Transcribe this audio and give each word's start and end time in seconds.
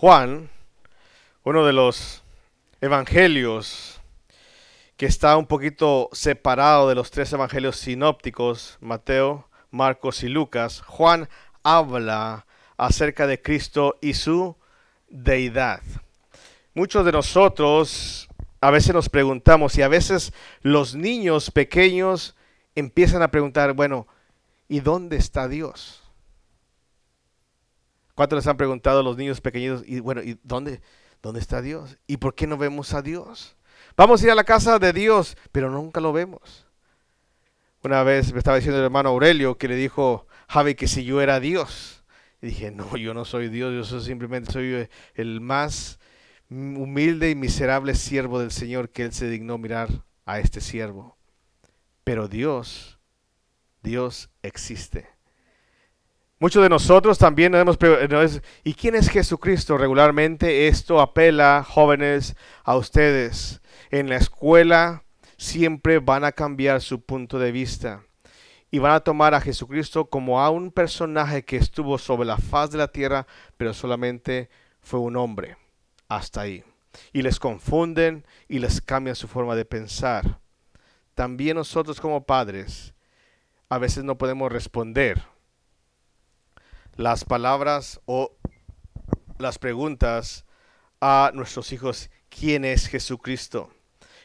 Juan, 0.00 0.48
uno 1.44 1.66
de 1.66 1.74
los 1.74 2.22
evangelios 2.80 4.00
que 4.96 5.04
está 5.04 5.36
un 5.36 5.44
poquito 5.44 6.08
separado 6.12 6.88
de 6.88 6.94
los 6.94 7.10
tres 7.10 7.30
evangelios 7.34 7.76
sinópticos, 7.76 8.78
Mateo, 8.80 9.46
Marcos 9.70 10.22
y 10.22 10.30
Lucas, 10.30 10.80
Juan 10.86 11.28
habla 11.62 12.46
acerca 12.78 13.26
de 13.26 13.42
Cristo 13.42 13.98
y 14.00 14.14
su 14.14 14.56
deidad. 15.10 15.82
Muchos 16.72 17.04
de 17.04 17.12
nosotros 17.12 18.26
a 18.62 18.70
veces 18.70 18.94
nos 18.94 19.10
preguntamos 19.10 19.76
y 19.76 19.82
a 19.82 19.88
veces 19.88 20.32
los 20.62 20.94
niños 20.94 21.50
pequeños 21.50 22.36
empiezan 22.74 23.20
a 23.20 23.30
preguntar, 23.30 23.74
bueno, 23.74 24.06
¿y 24.66 24.80
dónde 24.80 25.18
está 25.18 25.46
Dios? 25.46 25.99
¿Cuántos 28.14 28.36
les 28.36 28.46
han 28.46 28.56
preguntado 28.56 29.00
a 29.00 29.02
los 29.02 29.16
niños 29.16 29.40
pequeños, 29.40 29.82
y 29.86 30.00
bueno, 30.00 30.22
¿y 30.22 30.38
dónde, 30.42 30.80
dónde 31.22 31.40
está 31.40 31.62
Dios? 31.62 31.98
¿Y 32.06 32.18
por 32.18 32.34
qué 32.34 32.46
no 32.46 32.56
vemos 32.56 32.94
a 32.94 33.02
Dios? 33.02 33.56
Vamos 33.96 34.22
a 34.22 34.26
ir 34.26 34.30
a 34.30 34.34
la 34.34 34.44
casa 34.44 34.78
de 34.78 34.92
Dios, 34.92 35.36
pero 35.52 35.70
nunca 35.70 36.00
lo 36.00 36.12
vemos. 36.12 36.66
Una 37.82 38.02
vez 38.02 38.32
me 38.32 38.38
estaba 38.38 38.56
diciendo 38.56 38.78
el 38.78 38.84
hermano 38.84 39.08
Aurelio 39.08 39.56
que 39.56 39.68
le 39.68 39.74
dijo 39.74 40.26
Javi 40.48 40.74
que 40.74 40.86
si 40.86 41.04
yo 41.04 41.20
era 41.20 41.40
Dios. 41.40 42.04
Y 42.42 42.48
dije, 42.48 42.70
no, 42.70 42.96
yo 42.96 43.14
no 43.14 43.24
soy 43.24 43.48
Dios, 43.48 43.72
yo 43.74 43.84
soy 43.84 44.02
simplemente 44.02 44.52
soy 44.52 44.88
el 45.14 45.40
más 45.40 45.98
humilde 46.50 47.30
y 47.30 47.34
miserable 47.34 47.94
siervo 47.94 48.40
del 48.40 48.50
Señor 48.50 48.90
que 48.90 49.04
Él 49.04 49.12
se 49.12 49.28
dignó 49.28 49.56
mirar 49.56 49.88
a 50.26 50.40
este 50.40 50.60
siervo. 50.60 51.16
Pero 52.04 52.28
Dios, 52.28 52.98
Dios 53.82 54.30
existe. 54.42 55.08
Muchos 56.42 56.62
de 56.62 56.70
nosotros 56.70 57.18
también 57.18 57.54
hemos 57.54 57.76
preguntado, 57.76 58.26
¿y 58.64 58.72
quién 58.72 58.94
es 58.94 59.10
Jesucristo? 59.10 59.76
Regularmente 59.76 60.68
esto 60.68 60.98
apela, 60.98 61.62
jóvenes, 61.68 62.34
a 62.64 62.76
ustedes. 62.76 63.60
En 63.90 64.08
la 64.08 64.16
escuela 64.16 65.04
siempre 65.36 65.98
van 65.98 66.24
a 66.24 66.32
cambiar 66.32 66.80
su 66.80 67.02
punto 67.02 67.38
de 67.38 67.52
vista 67.52 68.04
y 68.70 68.78
van 68.78 68.92
a 68.92 69.00
tomar 69.00 69.34
a 69.34 69.42
Jesucristo 69.42 70.06
como 70.06 70.40
a 70.40 70.48
un 70.48 70.70
personaje 70.70 71.44
que 71.44 71.58
estuvo 71.58 71.98
sobre 71.98 72.26
la 72.26 72.38
faz 72.38 72.70
de 72.70 72.78
la 72.78 72.88
tierra, 72.88 73.26
pero 73.58 73.74
solamente 73.74 74.48
fue 74.80 74.98
un 74.98 75.16
hombre. 75.16 75.58
Hasta 76.08 76.40
ahí. 76.40 76.64
Y 77.12 77.20
les 77.20 77.38
confunden 77.38 78.24
y 78.48 78.60
les 78.60 78.80
cambian 78.80 79.14
su 79.14 79.28
forma 79.28 79.54
de 79.56 79.66
pensar. 79.66 80.40
También 81.14 81.58
nosotros 81.58 82.00
como 82.00 82.24
padres 82.24 82.94
a 83.68 83.76
veces 83.76 84.04
no 84.04 84.16
podemos 84.16 84.50
responder 84.50 85.22
las 87.00 87.24
palabras 87.24 87.98
o 88.04 88.36
las 89.38 89.58
preguntas 89.58 90.44
a 91.00 91.30
nuestros 91.32 91.72
hijos, 91.72 92.10
¿quién 92.28 92.64
es 92.66 92.88
Jesucristo? 92.88 93.70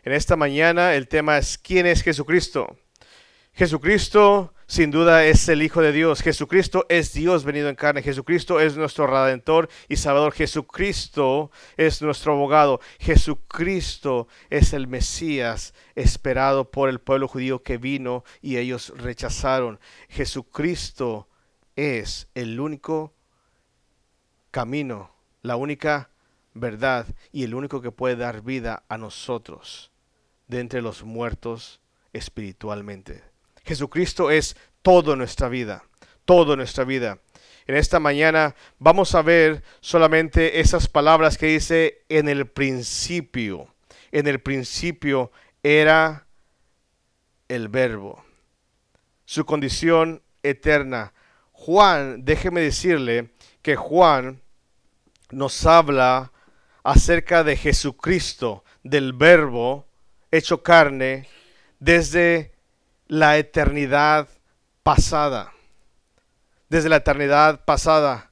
En 0.03 0.11
esta 0.11 0.35
mañana 0.35 0.93
el 0.93 1.07
tema 1.07 1.37
es 1.37 1.57
¿quién 1.57 1.85
es 1.85 2.03
Jesucristo? 2.03 2.77
Jesucristo 3.53 4.53
sin 4.67 4.91
duda 4.91 5.25
es 5.25 5.47
el 5.47 5.61
Hijo 5.61 5.81
de 5.81 5.93
Dios. 5.93 6.21
Jesucristo 6.21 6.85
es 6.89 7.13
Dios 7.13 7.45
venido 7.45 7.69
en 7.69 7.75
carne. 7.75 8.01
Jesucristo 8.01 8.59
es 8.59 8.75
nuestro 8.75 9.07
Redentor 9.07 9.69
y 9.87 9.95
Salvador. 9.95 10.33
Jesucristo 10.33 11.51
es 11.77 12.01
nuestro 12.01 12.33
abogado. 12.33 12.81
Jesucristo 12.99 14.27
es 14.49 14.73
el 14.73 14.87
Mesías 14.87 15.73
esperado 15.93 16.71
por 16.71 16.89
el 16.89 16.99
pueblo 16.99 17.29
judío 17.29 17.63
que 17.63 17.77
vino 17.77 18.25
y 18.41 18.57
ellos 18.57 18.91
rechazaron. 18.97 19.79
Jesucristo 20.09 21.29
es 21.75 22.27
el 22.35 22.59
único 22.59 23.13
camino, 24.51 25.11
la 25.41 25.55
única 25.55 26.09
verdad 26.53 27.05
y 27.31 27.43
el 27.43 27.53
único 27.53 27.81
que 27.81 27.91
puede 27.91 28.15
dar 28.15 28.41
vida 28.41 28.83
a 28.87 28.97
nosotros 28.97 29.91
de 30.47 30.59
entre 30.59 30.81
los 30.81 31.03
muertos 31.03 31.81
espiritualmente. 32.13 33.23
Jesucristo 33.63 34.31
es 34.31 34.55
toda 34.81 35.15
nuestra 35.15 35.49
vida, 35.49 35.83
toda 36.23 36.55
nuestra 36.55 36.83
vida. 36.83 37.19
En 37.67 37.75
esta 37.75 37.99
mañana 37.99 38.55
vamos 38.77 39.15
a 39.15 39.21
ver 39.21 39.63
solamente 39.81 40.59
esas 40.59 40.87
palabras 40.87 41.37
que 41.37 41.47
dice 41.47 42.05
en 42.09 42.29
el 42.29 42.47
principio. 42.47 43.73
En 44.11 44.27
el 44.27 44.39
principio 44.39 45.31
era 45.63 46.27
el 47.47 47.67
verbo. 47.67 48.23
Su 49.25 49.45
condición 49.45 50.21
eterna 50.43 51.13
Juan, 51.57 52.25
déjeme 52.25 52.61
decirle 52.61 53.31
que 53.61 53.75
Juan 53.75 54.41
nos 55.31 55.65
habla 55.65 56.31
acerca 56.83 57.43
de 57.43 57.57
Jesucristo, 57.57 58.63
del 58.83 59.13
verbo 59.13 59.87
hecho 60.31 60.61
carne, 60.61 61.27
desde 61.79 62.53
la 63.07 63.37
eternidad 63.37 64.27
pasada. 64.83 65.53
Desde 66.69 66.89
la 66.89 66.97
eternidad 66.97 67.63
pasada. 67.65 68.31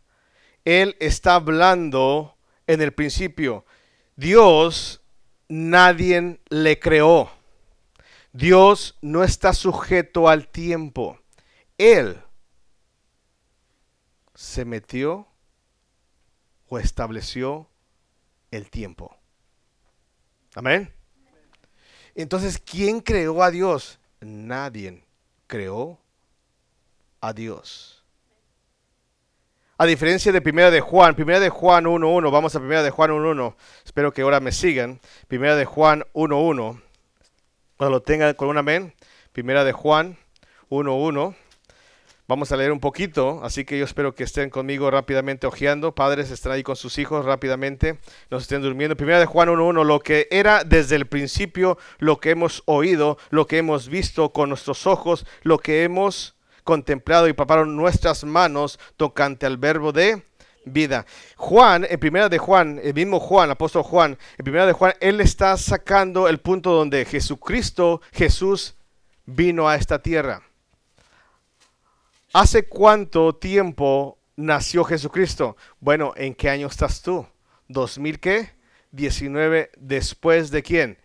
Él 0.65 0.95
está 0.99 1.35
hablando 1.35 2.37
en 2.67 2.81
el 2.81 2.93
principio. 2.93 3.65
Dios 4.15 5.01
nadie 5.47 6.39
le 6.49 6.79
creó. 6.79 7.31
Dios 8.33 8.97
no 9.01 9.23
está 9.23 9.53
sujeto 9.53 10.27
al 10.27 10.47
tiempo. 10.49 11.19
Él 11.77 12.22
se 14.43 14.65
metió 14.65 15.25
o 16.67 16.77
estableció 16.77 17.65
el 18.51 18.69
tiempo. 18.69 19.15
Amén. 20.53 20.93
Entonces, 22.13 22.59
¿quién 22.59 22.99
creó 22.99 23.41
a 23.41 23.51
Dios? 23.51 23.99
Nadie 24.19 25.01
creó 25.47 25.97
a 27.21 27.31
Dios. 27.31 28.03
A 29.77 29.85
diferencia 29.85 30.33
de 30.33 30.41
Primera 30.41 30.69
de 30.69 30.81
Juan, 30.81 31.15
Primera 31.15 31.39
de 31.39 31.49
Juan 31.49 31.85
1.1, 31.85 32.29
vamos 32.29 32.53
a 32.53 32.59
Primera 32.59 32.83
de 32.83 32.91
Juan 32.91 33.11
1.1, 33.11 33.55
espero 33.85 34.11
que 34.11 34.23
ahora 34.23 34.41
me 34.41 34.51
sigan. 34.51 34.99
Primera 35.29 35.55
de 35.55 35.63
Juan 35.63 36.03
1.1, 36.13 36.81
cuando 37.77 37.91
lo 37.91 38.01
tengan 38.03 38.33
con 38.33 38.49
un 38.49 38.57
amén. 38.57 38.93
Primera 39.31 39.63
de 39.63 39.71
Juan 39.71 40.17
1.1. 40.69 41.33
Vamos 42.33 42.51
a 42.51 42.57
leer 42.57 42.71
un 42.71 42.79
poquito, 42.79 43.41
así 43.43 43.63
que 43.63 43.77
yo 43.77 43.85
espero 43.85 44.15
que 44.15 44.23
estén 44.23 44.49
conmigo 44.49 44.89
rápidamente 44.89 45.45
ojeando. 45.45 45.93
Padres 45.93 46.31
están 46.31 46.53
ahí 46.53 46.63
con 46.63 46.75
sus 46.75 46.97
hijos 46.97 47.25
rápidamente, 47.25 47.99
nos 48.31 48.41
estén 48.41 48.63
durmiendo. 48.63 48.97
Primera 48.97 49.19
de 49.19 49.27
Juan 49.27 49.49
1.1, 49.49 49.85
lo 49.85 49.99
que 49.99 50.27
era 50.31 50.63
desde 50.63 50.95
el 50.95 51.05
principio, 51.05 51.77
lo 51.99 52.19
que 52.19 52.31
hemos 52.31 52.63
oído, 52.65 53.19
lo 53.29 53.45
que 53.45 53.59
hemos 53.59 53.87
visto 53.87 54.31
con 54.33 54.49
nuestros 54.49 54.87
ojos, 54.87 55.27
lo 55.43 55.59
que 55.59 55.83
hemos 55.83 56.35
contemplado 56.63 57.27
y 57.27 57.33
paparon 57.33 57.75
nuestras 57.75 58.23
manos 58.23 58.79
tocante 58.97 59.45
al 59.45 59.57
verbo 59.57 59.91
de 59.91 60.23
vida. 60.65 61.05
Juan, 61.35 61.85
en 61.87 61.99
primera 61.99 62.29
de 62.29 62.39
Juan, 62.39 62.81
el 62.83 62.95
mismo 62.95 63.19
Juan, 63.19 63.51
apóstol 63.51 63.83
Juan, 63.83 64.17
en 64.39 64.43
primera 64.43 64.65
de 64.65 64.73
Juan, 64.73 64.95
él 65.01 65.21
está 65.21 65.55
sacando 65.55 66.27
el 66.27 66.39
punto 66.39 66.71
donde 66.71 67.05
Jesucristo, 67.05 68.01
Jesús, 68.11 68.73
vino 69.27 69.69
a 69.69 69.75
esta 69.75 70.01
tierra. 70.01 70.41
¿Hace 72.33 72.67
cuánto 72.67 73.35
tiempo 73.35 74.17
nació 74.35 74.83
Jesucristo? 74.83 75.55
Bueno, 75.79 76.13
¿en 76.15 76.33
qué 76.33 76.49
año 76.49 76.65
estás 76.65 77.03
tú? 77.03 77.27
¿2000 77.69 78.19
qué? 78.19 78.49
19 78.89 79.69
después 79.77 80.49
de 80.49 80.63
quién? 80.63 80.97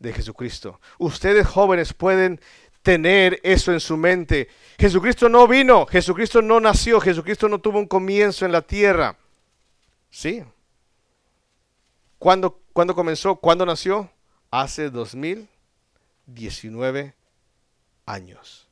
De 0.00 0.12
Jesucristo. 0.12 0.80
Ustedes 0.98 1.46
jóvenes 1.46 1.94
pueden 1.94 2.40
tener 2.82 3.38
eso 3.44 3.72
en 3.72 3.78
su 3.78 3.96
mente. 3.96 4.48
Jesucristo 4.80 5.28
no 5.28 5.46
vino, 5.46 5.86
Jesucristo 5.86 6.42
no 6.42 6.58
nació, 6.58 7.00
Jesucristo 7.00 7.48
no 7.48 7.60
tuvo 7.60 7.78
un 7.78 7.86
comienzo 7.86 8.44
en 8.44 8.50
la 8.50 8.62
tierra. 8.62 9.16
¿Sí? 10.10 10.42
¿Cuándo, 12.18 12.60
¿cuándo 12.72 12.96
comenzó? 12.96 13.36
¿Cuándo 13.36 13.64
nació? 13.64 14.10
Hace 14.50 14.90
2019 14.90 17.14
años. 18.06 18.67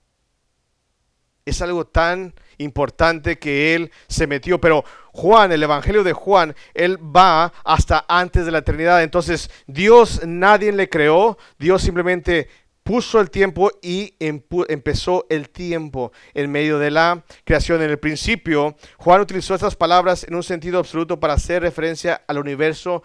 Es 1.47 1.63
algo 1.63 1.87
tan 1.87 2.35
importante 2.59 3.39
que 3.39 3.75
él 3.75 3.91
se 4.09 4.27
metió. 4.27 4.61
Pero 4.61 4.85
Juan, 5.13 5.53
el 5.53 5.63
Evangelio 5.63 6.03
de 6.05 6.13
Juan, 6.13 6.55
él 6.75 6.99
va 6.99 7.53
hasta 7.65 8.05
antes 8.09 8.45
de 8.45 8.53
la 8.53 8.59
eternidad. 8.59 9.03
Entonces 9.03 9.51
Dios 9.67 10.21
nadie 10.27 10.73
le 10.73 10.89
creó. 10.89 11.39
Dios 11.59 11.83
simplemente 11.83 12.49
puso 12.83 13.21
el 13.21 13.31
tiempo 13.31 13.71
y 13.83 14.15
empezó 14.21 15.27
el 15.29 15.51
tiempo 15.51 16.13
en 16.35 16.51
medio 16.51 16.79
de 16.79 16.91
la 16.91 17.25
creación. 17.45 17.83
En 17.83 17.91
el 17.91 17.99
principio, 17.99 18.77
Juan 18.97 19.21
utilizó 19.21 19.55
estas 19.55 19.75
palabras 19.75 20.25
en 20.25 20.35
un 20.35 20.43
sentido 20.43 20.79
absoluto 20.79 21.19
para 21.19 21.35
hacer 21.35 21.63
referencia 21.63 22.23
al 22.29 22.39
universo 22.39 23.03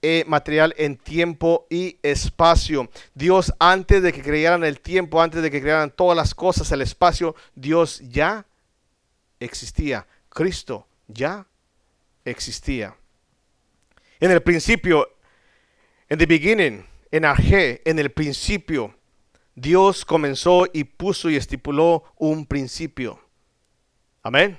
eh, 0.00 0.24
material 0.26 0.74
en 0.78 0.96
tiempo 0.96 1.66
y 1.70 1.98
espacio. 2.02 2.88
Dios 3.14 3.52
antes 3.58 4.02
de 4.02 4.12
que 4.12 4.22
crearan 4.22 4.64
el 4.64 4.80
tiempo, 4.80 5.20
antes 5.20 5.42
de 5.42 5.50
que 5.50 5.60
crearan 5.60 5.90
todas 5.90 6.16
las 6.16 6.34
cosas, 6.34 6.70
el 6.72 6.82
espacio, 6.82 7.34
Dios 7.54 8.00
ya 8.08 8.46
existía. 9.40 10.06
Cristo 10.28 10.86
ya 11.08 11.46
existía. 12.24 12.96
En 14.20 14.30
el 14.30 14.42
principio, 14.42 15.08
en 16.08 16.18
the 16.18 16.26
beginning, 16.26 16.84
en 17.10 17.24
Arge, 17.24 17.82
en 17.84 17.98
el 17.98 18.10
principio, 18.10 18.94
Dios 19.54 20.04
comenzó 20.04 20.66
y 20.72 20.84
puso 20.84 21.30
y 21.30 21.36
estipuló 21.36 22.04
un 22.16 22.46
principio. 22.46 23.20
Amén. 24.22 24.58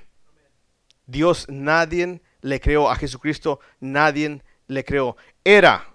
Dios 1.05 1.45
nadie 1.47 2.21
le 2.41 2.59
creó 2.59 2.89
a 2.89 2.95
Jesucristo, 2.95 3.59
nadie 3.79 4.41
le 4.69 4.85
creó. 4.85 5.17
Era, 5.43 5.85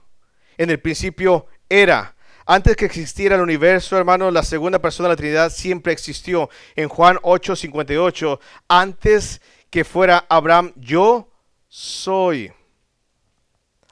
en 0.59 0.69
el 0.69 0.79
principio 0.81 1.47
era. 1.69 2.15
Antes 2.45 2.77
que 2.77 2.85
existiera 2.85 3.37
el 3.37 3.41
universo, 3.41 3.97
hermano, 3.97 4.31
la 4.31 4.43
segunda 4.43 4.79
persona 4.79 5.09
de 5.09 5.13
la 5.15 5.17
Trinidad 5.17 5.51
siempre 5.51 5.95
existió. 5.95 6.51
En 6.77 6.91
Juan 6.91 7.19
8, 7.23 7.57
58, 7.57 8.41
antes 8.69 9.41
que 9.71 9.83
fuera 9.85 10.27
Abraham, 10.29 10.75
yo 10.77 11.33
soy. 11.69 12.53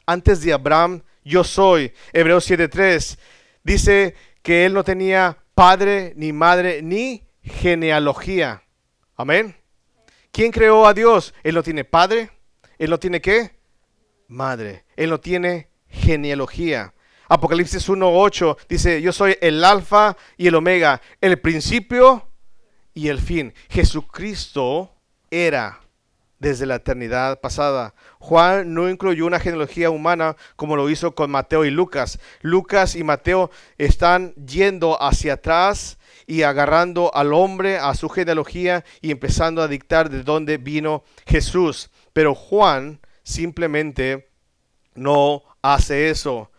Antes 0.04 0.42
de 0.42 0.52
Abraham, 0.52 1.02
yo 1.24 1.44
soy. 1.44 1.94
Hebreos 2.12 2.50
7.3 2.50 3.18
dice 3.64 4.14
que 4.42 4.66
él 4.66 4.74
no 4.74 4.84
tenía 4.84 5.38
padre, 5.54 6.12
ni 6.16 6.32
madre, 6.32 6.82
ni 6.82 7.24
genealogía. 7.42 8.62
Amén. 9.16 9.56
¿Quién 10.30 10.50
creó 10.50 10.86
a 10.86 10.92
Dios? 10.92 11.32
Él 11.42 11.54
no 11.54 11.62
tiene 11.62 11.84
padre, 11.84 12.30
él 12.78 12.90
no 12.90 12.98
tiene 12.98 13.20
qué? 13.20 13.61
Madre. 14.32 14.84
Él 14.96 15.10
no 15.10 15.20
tiene 15.20 15.68
genealogía. 15.88 16.94
Apocalipsis 17.28 17.88
1.8 17.88 18.56
dice, 18.68 19.00
yo 19.02 19.12
soy 19.12 19.36
el 19.40 19.62
alfa 19.62 20.16
y 20.36 20.48
el 20.48 20.54
omega, 20.54 21.00
el 21.20 21.38
principio 21.38 22.28
y 22.94 23.08
el 23.08 23.20
fin. 23.20 23.54
Jesucristo 23.68 24.90
era 25.30 25.80
desde 26.38 26.66
la 26.66 26.76
eternidad 26.76 27.40
pasada. 27.40 27.94
Juan 28.18 28.74
no 28.74 28.88
incluyó 28.88 29.26
una 29.26 29.38
genealogía 29.38 29.90
humana 29.90 30.36
como 30.56 30.76
lo 30.76 30.90
hizo 30.90 31.14
con 31.14 31.30
Mateo 31.30 31.64
y 31.64 31.70
Lucas. 31.70 32.18
Lucas 32.40 32.96
y 32.96 33.04
Mateo 33.04 33.50
están 33.78 34.34
yendo 34.34 35.00
hacia 35.00 35.34
atrás 35.34 35.98
y 36.26 36.42
agarrando 36.42 37.14
al 37.14 37.32
hombre 37.32 37.78
a 37.78 37.94
su 37.94 38.08
genealogía 38.08 38.84
y 39.00 39.10
empezando 39.10 39.62
a 39.62 39.68
dictar 39.68 40.10
de 40.10 40.22
dónde 40.22 40.56
vino 40.56 41.04
Jesús. 41.26 41.90
Pero 42.12 42.34
Juan 42.34 43.00
simplemente 43.22 44.28
no 44.94 45.42
hace 45.62 46.10
eso. 46.10 46.50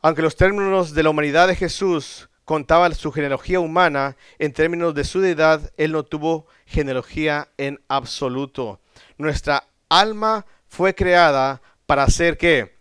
Aunque 0.00 0.22
los 0.22 0.36
términos 0.36 0.94
de 0.94 1.02
la 1.02 1.10
humanidad 1.10 1.48
de 1.48 1.56
Jesús 1.56 2.28
contaban 2.44 2.94
su 2.94 3.12
genealogía 3.12 3.60
humana, 3.60 4.16
en 4.38 4.52
términos 4.52 4.94
de 4.94 5.04
su 5.04 5.20
deidad, 5.20 5.72
él 5.76 5.92
no 5.92 6.02
tuvo 6.02 6.46
genealogía 6.66 7.48
en 7.56 7.80
absoluto. 7.88 8.80
Nuestra 9.16 9.64
alma 9.88 10.44
fue 10.66 10.94
creada 10.94 11.62
para 11.86 12.08
ser 12.08 12.36
que 12.36 12.74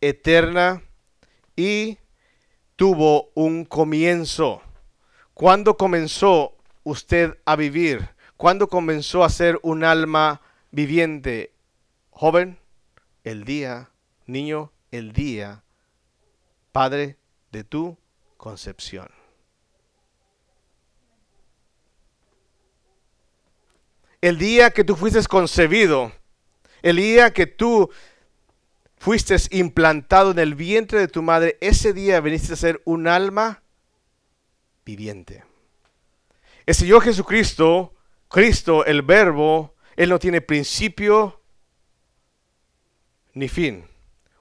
eterna 0.00 0.82
y 1.54 1.98
tuvo 2.76 3.30
un 3.34 3.64
comienzo. 3.64 4.62
¿Cuándo 5.34 5.76
comenzó 5.76 6.56
usted 6.82 7.38
a 7.44 7.56
vivir? 7.56 8.08
¿Cuándo 8.36 8.68
comenzó 8.68 9.24
a 9.24 9.30
ser 9.30 9.58
un 9.62 9.84
alma 9.84 10.40
viviente? 10.70 11.52
Joven, 12.18 12.58
el 13.24 13.44
día, 13.44 13.90
niño, 14.24 14.72
el 14.90 15.12
día, 15.12 15.62
padre 16.72 17.18
de 17.52 17.62
tu 17.62 17.98
concepción. 18.36 19.08
el 24.20 24.38
día 24.38 24.70
que 24.70 24.82
tú 24.82 24.96
fuiste 24.96 25.22
concebido, 25.28 26.12
el 26.82 26.96
día 26.96 27.32
que 27.32 27.46
tú 27.46 27.90
fuiste 28.96 29.36
implantado 29.50 30.32
en 30.32 30.38
el 30.40 30.54
vientre 30.54 30.98
de 30.98 31.08
tu 31.08 31.22
madre, 31.22 31.58
ese 31.60 31.92
día 31.92 32.20
veniste 32.20 32.54
a 32.54 32.56
ser 32.56 32.82
un 32.84 33.06
alma 33.06 33.62
viviente. 34.84 35.44
El 36.64 36.74
Señor 36.74 37.02
Jesucristo, 37.02 37.94
Cristo, 38.28 38.84
el 38.84 39.02
Verbo, 39.02 39.76
Él 39.94 40.08
no 40.08 40.18
tiene 40.18 40.40
principio 40.40 41.40
ni 43.36 43.48
fin. 43.48 43.86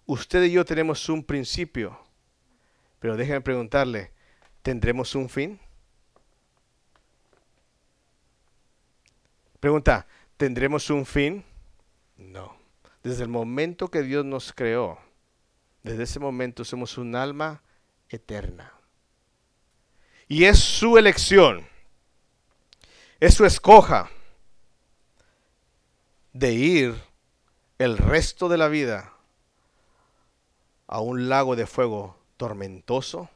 Usted 0.05 0.43
y 0.43 0.53
yo 0.53 0.63
tenemos 0.63 1.09
un 1.09 1.21
principio, 1.21 1.99
pero 2.99 3.17
déjeme 3.17 3.41
preguntarle, 3.41 4.13
¿tendremos 4.61 5.15
un 5.15 5.27
fin? 5.27 5.59
Pregunta, 9.59 10.07
¿tendremos 10.37 10.89
un 10.89 11.05
fin? 11.05 11.43
No. 12.15 12.55
Desde 13.03 13.23
el 13.23 13.29
momento 13.29 13.89
que 13.89 14.01
Dios 14.01 14.23
nos 14.23 14.53
creó, 14.53 14.97
desde 15.83 16.03
ese 16.03 16.19
momento 16.21 16.63
somos 16.63 16.97
un 16.97 17.17
alma 17.17 17.63
eterna. 18.07 18.71
Y 20.29 20.45
es 20.45 20.57
su 20.57 20.97
elección, 20.97 21.67
es 23.19 23.33
su 23.33 23.45
escoja 23.45 24.09
de 26.31 26.53
ir 26.53 27.14
el 27.77 27.97
resto 27.97 28.47
de 28.47 28.57
la 28.57 28.67
vida 28.69 29.13
a 30.87 31.01
un 31.01 31.27
lago 31.27 31.55
de 31.55 31.67
fuego 31.67 32.17
tormentoso 32.37 33.29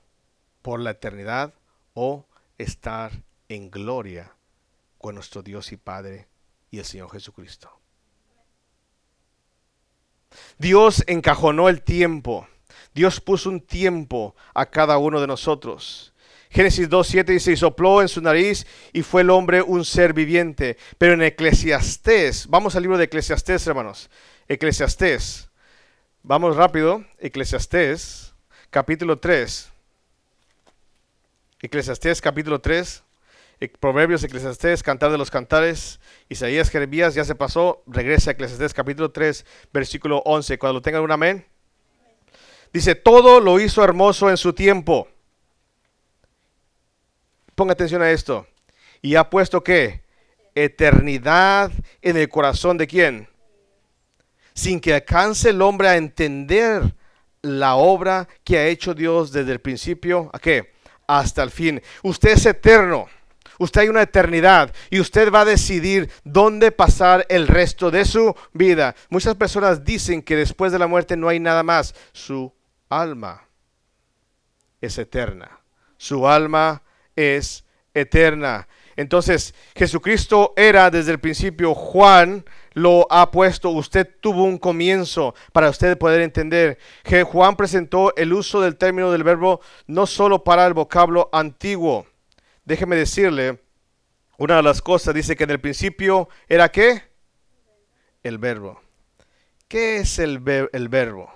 por 0.61 0.79
la 0.79 0.91
eternidad 0.91 1.53
o 1.93 2.25
estar 2.57 3.11
en 3.49 3.69
gloria 3.69 4.33
con 4.97 5.15
nuestro 5.15 5.41
Dios 5.41 5.71
y 5.71 5.77
Padre 5.77 6.27
y 6.71 6.79
el 6.79 6.85
Señor 6.85 7.11
Jesucristo. 7.11 7.71
Dios 10.57 11.03
encajonó 11.07 11.69
el 11.69 11.81
tiempo. 11.81 12.47
Dios 12.93 13.19
puso 13.19 13.49
un 13.49 13.61
tiempo 13.61 14.35
a 14.53 14.67
cada 14.67 14.97
uno 14.97 15.19
de 15.19 15.27
nosotros. 15.27 16.13
Génesis 16.51 16.89
2.7 16.89 17.25
dice, 17.25 17.51
y 17.51 17.57
sopló 17.57 18.01
en 18.01 18.07
su 18.07 18.21
nariz 18.21 18.65
y 18.91 19.03
fue 19.03 19.21
el 19.21 19.29
hombre 19.29 19.61
un 19.61 19.85
ser 19.85 20.13
viviente. 20.13 20.77
Pero 20.97 21.13
en 21.13 21.21
Eclesiastés, 21.21 22.47
vamos 22.47 22.75
al 22.75 22.81
libro 22.81 22.97
de 22.97 23.03
Eclesiastés, 23.05 23.67
hermanos. 23.67 24.09
Eclesiastés, 24.47 25.47
vamos 26.23 26.55
rápido. 26.55 27.05
Eclesiastés, 27.19 28.33
capítulo 28.71 29.19
3. 29.19 29.71
Eclesiastés, 31.61 32.19
capítulo 32.19 32.59
3. 32.59 33.03
Proverbios, 33.79 34.23
Eclesiastés, 34.23 34.81
Cantar 34.81 35.11
de 35.11 35.17
los 35.17 35.29
Cantares, 35.29 35.99
Isaías, 36.29 36.69
Jeremías, 36.69 37.13
ya 37.13 37.25
se 37.25 37.35
pasó, 37.35 37.83
regresa 37.85 38.31
a 38.31 38.33
Eclesiastés 38.33 38.73
capítulo 38.73 39.11
3, 39.11 39.45
versículo 39.71 40.23
11. 40.25 40.57
Cuando 40.57 40.75
lo 40.75 40.81
tengan 40.81 41.03
un 41.03 41.11
amén. 41.11 41.45
Dice, 42.73 42.95
todo 42.95 43.39
lo 43.39 43.59
hizo 43.59 43.83
hermoso 43.83 44.29
en 44.31 44.37
su 44.37 44.53
tiempo. 44.53 45.09
Ponga 47.59 47.73
atención 47.73 48.01
a 48.01 48.09
esto. 48.09 48.47
Y 49.01 49.15
ha 49.15 49.29
puesto 49.29 49.61
que 49.61 50.01
eternidad 50.55 51.69
en 52.01 52.15
el 52.15 52.29
corazón 52.29 52.77
de 52.77 52.87
quién? 52.87 53.27
Sin 54.53 54.79
que 54.79 54.93
alcance 54.93 55.49
el 55.49 55.61
hombre 55.61 55.89
a 55.89 55.97
entender 55.97 56.95
la 57.41 57.75
obra 57.75 58.29
que 58.45 58.59
ha 58.59 58.67
hecho 58.67 58.93
Dios 58.93 59.33
desde 59.33 59.51
el 59.51 59.59
principio, 59.59 60.29
¿a 60.31 60.39
qué? 60.39 60.71
Hasta 61.05 61.43
el 61.43 61.51
fin. 61.51 61.81
Usted 62.01 62.29
es 62.29 62.45
eterno. 62.45 63.09
Usted 63.57 63.81
hay 63.81 63.89
una 63.89 64.03
eternidad 64.03 64.73
y 64.89 65.01
usted 65.01 65.29
va 65.29 65.41
a 65.41 65.45
decidir 65.45 66.09
dónde 66.23 66.71
pasar 66.71 67.25
el 67.27 67.45
resto 67.45 67.91
de 67.91 68.05
su 68.05 68.33
vida. 68.53 68.95
Muchas 69.09 69.35
personas 69.35 69.83
dicen 69.83 70.21
que 70.21 70.37
después 70.37 70.71
de 70.71 70.79
la 70.79 70.87
muerte 70.87 71.17
no 71.17 71.27
hay 71.27 71.41
nada 71.41 71.63
más. 71.63 71.93
Su 72.13 72.53
alma 72.87 73.49
es 74.79 74.97
eterna. 74.97 75.59
Su 75.97 76.25
alma 76.25 76.83
es 77.19 77.65
eterna. 77.93 78.67
Entonces, 78.95 79.53
Jesucristo 79.75 80.53
era 80.55 80.89
desde 80.89 81.11
el 81.11 81.19
principio, 81.19 81.73
Juan 81.73 82.45
lo 82.73 83.07
ha 83.09 83.31
puesto, 83.31 83.69
usted 83.69 84.07
tuvo 84.21 84.43
un 84.43 84.57
comienzo 84.57 85.33
para 85.53 85.69
usted 85.69 85.97
poder 85.97 86.21
entender 86.21 86.77
que 87.03 87.23
Juan 87.23 87.55
presentó 87.55 88.15
el 88.15 88.33
uso 88.33 88.61
del 88.61 88.77
término 88.77 89.11
del 89.11 89.23
verbo 89.23 89.61
no 89.87 90.05
solo 90.05 90.43
para 90.43 90.65
el 90.65 90.73
vocablo 90.73 91.29
antiguo, 91.31 92.05
déjeme 92.65 92.95
decirle, 92.95 93.59
una 94.37 94.57
de 94.57 94.63
las 94.63 94.81
cosas 94.81 95.13
dice 95.13 95.35
que 95.35 95.43
en 95.45 95.51
el 95.51 95.59
principio 95.59 96.29
era 96.47 96.69
qué? 96.69 97.03
El 98.23 98.37
verbo. 98.37 98.81
¿Qué 99.67 99.97
es 99.97 100.19
el, 100.19 100.41
el 100.71 100.89
verbo? 100.89 101.33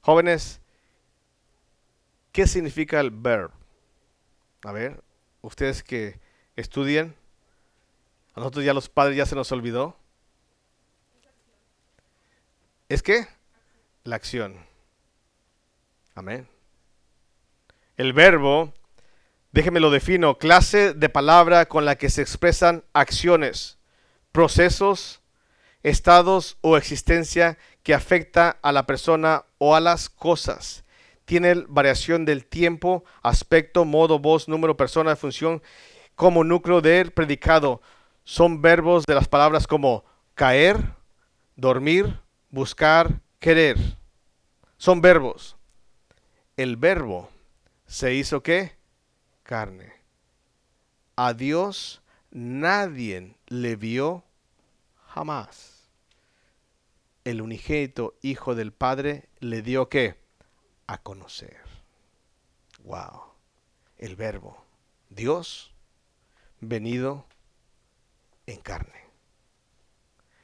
Jóvenes, 0.00 0.61
¿qué 2.32 2.46
significa 2.46 3.00
el 3.00 3.10
verbo? 3.10 3.54
A 4.64 4.72
ver, 4.72 5.02
ustedes 5.40 5.82
que 5.82 6.20
estudian, 6.56 7.14
a 8.34 8.40
nosotros 8.40 8.64
ya 8.64 8.74
los 8.74 8.88
padres 8.88 9.16
ya 9.16 9.26
se 9.26 9.34
nos 9.34 9.52
olvidó. 9.52 9.96
¿Es 12.88 13.02
qué? 13.02 13.26
La 14.04 14.16
acción. 14.16 14.56
Amén. 16.14 16.48
El 17.96 18.12
verbo 18.12 18.72
Déjeme 19.52 19.80
lo 19.80 19.90
defino, 19.90 20.38
clase 20.38 20.94
de 20.94 21.10
palabra 21.10 21.66
con 21.66 21.84
la 21.84 21.96
que 21.96 22.08
se 22.08 22.22
expresan 22.22 22.84
acciones, 22.94 23.76
procesos, 24.32 25.20
estados 25.82 26.56
o 26.62 26.78
existencia 26.78 27.58
que 27.82 27.92
afecta 27.92 28.56
a 28.62 28.72
la 28.72 28.86
persona 28.86 29.44
o 29.58 29.76
a 29.76 29.80
las 29.80 30.08
cosas. 30.08 30.84
Tiene 31.24 31.54
variación 31.68 32.24
del 32.24 32.46
tiempo, 32.46 33.04
aspecto, 33.22 33.84
modo, 33.84 34.18
voz, 34.18 34.48
número, 34.48 34.76
persona, 34.76 35.16
función 35.16 35.62
como 36.14 36.44
núcleo 36.44 36.80
del 36.80 37.12
predicado. 37.12 37.80
Son 38.24 38.62
verbos 38.62 39.04
de 39.06 39.14
las 39.14 39.28
palabras 39.28 39.66
como 39.66 40.04
caer, 40.34 40.94
dormir, 41.56 42.20
buscar, 42.50 43.20
querer. 43.38 43.76
Son 44.76 45.00
verbos. 45.00 45.56
El 46.56 46.76
verbo 46.76 47.30
se 47.86 48.14
hizo 48.14 48.42
qué? 48.42 48.76
Carne. 49.42 49.92
A 51.16 51.34
Dios 51.34 52.02
nadie 52.30 53.36
le 53.48 53.76
vio 53.76 54.24
jamás. 55.06 55.90
El 57.24 57.40
unigénito 57.40 58.14
Hijo 58.22 58.54
del 58.54 58.72
Padre 58.72 59.28
le 59.40 59.62
dio 59.62 59.88
qué? 59.88 60.21
A 60.86 60.98
conocer. 60.98 61.60
Wow. 62.84 63.22
El 63.98 64.16
verbo. 64.16 64.64
Dios 65.08 65.72
venido 66.60 67.26
en 68.46 68.60
carne. 68.60 69.06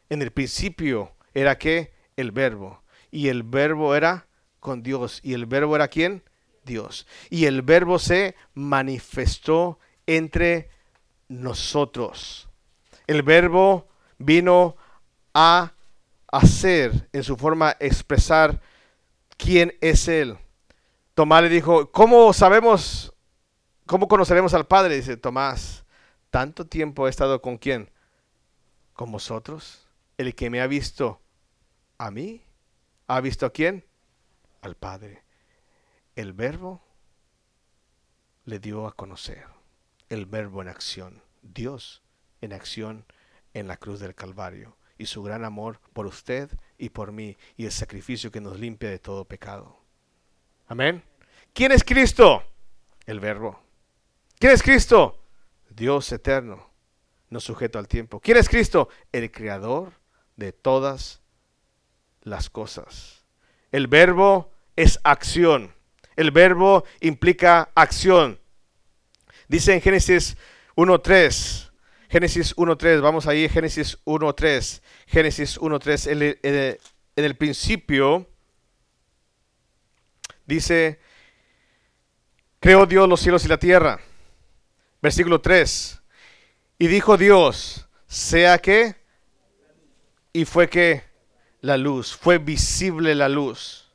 En 0.08 0.22
el 0.22 0.30
principio 0.30 1.12
era 1.34 1.58
que 1.58 1.92
el 2.16 2.32
verbo. 2.32 2.82
Y 3.10 3.28
el 3.28 3.42
verbo 3.42 3.94
era 3.94 4.26
con 4.60 4.82
Dios. 4.82 5.20
¿Y 5.22 5.34
el 5.34 5.46
verbo 5.46 5.76
era 5.76 5.88
quién? 5.88 6.22
Dios. 6.64 7.06
Y 7.30 7.46
el 7.46 7.62
verbo 7.62 7.98
se 7.98 8.34
manifestó 8.54 9.78
entre 10.06 10.70
nosotros. 11.28 12.48
El 13.06 13.22
verbo 13.22 13.88
vino 14.18 14.76
a 15.34 15.72
hacer 16.30 17.08
en 17.12 17.24
su 17.24 17.36
forma 17.36 17.76
expresar 17.80 18.60
quién 19.38 19.74
es 19.80 20.08
Él. 20.08 20.36
Tomás 21.14 21.42
le 21.42 21.48
dijo, 21.48 21.90
¿cómo 21.90 22.32
sabemos, 22.34 23.14
cómo 23.86 24.06
conoceremos 24.06 24.52
al 24.52 24.66
Padre? 24.66 24.96
Dice 24.96 25.16
Tomás, 25.16 25.84
tanto 26.30 26.66
tiempo 26.66 27.06
he 27.06 27.10
estado 27.10 27.40
con 27.40 27.56
quién? 27.56 27.90
Con 28.92 29.10
vosotros. 29.10 29.86
El 30.18 30.34
que 30.34 30.50
me 30.50 30.60
ha 30.60 30.66
visto 30.66 31.22
a 31.96 32.10
mí, 32.10 32.42
ha 33.06 33.20
visto 33.20 33.46
a 33.46 33.50
quién? 33.50 33.86
Al 34.60 34.76
Padre. 34.76 35.24
El 36.14 36.32
verbo 36.32 36.82
le 38.44 38.58
dio 38.58 38.86
a 38.86 38.92
conocer. 38.92 39.46
El 40.08 40.26
verbo 40.26 40.62
en 40.62 40.68
acción. 40.68 41.22
Dios 41.42 42.02
en 42.40 42.52
acción 42.52 43.06
en 43.54 43.68
la 43.68 43.76
cruz 43.76 44.00
del 44.00 44.14
Calvario. 44.14 44.77
Y 44.98 45.06
su 45.06 45.22
gran 45.22 45.44
amor 45.44 45.80
por 45.92 46.06
usted 46.06 46.50
y 46.76 46.90
por 46.90 47.12
mí. 47.12 47.36
Y 47.56 47.64
el 47.64 47.72
sacrificio 47.72 48.30
que 48.30 48.40
nos 48.40 48.58
limpia 48.58 48.90
de 48.90 48.98
todo 48.98 49.24
pecado. 49.24 49.78
Amén. 50.66 51.02
¿Quién 51.54 51.72
es 51.72 51.82
Cristo? 51.84 52.42
El 53.06 53.20
verbo. 53.20 53.60
¿Quién 54.38 54.52
es 54.52 54.62
Cristo? 54.62 55.18
Dios 55.70 56.10
eterno, 56.12 56.70
no 57.30 57.40
sujeto 57.40 57.78
al 57.78 57.88
tiempo. 57.88 58.20
¿Quién 58.20 58.36
es 58.36 58.48
Cristo? 58.48 58.88
El 59.12 59.30
creador 59.30 59.92
de 60.36 60.52
todas 60.52 61.20
las 62.22 62.50
cosas. 62.50 63.24
El 63.72 63.86
verbo 63.86 64.52
es 64.76 65.00
acción. 65.04 65.74
El 66.16 66.30
verbo 66.30 66.84
implica 67.00 67.70
acción. 67.74 68.38
Dice 69.48 69.74
en 69.74 69.80
Génesis 69.80 70.36
1.3. 70.76 71.67
Génesis 72.08 72.56
1.3. 72.56 73.00
Vamos 73.00 73.26
ahí, 73.26 73.48
Génesis 73.48 73.98
1.3. 74.04 74.82
Génesis 75.06 75.58
1.3. 75.60 76.10
En, 76.10 76.38
en, 76.42 76.78
el 77.24 77.36
principio 77.36 78.26
dice, 80.46 81.00
creó 82.60 82.86
Dios 82.86 83.08
los 83.08 83.20
cielos 83.20 83.44
y 83.44 83.48
la 83.48 83.58
tierra. 83.58 84.00
Versículo 85.02 85.40
3. 85.40 86.00
Y 86.78 86.86
dijo 86.86 87.16
Dios, 87.16 87.88
sea 88.06 88.58
que, 88.58 88.96
y 90.32 90.44
fue 90.44 90.68
que 90.68 91.02
la 91.60 91.76
luz, 91.76 92.16
fue 92.16 92.38
visible 92.38 93.14
la 93.14 93.28
luz. 93.28 93.92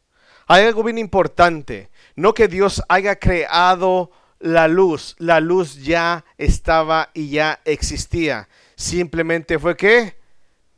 Hay 0.48 0.65
algo 0.65 0.84
bien 0.84 0.98
importante, 0.98 1.89
no 2.15 2.34
que 2.34 2.48
Dios 2.48 2.82
haya 2.89 3.15
creado 3.15 4.12
la 4.43 4.67
luz, 4.67 5.15
la 5.19 5.39
luz 5.39 5.77
ya 5.77 6.25
estaba 6.38 7.12
y 7.13 7.29
ya 7.29 7.62
existía, 7.63 8.50
simplemente 8.75 9.57
fue 9.57 9.77
que 9.77 10.17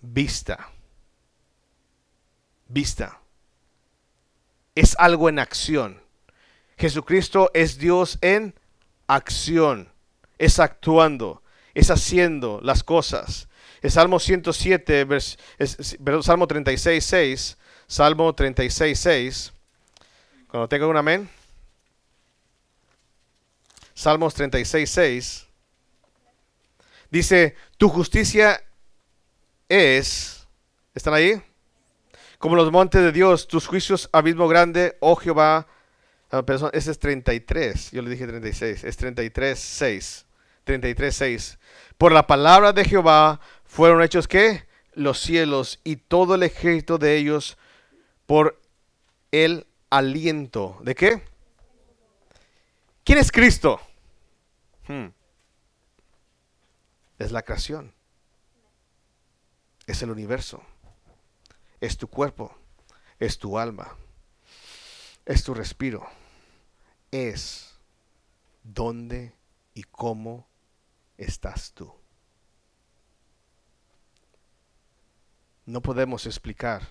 vista, 0.01 0.69
vista. 2.67 3.19
Es 4.75 4.95
algo 5.00 5.29
en 5.29 5.39
acción. 5.39 6.00
Jesucristo 6.77 7.50
es 7.55 7.79
Dios 7.79 8.19
en 8.22 8.53
acción, 9.07 9.89
es 10.38 10.60
actuando, 10.60 11.41
es 11.74 11.89
haciendo 11.89 12.60
las 12.62 12.84
cosas. 12.84 13.50
El 13.81 13.89
Salmo 13.89 14.19
107, 14.19 15.05
vers, 15.05 15.39
es, 15.57 15.98
perdón, 16.03 16.22
Salmo 16.22 16.45
36, 16.45 17.03
6, 17.03 17.57
Salmo 17.88 18.36
36, 18.36 19.00
6. 19.00 19.53
Cuando 20.50 20.69
tenga 20.69 20.86
un 20.86 20.98
amén. 20.98 21.29
Salmos 23.95 24.33
36, 24.33 24.89
6. 24.89 25.47
Dice, 27.09 27.55
tu 27.77 27.87
justicia 27.89 28.61
es, 29.69 30.47
¿están 30.93 31.13
ahí? 31.13 31.41
Como 32.37 32.57
los 32.57 32.71
montes 32.71 33.01
de 33.01 33.11
Dios, 33.13 33.47
tus 33.47 33.65
juicios 33.65 34.09
abismo 34.11 34.47
grande, 34.49 34.97
oh 34.99 35.15
Jehová. 35.15 35.65
Ah, 36.29 36.43
perdón, 36.43 36.71
ese 36.73 36.91
es 36.91 36.99
33, 36.99 37.91
yo 37.91 38.01
le 38.01 38.09
dije 38.09 38.27
36, 38.27 38.83
es 38.83 38.97
33, 38.97 39.57
6. 39.57 40.25
33, 40.65 41.15
6. 41.15 41.59
Por 41.97 42.11
la 42.11 42.27
palabra 42.27 42.73
de 42.73 42.83
Jehová 42.83 43.39
fueron 43.63 44.03
hechos 44.03 44.27
que 44.27 44.67
los 44.93 45.19
cielos 45.19 45.79
y 45.83 45.95
todo 45.95 46.35
el 46.35 46.43
ejército 46.43 46.97
de 46.97 47.15
ellos 47.15 47.57
por 48.25 48.59
el 49.31 49.67
aliento. 49.89 50.77
¿De 50.81 50.95
qué? 50.95 51.21
¿Quién 53.05 53.19
es 53.19 53.31
Cristo? 53.31 53.79
Hmm. 54.88 55.09
Es 57.19 57.31
la 57.31 57.43
creación. 57.43 57.93
Es 59.85 60.01
el 60.01 60.09
universo. 60.09 60.63
Es 61.79 61.97
tu 61.97 62.07
cuerpo. 62.07 62.57
Es 63.19 63.38
tu 63.38 63.59
alma. 63.59 63.95
Es 65.24 65.43
tu 65.43 65.53
respiro. 65.53 66.03
Es 67.12 67.75
dónde 68.63 69.35
y 69.75 69.83
cómo 69.83 70.47
estás 71.15 71.74
tú. 71.74 71.93
No 75.67 75.83
podemos 75.83 76.25
explicar 76.25 76.89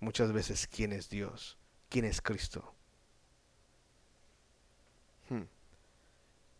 muchas 0.00 0.32
veces 0.32 0.66
quién 0.66 0.92
es 0.92 1.08
Dios, 1.08 1.56
quién 1.88 2.04
es 2.06 2.20
Cristo. 2.20 2.73
Hmm. 5.28 5.42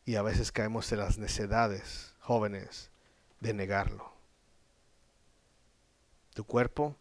Y 0.05 0.17
a 0.17 0.23
veces 0.23 0.53
caemos 0.53 0.91
en 0.93 0.99
las 0.99 1.19
necedades, 1.19 2.15
jóvenes, 2.21 2.91
de 3.41 3.55
negarlo. 3.55 4.13
Tu 6.35 6.45
cuerpo, 6.45 6.97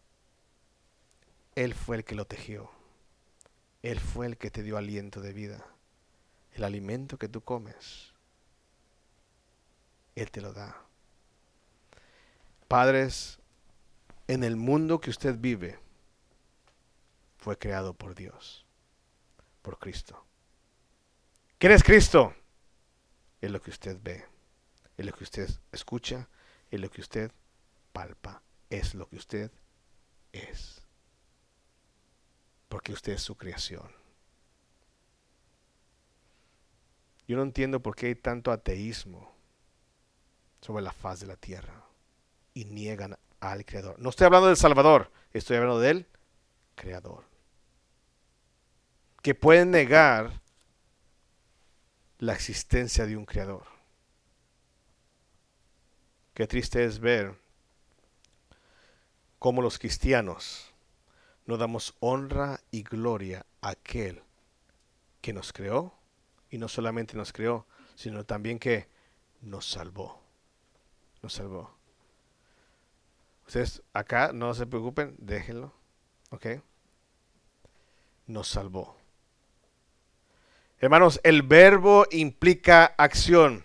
Él 1.54 1.74
fue 1.74 1.96
el 1.96 2.04
que 2.04 2.14
lo 2.14 2.26
tejió. 2.26 2.70
Él 3.82 4.00
fue 4.00 4.26
el 4.26 4.38
que 4.38 4.50
te 4.50 4.62
dio 4.62 4.78
aliento 4.78 5.20
de 5.20 5.32
vida. 5.32 5.66
El 6.52 6.64
alimento 6.64 7.18
que 7.18 7.28
tú 7.28 7.42
comes, 7.42 8.12
Él 10.14 10.30
te 10.30 10.40
lo 10.40 10.52
da. 10.52 10.80
Padres, 12.68 13.38
en 14.26 14.44
el 14.44 14.56
mundo 14.56 15.00
que 15.00 15.10
usted 15.10 15.36
vive 15.38 15.78
fue 17.36 17.58
creado 17.58 17.92
por 17.92 18.14
Dios, 18.14 18.64
por 19.60 19.78
Cristo. 19.78 20.24
¿Quién 21.58 21.72
es 21.72 21.82
Cristo? 21.82 22.34
Es 23.40 23.50
lo 23.50 23.60
que 23.60 23.70
usted 23.70 23.98
ve, 24.02 24.24
es 24.96 25.06
lo 25.06 25.12
que 25.12 25.24
usted 25.24 25.48
escucha, 25.72 26.28
es 26.70 26.80
lo 26.80 26.90
que 26.90 27.00
usted 27.00 27.30
palpa, 27.92 28.42
es 28.70 28.94
lo 28.94 29.08
que 29.08 29.16
usted 29.16 29.50
es. 30.32 30.82
Porque 32.68 32.92
usted 32.92 33.12
es 33.12 33.22
su 33.22 33.36
creación. 33.36 33.88
Yo 37.26 37.36
no 37.36 37.42
entiendo 37.42 37.80
por 37.80 37.96
qué 37.96 38.06
hay 38.06 38.14
tanto 38.14 38.50
ateísmo 38.52 39.32
sobre 40.60 40.82
la 40.82 40.92
faz 40.92 41.20
de 41.20 41.26
la 41.26 41.36
tierra 41.36 41.84
y 42.52 42.64
niegan 42.64 43.16
al 43.40 43.64
Creador. 43.64 43.98
No 43.98 44.10
estoy 44.10 44.26
hablando 44.26 44.48
del 44.48 44.56
Salvador, 44.56 45.10
estoy 45.32 45.56
hablando 45.56 45.80
del 45.80 46.06
Creador. 46.74 47.24
Que 49.22 49.34
pueden 49.34 49.70
negar 49.70 50.42
la 52.18 52.34
existencia 52.34 53.06
de 53.06 53.16
un 53.16 53.24
Creador. 53.24 53.66
Qué 56.34 56.46
triste 56.46 56.84
es 56.84 56.98
ver 56.98 57.38
como 59.38 59.62
los 59.62 59.78
cristianos 59.78 60.74
no 61.46 61.56
damos 61.58 61.94
honra 62.00 62.60
y 62.70 62.82
gloria 62.82 63.44
a 63.60 63.70
aquel 63.70 64.22
que 65.20 65.32
nos 65.32 65.52
creó 65.52 65.94
y 66.50 66.58
no 66.58 66.68
solamente 66.68 67.16
nos 67.16 67.32
creó, 67.32 67.66
sino 67.94 68.24
también 68.24 68.58
que 68.58 68.88
nos 69.42 69.70
salvó. 69.70 70.22
Nos 71.22 71.34
salvó. 71.34 71.76
Ustedes 73.46 73.82
acá 73.92 74.32
no 74.32 74.54
se 74.54 74.66
preocupen, 74.66 75.14
déjenlo. 75.18 75.72
¿Ok? 76.30 76.46
Nos 78.26 78.48
salvó. 78.48 78.96
Hermanos, 80.84 81.18
el 81.22 81.40
verbo 81.42 82.04
implica 82.10 82.94
acción. 82.98 83.64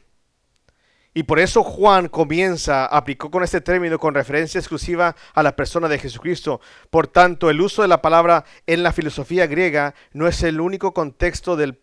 Y 1.13 1.23
por 1.23 1.39
eso 1.39 1.63
Juan 1.63 2.07
comienza, 2.07 2.85
aplicó 2.85 3.29
con 3.29 3.43
este 3.43 3.59
término 3.59 3.99
con 3.99 4.13
referencia 4.13 4.57
exclusiva 4.57 5.17
a 5.33 5.43
la 5.43 5.53
persona 5.53 5.89
de 5.89 5.99
Jesucristo. 5.99 6.61
Por 6.89 7.07
tanto, 7.07 7.49
el 7.49 7.59
uso 7.59 7.81
de 7.81 7.89
la 7.89 8.01
palabra 8.01 8.45
en 8.67 8.83
la 8.83 8.93
filosofía 8.93 9.47
griega 9.47 9.95
no 10.13 10.29
es 10.29 10.43
el 10.43 10.61
único 10.61 10.93
contexto 10.93 11.57
del 11.57 11.77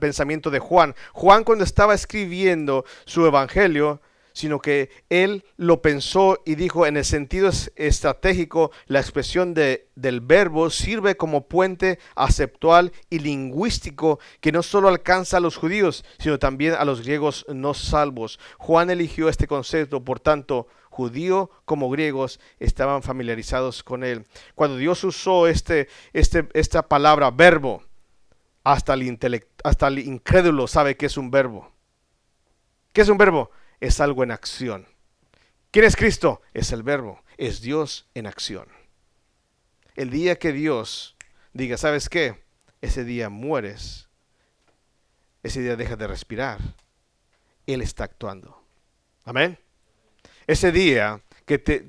pensamiento 0.00 0.48
de 0.48 0.58
Juan. 0.58 0.94
Juan 1.12 1.44
cuando 1.44 1.64
estaba 1.64 1.92
escribiendo 1.92 2.86
su 3.04 3.26
evangelio, 3.26 4.00
sino 4.38 4.60
que 4.60 4.88
él 5.08 5.44
lo 5.56 5.82
pensó 5.82 6.40
y 6.46 6.54
dijo 6.54 6.86
en 6.86 6.96
el 6.96 7.04
sentido 7.04 7.50
estratégico, 7.74 8.70
la 8.86 9.00
expresión 9.00 9.52
de, 9.52 9.88
del 9.96 10.20
verbo 10.20 10.70
sirve 10.70 11.16
como 11.16 11.48
puente 11.48 11.98
aceptual 12.14 12.92
y 13.10 13.18
lingüístico 13.18 14.20
que 14.40 14.52
no 14.52 14.62
solo 14.62 14.86
alcanza 14.86 15.38
a 15.38 15.40
los 15.40 15.56
judíos, 15.56 16.04
sino 16.20 16.38
también 16.38 16.74
a 16.74 16.84
los 16.84 17.02
griegos 17.02 17.46
no 17.48 17.74
salvos. 17.74 18.38
Juan 18.58 18.90
eligió 18.90 19.28
este 19.28 19.48
concepto, 19.48 20.04
por 20.04 20.20
tanto, 20.20 20.68
judío 20.88 21.50
como 21.64 21.90
griegos 21.90 22.38
estaban 22.60 23.02
familiarizados 23.02 23.82
con 23.82 24.04
él. 24.04 24.24
Cuando 24.54 24.76
Dios 24.76 25.02
usó 25.02 25.48
este, 25.48 25.88
este, 26.12 26.48
esta 26.54 26.86
palabra 26.86 27.32
verbo, 27.32 27.82
hasta 28.62 28.94
el, 28.94 29.46
hasta 29.64 29.88
el 29.88 29.98
incrédulo 29.98 30.68
sabe 30.68 30.96
que 30.96 31.06
es 31.06 31.16
un 31.16 31.32
verbo. 31.32 31.72
¿Qué 32.92 33.00
es 33.00 33.08
un 33.08 33.18
verbo? 33.18 33.50
Es 33.80 34.00
algo 34.00 34.22
en 34.22 34.30
acción. 34.30 34.86
¿Quién 35.70 35.84
es 35.84 35.96
Cristo? 35.96 36.42
Es 36.54 36.72
el 36.72 36.82
verbo, 36.82 37.22
es 37.36 37.60
Dios 37.60 38.08
en 38.14 38.26
acción. 38.26 38.68
El 39.94 40.10
día 40.10 40.38
que 40.38 40.52
Dios 40.52 41.16
diga, 41.52 41.76
¿sabes 41.76 42.08
qué? 42.08 42.42
Ese 42.80 43.04
día 43.04 43.28
mueres, 43.28 44.08
ese 45.42 45.60
día 45.60 45.76
deja 45.76 45.96
de 45.96 46.06
respirar, 46.06 46.58
Él 47.66 47.82
está 47.82 48.04
actuando. 48.04 48.62
Amén. 49.24 49.58
Ese 50.46 50.72
día 50.72 51.20
que, 51.44 51.86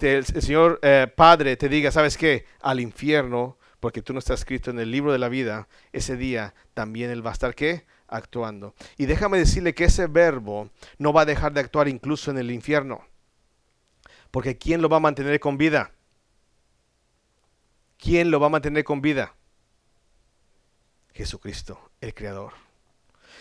el 0.00 0.24
Señor 0.24 0.78
eh, 0.82 1.06
Padre 1.14 1.56
te 1.56 1.68
diga, 1.68 1.90
¿sabes 1.90 2.16
qué? 2.16 2.44
Al 2.60 2.80
infierno, 2.80 3.58
porque 3.80 4.02
tú 4.02 4.12
no 4.12 4.18
estás 4.18 4.40
escrito 4.40 4.70
en 4.70 4.78
el 4.78 4.90
libro 4.90 5.12
de 5.12 5.18
la 5.18 5.28
vida, 5.28 5.68
ese 5.92 6.16
día 6.16 6.54
también 6.74 7.10
Él 7.10 7.24
va 7.24 7.30
a 7.30 7.32
estar, 7.32 7.54
¿qué? 7.54 7.86
Actuando. 8.08 8.74
Y 8.96 9.06
déjame 9.06 9.38
decirle 9.38 9.74
que 9.74 9.84
ese 9.84 10.06
verbo 10.06 10.70
no 10.98 11.12
va 11.12 11.22
a 11.22 11.26
dejar 11.26 11.52
de 11.52 11.60
actuar 11.60 11.88
incluso 11.88 12.30
en 12.30 12.38
el 12.38 12.50
infierno. 12.50 13.04
Porque 14.30 14.58
¿quién 14.58 14.82
lo 14.82 14.88
va 14.88 14.96
a 14.96 15.00
mantener 15.00 15.38
con 15.40 15.56
vida? 15.56 15.92
¿Quién 17.98 18.30
lo 18.30 18.40
va 18.40 18.46
a 18.46 18.50
mantener 18.50 18.84
con 18.84 19.00
vida? 19.00 19.34
Jesucristo, 21.12 21.90
el 22.00 22.14
Creador. 22.14 22.52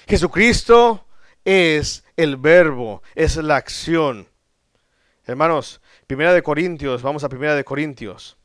Jesucristo 0.07 1.05
es 1.45 2.03
el 2.15 2.37
verbo, 2.37 3.03
es 3.13 3.37
la 3.37 3.55
acción. 3.55 4.27
Hermanos, 5.25 5.81
Primera 6.07 6.33
de 6.33 6.41
Corintios, 6.41 7.01
vamos 7.01 7.23
a 7.23 7.29
Primera 7.29 7.55
de 7.55 7.63
Corintios. 7.63 8.37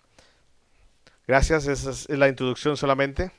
Gracias, 1.26 1.66
esa 1.66 1.90
es 1.90 2.08
la 2.10 2.28
introducción 2.28 2.76
solamente. 2.76 3.30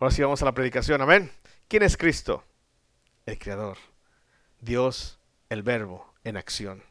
Ahora 0.00 0.12
sí 0.12 0.22
vamos 0.22 0.42
a 0.42 0.44
la 0.44 0.52
predicación, 0.52 1.00
amén. 1.00 1.30
¿Quién 1.68 1.82
es 1.82 1.98
Cristo? 1.98 2.42
El 3.26 3.38
Creador. 3.38 3.76
Dios, 4.58 5.18
el 5.50 5.62
Verbo, 5.62 6.14
en 6.24 6.38
acción. 6.38 6.82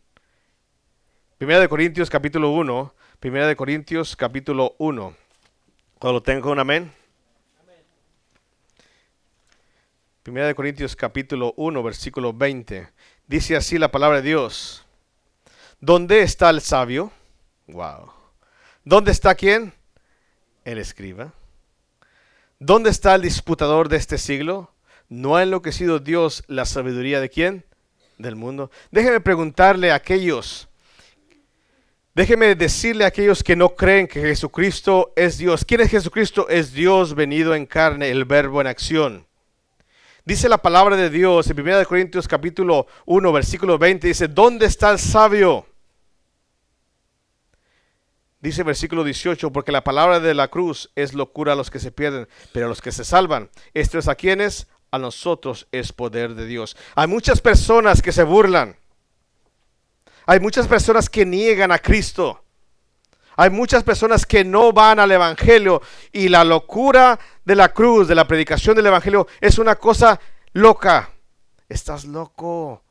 Primera 1.39 1.59
de 1.59 1.67
Corintios 1.67 2.11
capítulo 2.11 2.51
1. 2.51 2.93
Primera 3.19 3.47
de 3.47 3.55
Corintios 3.55 4.15
capítulo 4.15 4.75
1. 4.77 5.15
Cuando 5.97 6.19
lo 6.19 6.21
tengo 6.21 6.51
un 6.51 6.59
amén. 6.59 6.93
Primera 10.21 10.45
de 10.45 10.53
Corintios 10.53 10.95
capítulo 10.95 11.55
1, 11.57 11.81
versículo 11.81 12.31
20. 12.31 12.87
Dice 13.25 13.55
así 13.55 13.79
la 13.79 13.89
palabra 13.89 14.21
de 14.21 14.29
Dios. 14.29 14.85
¿Dónde 15.79 16.21
está 16.21 16.51
el 16.51 16.61
sabio? 16.61 17.11
Wow. 17.65 18.11
¿Dónde 18.83 19.09
está 19.11 19.33
quién? 19.33 19.73
El 20.63 20.77
escriba. 20.77 21.33
¿Dónde 22.59 22.89
está 22.89 23.13
el 23.13 23.21
disputador 23.21 23.87
de 23.87 23.97
este 23.97 24.17
siglo? 24.17 24.71
¿No 25.09 25.35
ha 25.35 25.43
enloquecido 25.43 25.99
Dios 25.99 26.43
la 26.47 26.65
sabiduría 26.65 27.21
de 27.21 27.29
quién? 27.29 27.63
Del 28.17 28.35
mundo. 28.35 28.71
Déjeme 28.89 29.21
preguntarle 29.21 29.91
a 29.91 29.95
aquellos, 29.95 30.67
déjeme 32.15 32.55
decirle 32.55 33.03
a 33.03 33.09
aquellos 33.09 33.43
que 33.43 33.55
no 33.55 33.75
creen 33.75 34.07
que 34.07 34.21
Jesucristo 34.21 35.13
es 35.15 35.37
Dios. 35.37 35.65
¿Quién 35.65 35.81
es 35.81 35.91
Jesucristo? 35.91 36.49
Es 36.49 36.73
Dios 36.73 37.13
venido 37.13 37.53
en 37.53 37.67
carne, 37.67 38.09
el 38.09 38.25
verbo 38.25 38.59
en 38.59 38.65
acción. 38.65 39.27
Dice 40.25 40.49
la 40.49 40.57
palabra 40.57 40.95
de 40.95 41.11
Dios 41.11 41.47
en 41.51 41.61
1 41.61 41.85
Corintios 41.85 42.27
capítulo 42.27 42.87
1, 43.05 43.31
versículo 43.31 43.77
20, 43.77 44.07
dice, 44.07 44.27
¿dónde 44.27 44.65
está 44.65 44.89
el 44.89 44.97
sabio? 44.97 45.66
Dice 48.39 48.63
versículo 48.63 49.03
18, 49.03 49.51
porque 49.51 49.71
la 49.71 49.83
palabra 49.83 50.19
de 50.19 50.33
la 50.35 50.49
cruz 50.49 50.91
es 50.95 51.13
locura 51.13 51.53
a 51.53 51.55
los 51.55 51.71
que 51.71 51.79
se 51.79 51.91
pierden, 51.91 52.27
pero 52.53 52.67
a 52.67 52.69
los 52.69 52.81
que 52.81 52.91
se 52.91 53.03
salvan, 53.03 53.49
esto 53.73 53.97
es 53.97 54.07
a 54.07 54.15
quienes, 54.15 54.67
a 54.91 54.99
nosotros 54.99 55.67
es 55.71 55.91
poder 55.91 56.35
de 56.35 56.45
Dios. 56.45 56.77
Hay 56.95 57.07
muchas 57.07 57.41
personas 57.41 58.01
que 58.01 58.11
se 58.11 58.23
burlan. 58.23 58.77
Hay 60.25 60.39
muchas 60.39 60.67
personas 60.67 61.09
que 61.09 61.25
niegan 61.25 61.71
a 61.71 61.79
Cristo. 61.79 62.43
Hay 63.37 63.49
muchas 63.49 63.83
personas 63.83 64.25
que 64.25 64.43
no 64.43 64.73
van 64.73 64.99
al 64.99 65.11
Evangelio 65.11 65.81
y 66.11 66.27
la 66.27 66.43
locura 66.43 67.19
de 67.45 67.55
la 67.55 67.71
cruz, 67.71 68.07
de 68.07 68.15
la 68.15 68.27
predicación 68.27 68.75
del 68.75 68.87
Evangelio, 68.87 69.27
es 69.39 69.59
una 69.59 69.75
cosa 69.75 70.19
loca. 70.53 71.11
Estás 71.69 72.05
loco. 72.05 72.83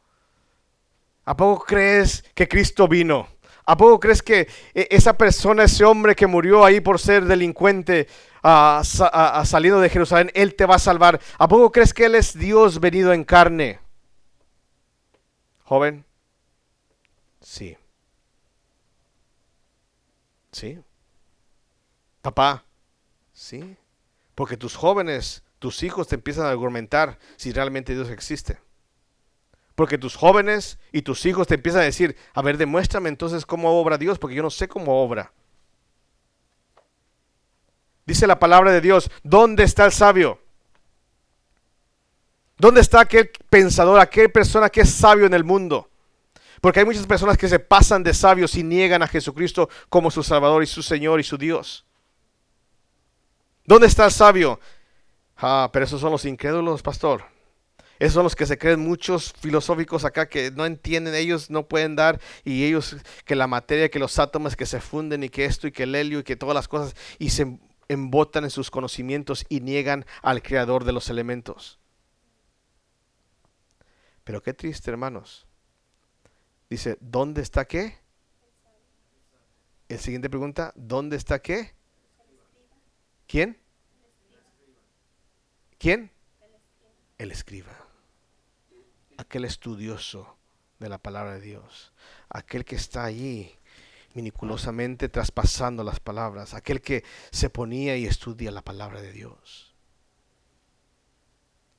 ¿A 1.24 1.36
poco 1.36 1.64
crees 1.64 2.24
que 2.34 2.46
Cristo 2.46 2.86
vino? 2.86 3.28
¿A 3.66 3.76
poco 3.76 3.98
crees 3.98 4.22
que 4.22 4.48
e, 4.74 4.88
esa 4.90 5.18
persona, 5.18 5.64
ese 5.64 5.84
hombre 5.84 6.14
que 6.14 6.28
murió 6.28 6.64
ahí 6.64 6.80
por 6.80 7.00
ser 7.00 7.24
delincuente, 7.24 8.06
uh, 8.44 8.82
saliendo 9.44 9.80
de 9.80 9.90
Jerusalén, 9.90 10.30
Él 10.34 10.54
te 10.54 10.66
va 10.66 10.76
a 10.76 10.78
salvar? 10.78 11.20
¿A 11.36 11.48
poco 11.48 11.72
crees 11.72 11.92
que 11.92 12.04
Él 12.06 12.14
es 12.14 12.38
Dios 12.38 12.78
venido 12.78 13.12
en 13.12 13.24
carne? 13.24 13.80
Joven, 15.64 16.04
sí. 17.40 17.76
Sí. 20.52 20.78
Papá, 22.22 22.64
sí. 23.32 23.76
Porque 24.36 24.56
tus 24.56 24.76
jóvenes, 24.76 25.42
tus 25.58 25.82
hijos 25.82 26.06
te 26.06 26.14
empiezan 26.14 26.46
a 26.46 26.50
argumentar 26.50 27.18
si 27.36 27.52
realmente 27.52 27.94
Dios 27.94 28.10
existe. 28.10 28.58
Porque 29.76 29.98
tus 29.98 30.16
jóvenes 30.16 30.78
y 30.90 31.02
tus 31.02 31.24
hijos 31.26 31.46
te 31.46 31.54
empiezan 31.54 31.82
a 31.82 31.84
decir, 31.84 32.16
a 32.34 32.42
ver, 32.42 32.56
demuéstrame 32.56 33.08
entonces 33.08 33.46
cómo 33.46 33.78
obra 33.78 33.98
Dios, 33.98 34.18
porque 34.18 34.34
yo 34.34 34.42
no 34.42 34.50
sé 34.50 34.66
cómo 34.66 35.02
obra. 35.02 35.32
Dice 38.06 38.26
la 38.26 38.38
palabra 38.38 38.72
de 38.72 38.80
Dios, 38.80 39.10
¿dónde 39.22 39.64
está 39.64 39.84
el 39.84 39.92
sabio? 39.92 40.40
¿Dónde 42.56 42.80
está 42.80 43.00
aquel 43.00 43.30
pensador, 43.50 44.00
aquella 44.00 44.30
persona 44.30 44.70
que 44.70 44.80
es 44.80 44.90
sabio 44.90 45.26
en 45.26 45.34
el 45.34 45.44
mundo? 45.44 45.90
Porque 46.62 46.80
hay 46.80 46.86
muchas 46.86 47.06
personas 47.06 47.36
que 47.36 47.48
se 47.48 47.58
pasan 47.58 48.02
de 48.02 48.14
sabios 48.14 48.54
y 48.54 48.62
niegan 48.62 49.02
a 49.02 49.06
Jesucristo 49.06 49.68
como 49.90 50.10
su 50.10 50.22
Salvador 50.22 50.62
y 50.62 50.66
su 50.66 50.82
Señor 50.82 51.20
y 51.20 51.22
su 51.22 51.36
Dios. 51.36 51.84
¿Dónde 53.66 53.88
está 53.88 54.06
el 54.06 54.10
sabio? 54.10 54.58
Ah, 55.36 55.68
pero 55.70 55.84
esos 55.84 56.00
son 56.00 56.12
los 56.12 56.24
incrédulos, 56.24 56.80
pastor. 56.80 57.35
Esos 57.98 58.14
son 58.14 58.24
los 58.24 58.36
que 58.36 58.44
se 58.44 58.58
creen 58.58 58.80
muchos 58.80 59.32
filosóficos 59.32 60.04
acá 60.04 60.28
que 60.28 60.50
no 60.50 60.66
entienden, 60.66 61.14
ellos 61.14 61.50
no 61.50 61.66
pueden 61.66 61.96
dar 61.96 62.20
y 62.44 62.64
ellos 62.64 62.96
que 63.24 63.34
la 63.34 63.46
materia, 63.46 63.90
que 63.90 63.98
los 63.98 64.18
átomos 64.18 64.54
que 64.54 64.66
se 64.66 64.80
funden 64.80 65.22
y 65.22 65.30
que 65.30 65.46
esto 65.46 65.66
y 65.66 65.72
que 65.72 65.84
el 65.84 65.94
helio 65.94 66.18
y 66.18 66.22
que 66.22 66.36
todas 66.36 66.54
las 66.54 66.68
cosas 66.68 66.94
y 67.18 67.30
se 67.30 67.58
embotan 67.88 68.44
en 68.44 68.50
sus 68.50 68.70
conocimientos 68.70 69.46
y 69.48 69.60
niegan 69.60 70.04
al 70.22 70.42
creador 70.42 70.84
de 70.84 70.92
los 70.92 71.08
elementos. 71.08 71.78
Pero 74.24 74.42
qué 74.42 74.52
triste, 74.52 74.90
hermanos. 74.90 75.46
Dice, 76.68 76.98
¿dónde 77.00 77.40
está 77.40 77.64
qué? 77.64 77.98
El 79.88 80.00
siguiente 80.00 80.28
pregunta, 80.28 80.72
¿dónde 80.74 81.16
está 81.16 81.40
qué? 81.40 81.74
¿Quién? 83.26 83.56
¿Quién? 85.78 86.10
El 87.18 87.30
escriba 87.30 87.85
aquel 89.18 89.44
estudioso 89.44 90.36
de 90.78 90.88
la 90.88 90.98
palabra 90.98 91.34
de 91.34 91.40
Dios, 91.40 91.92
aquel 92.28 92.64
que 92.64 92.76
está 92.76 93.04
allí 93.04 93.56
miniculosamente 94.14 95.08
traspasando 95.08 95.84
las 95.84 96.00
palabras, 96.00 96.54
aquel 96.54 96.80
que 96.80 97.04
se 97.30 97.50
ponía 97.50 97.96
y 97.96 98.06
estudia 98.06 98.50
la 98.50 98.62
palabra 98.62 99.02
de 99.02 99.12
Dios. 99.12 99.74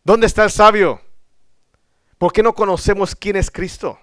¿Dónde 0.03 0.27
está 0.27 0.43
el 0.43 0.51
sabio? 0.51 1.01
¿Por 2.17 2.31
qué 2.31 2.43
no 2.43 2.53
conocemos 2.53 3.15
quién 3.15 3.35
es 3.35 3.51
Cristo? 3.51 3.99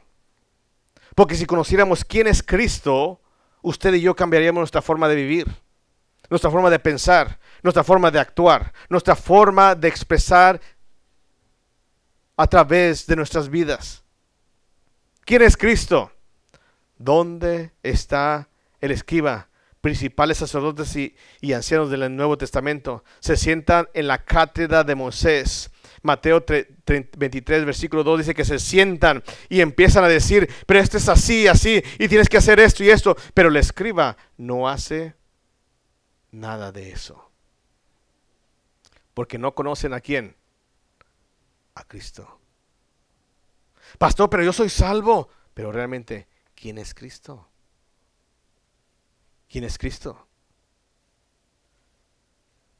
Porque 1.15 1.37
si 1.37 1.47
conociéramos 1.47 2.05
quién 2.05 2.27
es 2.27 2.43
Cristo, 2.43 3.21
usted 3.63 3.95
y 3.95 4.01
yo 4.01 4.15
cambiaríamos 4.15 4.61
nuestra 4.61 4.83
forma 4.83 5.09
de 5.09 5.15
vivir, 5.15 5.47
nuestra 6.29 6.51
forma 6.51 6.71
de 6.71 6.79
pensar, 6.79 7.39
nuestra 7.63 7.85
forma 7.85 8.11
de 8.11 8.19
actuar, 8.19 8.73
nuestra 8.89 9.15
forma 9.15 9.75
de 9.75 9.89
expresar 9.89 10.61
a 12.37 12.47
través 12.47 13.07
de 13.07 13.17
nuestras 13.17 13.49
vidas. 13.49 14.03
¿Quién 15.25 15.43
es 15.43 15.57
Cristo? 15.57 16.13
¿Dónde 16.99 17.73
está 17.83 18.49
el 18.81 18.91
escriba? 18.91 19.49
Principales 19.81 20.39
sacerdotes 20.39 20.97
y, 20.97 21.15
y 21.41 21.53
ancianos 21.53 21.91
del 21.91 22.15
Nuevo 22.17 22.39
Testamento 22.39 23.05
se 23.21 23.37
sientan 23.37 23.89
en 23.93 24.07
la 24.07 24.25
cátedra 24.25 24.83
de 24.83 24.95
Moisés 24.95 25.71
Mateo 26.05 26.45
23, 27.17 27.65
versículo 27.65 28.05
2 28.05 28.19
dice 28.19 28.35
que 28.35 28.45
se 28.45 28.59
sientan 28.59 29.25
y 29.49 29.63
empiezan 29.63 30.05
a 30.05 30.09
decir, 30.09 30.51
pero 30.67 30.79
esto 30.79 30.99
es 30.99 31.09
así, 31.09 31.49
así, 31.49 31.83
y 31.99 32.09
tienes 32.09 32.29
que 32.29 32.37
hacer 32.37 32.61
esto 32.61 32.85
y 32.85 32.91
esto. 32.91 33.17
Pero 33.33 33.49
el 33.49 33.57
escriba 33.57 34.19
no 34.37 34.69
hace 34.69 35.15
nada 36.31 36.73
de 36.73 36.91
eso. 36.91 37.31
Porque 39.15 39.39
no 39.39 39.55
conocen 39.55 39.95
a 39.95 40.01
quién. 40.01 40.37
A 41.75 41.85
Cristo. 41.85 42.41
Pastor, 43.99 44.31
pero 44.31 44.43
yo 44.43 44.53
soy 44.53 44.69
salvo. 44.69 45.29
Pero 45.53 45.71
realmente, 45.71 46.27
¿quién 46.55 46.79
es 46.79 46.95
Cristo? 46.95 47.49
¿Quién 49.49 49.65
es 49.65 49.79
Cristo? 49.79 50.27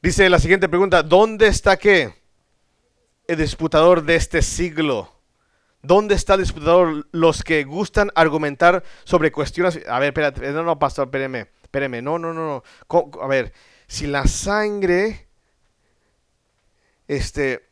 Dice 0.01 0.29
la 0.29 0.39
siguiente 0.39 0.69
pregunta, 0.69 1.01
¿dónde 1.03 1.47
está 1.47 1.77
qué? 1.77 2.25
el 3.27 3.37
disputador 3.37 4.03
de 4.03 4.15
este 4.15 4.41
siglo? 4.41 5.11
¿Dónde 5.81 6.15
está 6.15 6.33
el 6.33 6.41
disputador? 6.41 7.07
Los 7.11 7.43
que 7.43 7.63
gustan 7.63 8.11
argumentar 8.15 8.83
sobre 9.03 9.31
cuestiones. 9.31 9.79
A 9.87 9.99
ver, 9.99 10.09
espérate, 10.09 10.51
no, 10.51 10.63
no, 10.63 10.79
pastor, 10.79 11.07
espéreme, 11.07 11.49
espéreme, 11.61 12.01
no, 12.01 12.17
no, 12.17 12.33
no, 12.33 12.63
no. 12.89 13.11
A 13.21 13.27
ver, 13.27 13.53
si 13.87 14.07
la 14.07 14.25
sangre, 14.25 15.27
este, 17.07 17.69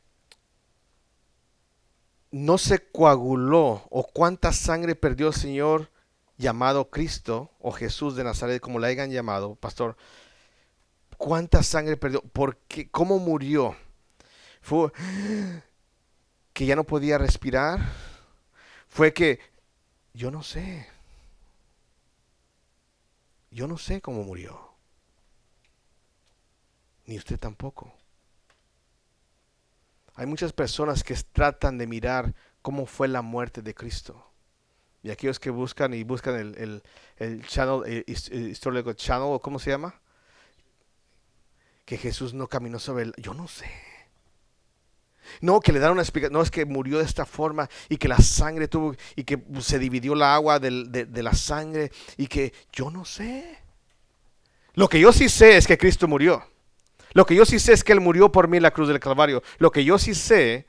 no 2.34 2.58
se 2.58 2.80
coaguló, 2.80 3.84
o 3.91 4.08
cuánta 4.12 4.52
sangre 4.54 4.96
perdió 4.96 5.28
el 5.28 5.36
Señor 5.36 5.91
llamado 6.36 6.89
Cristo, 6.89 7.52
o 7.60 7.72
Jesús 7.72 8.15
de 8.15 8.24
Nazaret, 8.24 8.60
como 8.60 8.80
la 8.80 8.88
hayan 8.88 9.12
llamado, 9.12 9.54
pastor, 9.54 9.96
cuánta 11.17 11.62
sangre 11.62 11.96
perdió, 11.96 12.22
¿por 12.22 12.58
qué? 12.67 12.89
¿Cómo 12.89 13.19
murió? 13.19 13.76
fue 14.62 14.91
que 16.54 16.65
ya 16.65 16.76
no 16.76 16.86
podía 16.86 17.19
respirar, 17.19 17.80
fue 18.88 19.13
que 19.13 19.39
yo 20.13 20.32
no 20.32 20.41
sé, 20.41 20.88
yo 23.52 23.67
no 23.67 23.78
sé 23.78 24.02
cómo 24.02 24.24
murió, 24.24 24.74
ni 27.06 27.15
usted 27.17 27.38
tampoco. 27.38 27.93
Hay 30.15 30.26
muchas 30.26 30.54
personas 30.54 31.04
que 31.04 31.15
tratan 31.32 31.78
de 31.78 31.88
mirar 31.88 32.34
cómo 32.62 32.86
fue 32.86 33.08
la 33.08 33.21
muerte 33.21 33.62
de 33.62 33.73
Cristo. 33.73 34.30
Y 35.02 35.12
aquellos 35.12 35.39
que 35.39 35.49
buscan 35.49 35.93
y 35.93 36.04
buscan 36.04 36.36
el, 36.36 36.56
el, 36.58 36.84
el 37.17 37.45
channel, 37.45 37.84
el, 37.86 38.49
histórico 38.49 38.93
channel, 38.93 39.39
¿cómo 39.41 39.60
se 39.60 39.71
llama? 39.71 39.99
Que 41.84 41.97
Jesús 41.97 42.34
no 42.34 42.47
caminó 42.47 42.80
sobre 42.80 43.04
el... 43.04 43.13
Yo 43.17 43.34
no 43.34 43.47
sé. 43.47 43.69
No, 45.41 45.60
que 45.60 45.73
le 45.73 45.80
dan 45.80 45.91
una 45.91 46.04
explicación. 46.04 46.34
No, 46.34 46.41
es 46.41 46.52
que 46.52 46.65
murió 46.65 46.99
de 46.99 47.06
esta 47.06 47.26
forma 47.26 47.69
y 47.89 47.97
que 47.97 48.08
la 48.08 48.19
sangre 48.19 48.67
tuvo 48.67 48.95
y 49.15 49.23
que 49.23 49.43
se 49.60 49.80
dividió 49.80 50.15
la 50.15 50.36
agua 50.36 50.60
de, 50.60 50.86
de 50.86 51.23
la 51.23 51.34
sangre 51.34 51.91
y 52.15 52.28
que 52.28 52.54
yo 52.71 52.89
no 52.89 53.04
sé. 53.04 53.60
Lo 54.76 54.88
que 54.88 54.99
yo 54.99 55.12
sí 55.12 55.28
sé 55.28 55.58
es 55.58 55.67
que 55.67 55.78
Cristo 55.78 56.08
murió. 56.08 56.53
Lo 57.13 57.26
que 57.26 57.36
yo 57.36 57.45
sí 57.45 57.60
sé 57.60 57.73
es 57.73 57.84
que 57.84 57.93
Él 57.93 58.02
murió 58.02 58.32
por 58.32 58.47
mí 58.47 58.58
en 58.58 58.63
la 58.63 58.71
cruz 58.71 58.88
del 58.88 58.99
Calvario. 58.99 59.43
Lo 59.58 59.71
que 59.71 59.84
yo 59.84 59.97
sí 59.97 60.13
sé 60.13 60.67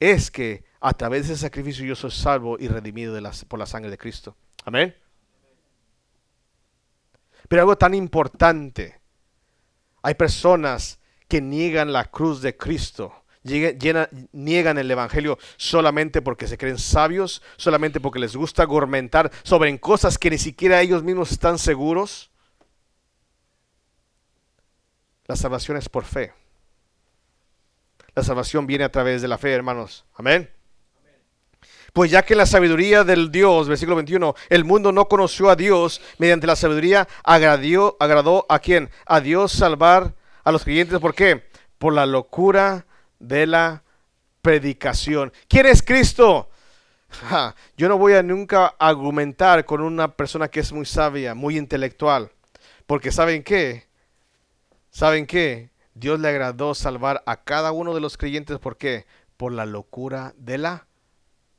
es 0.00 0.30
que 0.30 0.64
a 0.80 0.92
través 0.94 1.28
de 1.28 1.34
ese 1.34 1.42
sacrificio 1.42 1.84
yo 1.84 1.96
soy 1.96 2.10
salvo 2.10 2.56
y 2.58 2.68
redimido 2.68 3.18
por 3.48 3.58
la 3.58 3.66
sangre 3.66 3.90
de 3.90 3.98
Cristo. 3.98 4.36
Amén. 4.64 4.94
Pero 7.48 7.62
algo 7.62 7.76
tan 7.76 7.94
importante. 7.94 9.00
Hay 10.02 10.14
personas 10.14 11.00
que 11.26 11.40
niegan 11.40 11.92
la 11.92 12.04
cruz 12.04 12.40
de 12.40 12.56
Cristo 12.56 13.12
niegan 13.42 14.78
el 14.78 14.90
Evangelio 14.90 15.38
solamente 15.56 16.22
porque 16.22 16.46
se 16.46 16.58
creen 16.58 16.78
sabios, 16.78 17.42
solamente 17.56 18.00
porque 18.00 18.18
les 18.18 18.36
gusta 18.36 18.64
gormentar 18.64 19.30
sobre 19.42 19.78
cosas 19.78 20.18
que 20.18 20.30
ni 20.30 20.38
siquiera 20.38 20.80
ellos 20.80 21.02
mismos 21.02 21.32
están 21.32 21.58
seguros. 21.58 22.27
La 25.28 25.36
salvación 25.36 25.76
es 25.76 25.90
por 25.90 26.04
fe. 26.04 26.32
La 28.14 28.22
salvación 28.24 28.66
viene 28.66 28.84
a 28.84 28.90
través 28.90 29.20
de 29.20 29.28
la 29.28 29.36
fe, 29.36 29.52
hermanos. 29.52 30.06
Amén. 30.14 30.50
Pues 31.92 32.10
ya 32.10 32.22
que 32.22 32.34
la 32.34 32.46
sabiduría 32.46 33.04
del 33.04 33.30
Dios, 33.30 33.68
versículo 33.68 33.96
21, 33.96 34.34
el 34.48 34.64
mundo 34.64 34.90
no 34.90 35.06
conoció 35.06 35.50
a 35.50 35.56
Dios, 35.56 36.00
mediante 36.16 36.46
la 36.46 36.56
sabiduría 36.56 37.06
agradó, 37.24 37.98
agradó 38.00 38.46
a 38.48 38.58
quién? 38.58 38.88
A 39.04 39.20
Dios 39.20 39.52
salvar 39.52 40.14
a 40.44 40.50
los 40.50 40.64
creyentes. 40.64 40.98
¿Por 40.98 41.14
qué? 41.14 41.44
Por 41.76 41.92
la 41.92 42.06
locura 42.06 42.86
de 43.18 43.46
la 43.46 43.82
predicación. 44.40 45.30
¿Quién 45.46 45.66
es 45.66 45.82
Cristo? 45.82 46.48
yo 47.76 47.88
no 47.88 47.98
voy 47.98 48.14
a 48.14 48.22
nunca 48.22 48.74
argumentar 48.78 49.66
con 49.66 49.82
una 49.82 50.08
persona 50.08 50.48
que 50.48 50.60
es 50.60 50.72
muy 50.72 50.86
sabia, 50.86 51.34
muy 51.34 51.58
intelectual, 51.58 52.30
porque 52.86 53.12
¿saben 53.12 53.42
qué? 53.42 53.87
¿Saben 54.98 55.28
qué? 55.28 55.70
Dios 55.94 56.18
le 56.18 56.26
agradó 56.26 56.74
salvar 56.74 57.22
a 57.24 57.44
cada 57.44 57.70
uno 57.70 57.94
de 57.94 58.00
los 58.00 58.16
creyentes, 58.16 58.58
¿por 58.58 58.76
qué? 58.76 59.06
Por 59.36 59.52
la 59.52 59.64
locura 59.64 60.34
de 60.36 60.58
la 60.58 60.88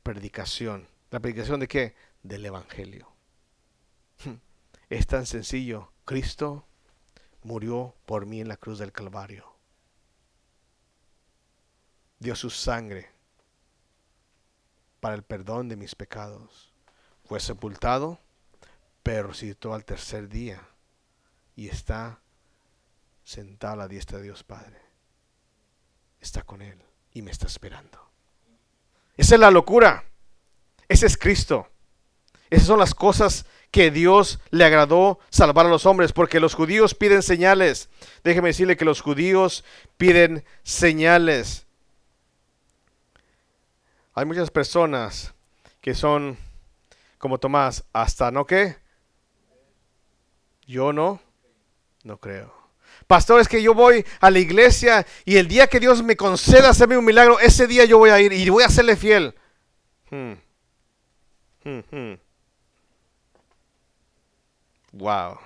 predicación. 0.02 0.86
¿La 1.10 1.20
predicación 1.20 1.58
de 1.60 1.66
qué? 1.66 1.94
Del 2.22 2.44
Evangelio. 2.44 3.08
Es 4.90 5.06
tan 5.06 5.24
sencillo. 5.24 5.90
Cristo 6.04 6.66
murió 7.42 7.94
por 8.04 8.26
mí 8.26 8.42
en 8.42 8.48
la 8.48 8.58
cruz 8.58 8.78
del 8.78 8.92
Calvario 8.92 9.50
dio 12.18 12.36
su 12.36 12.50
sangre 12.50 13.08
para 15.00 15.14
el 15.14 15.22
perdón 15.22 15.70
de 15.70 15.76
mis 15.76 15.94
pecados. 15.94 16.74
Fue 17.24 17.40
sepultado, 17.40 18.18
pero 19.02 19.28
resucitó 19.28 19.72
al 19.72 19.86
tercer 19.86 20.28
día 20.28 20.60
y 21.56 21.68
está 21.68 22.20
sentado 23.30 23.74
a 23.74 23.76
la 23.76 23.88
diestra 23.88 24.18
de 24.18 24.24
Dios 24.24 24.42
Padre. 24.42 24.76
Está 26.20 26.42
con 26.42 26.62
Él 26.62 26.82
y 27.12 27.22
me 27.22 27.30
está 27.30 27.46
esperando. 27.46 28.10
Esa 29.16 29.36
es 29.36 29.40
la 29.40 29.52
locura. 29.52 30.04
Ese 30.88 31.06
es 31.06 31.16
Cristo. 31.16 31.68
Esas 32.50 32.66
son 32.66 32.80
las 32.80 32.92
cosas 32.92 33.46
que 33.70 33.92
Dios 33.92 34.40
le 34.50 34.64
agradó 34.64 35.20
salvar 35.30 35.66
a 35.66 35.68
los 35.68 35.86
hombres, 35.86 36.12
porque 36.12 36.40
los 36.40 36.54
judíos 36.54 36.96
piden 36.96 37.22
señales. 37.22 37.88
Déjeme 38.24 38.48
decirle 38.48 38.76
que 38.76 38.84
los 38.84 39.00
judíos 39.00 39.64
piden 39.96 40.44
señales. 40.64 41.66
Hay 44.12 44.24
muchas 44.24 44.50
personas 44.50 45.32
que 45.80 45.94
son 45.94 46.36
como 47.18 47.38
Tomás, 47.38 47.84
hasta 47.92 48.32
no 48.32 48.44
qué. 48.44 48.76
Yo 50.66 50.92
no, 50.92 51.20
no 52.02 52.18
creo. 52.18 52.59
Pastor, 53.10 53.40
es 53.40 53.48
que 53.48 53.60
yo 53.60 53.74
voy 53.74 54.06
a 54.20 54.30
la 54.30 54.38
iglesia 54.38 55.04
y 55.24 55.36
el 55.36 55.48
día 55.48 55.66
que 55.66 55.80
Dios 55.80 56.00
me 56.00 56.16
conceda 56.16 56.68
hacerme 56.70 56.96
un 56.96 57.04
milagro, 57.04 57.40
ese 57.40 57.66
día 57.66 57.84
yo 57.84 57.98
voy 57.98 58.10
a 58.10 58.20
ir 58.20 58.32
y 58.32 58.48
voy 58.50 58.62
a 58.62 58.68
serle 58.68 58.94
fiel. 58.94 59.34
Hmm. 60.10 60.34
Hmm, 61.64 61.80
hmm. 61.90 62.14
Wow. 64.92 65.40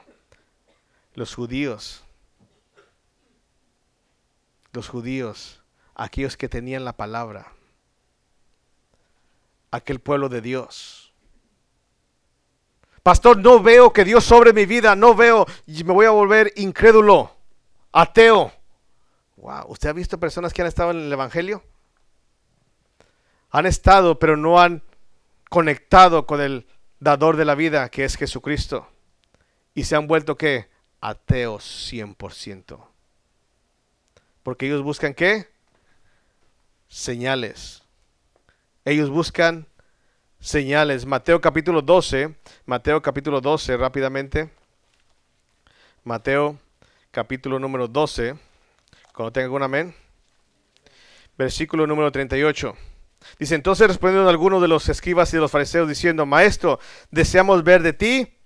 Los 1.14 1.34
judíos, 1.34 2.04
los 4.74 4.86
judíos, 4.86 5.62
aquellos 5.94 6.36
que 6.36 6.50
tenían 6.50 6.84
la 6.84 6.92
palabra, 6.92 7.50
aquel 9.70 10.00
pueblo 10.00 10.28
de 10.28 10.42
Dios. 10.42 11.14
Pastor, 13.02 13.38
no 13.38 13.62
veo 13.62 13.90
que 13.90 14.04
Dios 14.04 14.22
sobre 14.22 14.52
mi 14.52 14.66
vida, 14.66 14.94
no 14.94 15.14
veo 15.14 15.46
me 15.66 15.94
voy 15.94 16.04
a 16.04 16.10
volver 16.10 16.52
incrédulo, 16.56 17.34
ateo. 17.94 18.52
Wow, 19.36 19.66
¿usted 19.68 19.88
ha 19.88 19.92
visto 19.92 20.18
personas 20.18 20.52
que 20.52 20.62
han 20.62 20.68
estado 20.68 20.90
en 20.90 20.98
el 20.98 21.12
Evangelio? 21.12 21.62
Han 23.50 23.66
estado, 23.66 24.18
pero 24.18 24.36
no 24.36 24.60
han 24.60 24.82
conectado 25.48 26.26
con 26.26 26.40
el 26.40 26.66
dador 26.98 27.36
de 27.36 27.44
la 27.44 27.54
vida, 27.54 27.88
que 27.88 28.04
es 28.04 28.16
Jesucristo. 28.16 28.88
y 29.76 29.84
se 29.84 29.96
han 29.96 30.06
vuelto 30.06 30.36
qué? 30.36 30.68
Ateos 31.00 31.92
100%. 31.92 32.78
Porque 34.44 34.66
ellos 34.66 34.82
buscan 34.82 35.14
qué? 35.14 35.48
Señales. 36.86 37.82
Ellos 38.84 39.10
buscan 39.10 39.66
señales. 40.38 41.06
Mateo 41.06 41.40
capítulo 41.40 41.82
12, 41.82 42.36
Mateo 42.66 43.02
capítulo 43.02 43.40
12 43.40 43.76
rápidamente. 43.76 44.50
Mateo 46.04 46.56
capítulo 47.14 47.60
número 47.60 47.86
12. 47.86 48.34
Cuando 49.14 49.32
tenga 49.32 49.44
algún 49.44 49.62
amén. 49.62 49.94
Versículo 51.38 51.86
número 51.86 52.10
38. 52.10 52.74
Dice, 53.38 53.54
entonces 53.54 53.86
respondieron 53.86 54.28
algunos 54.28 54.60
de 54.60 54.68
los 54.68 54.88
escribas 54.88 55.32
y 55.32 55.36
de 55.36 55.40
los 55.40 55.50
fariseos 55.50 55.88
diciendo, 55.88 56.26
Maestro, 56.26 56.80
deseamos 57.10 57.62
ver 57.62 57.82
de 57.82 57.92
ti 57.92 58.36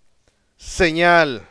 señal. 0.57 1.48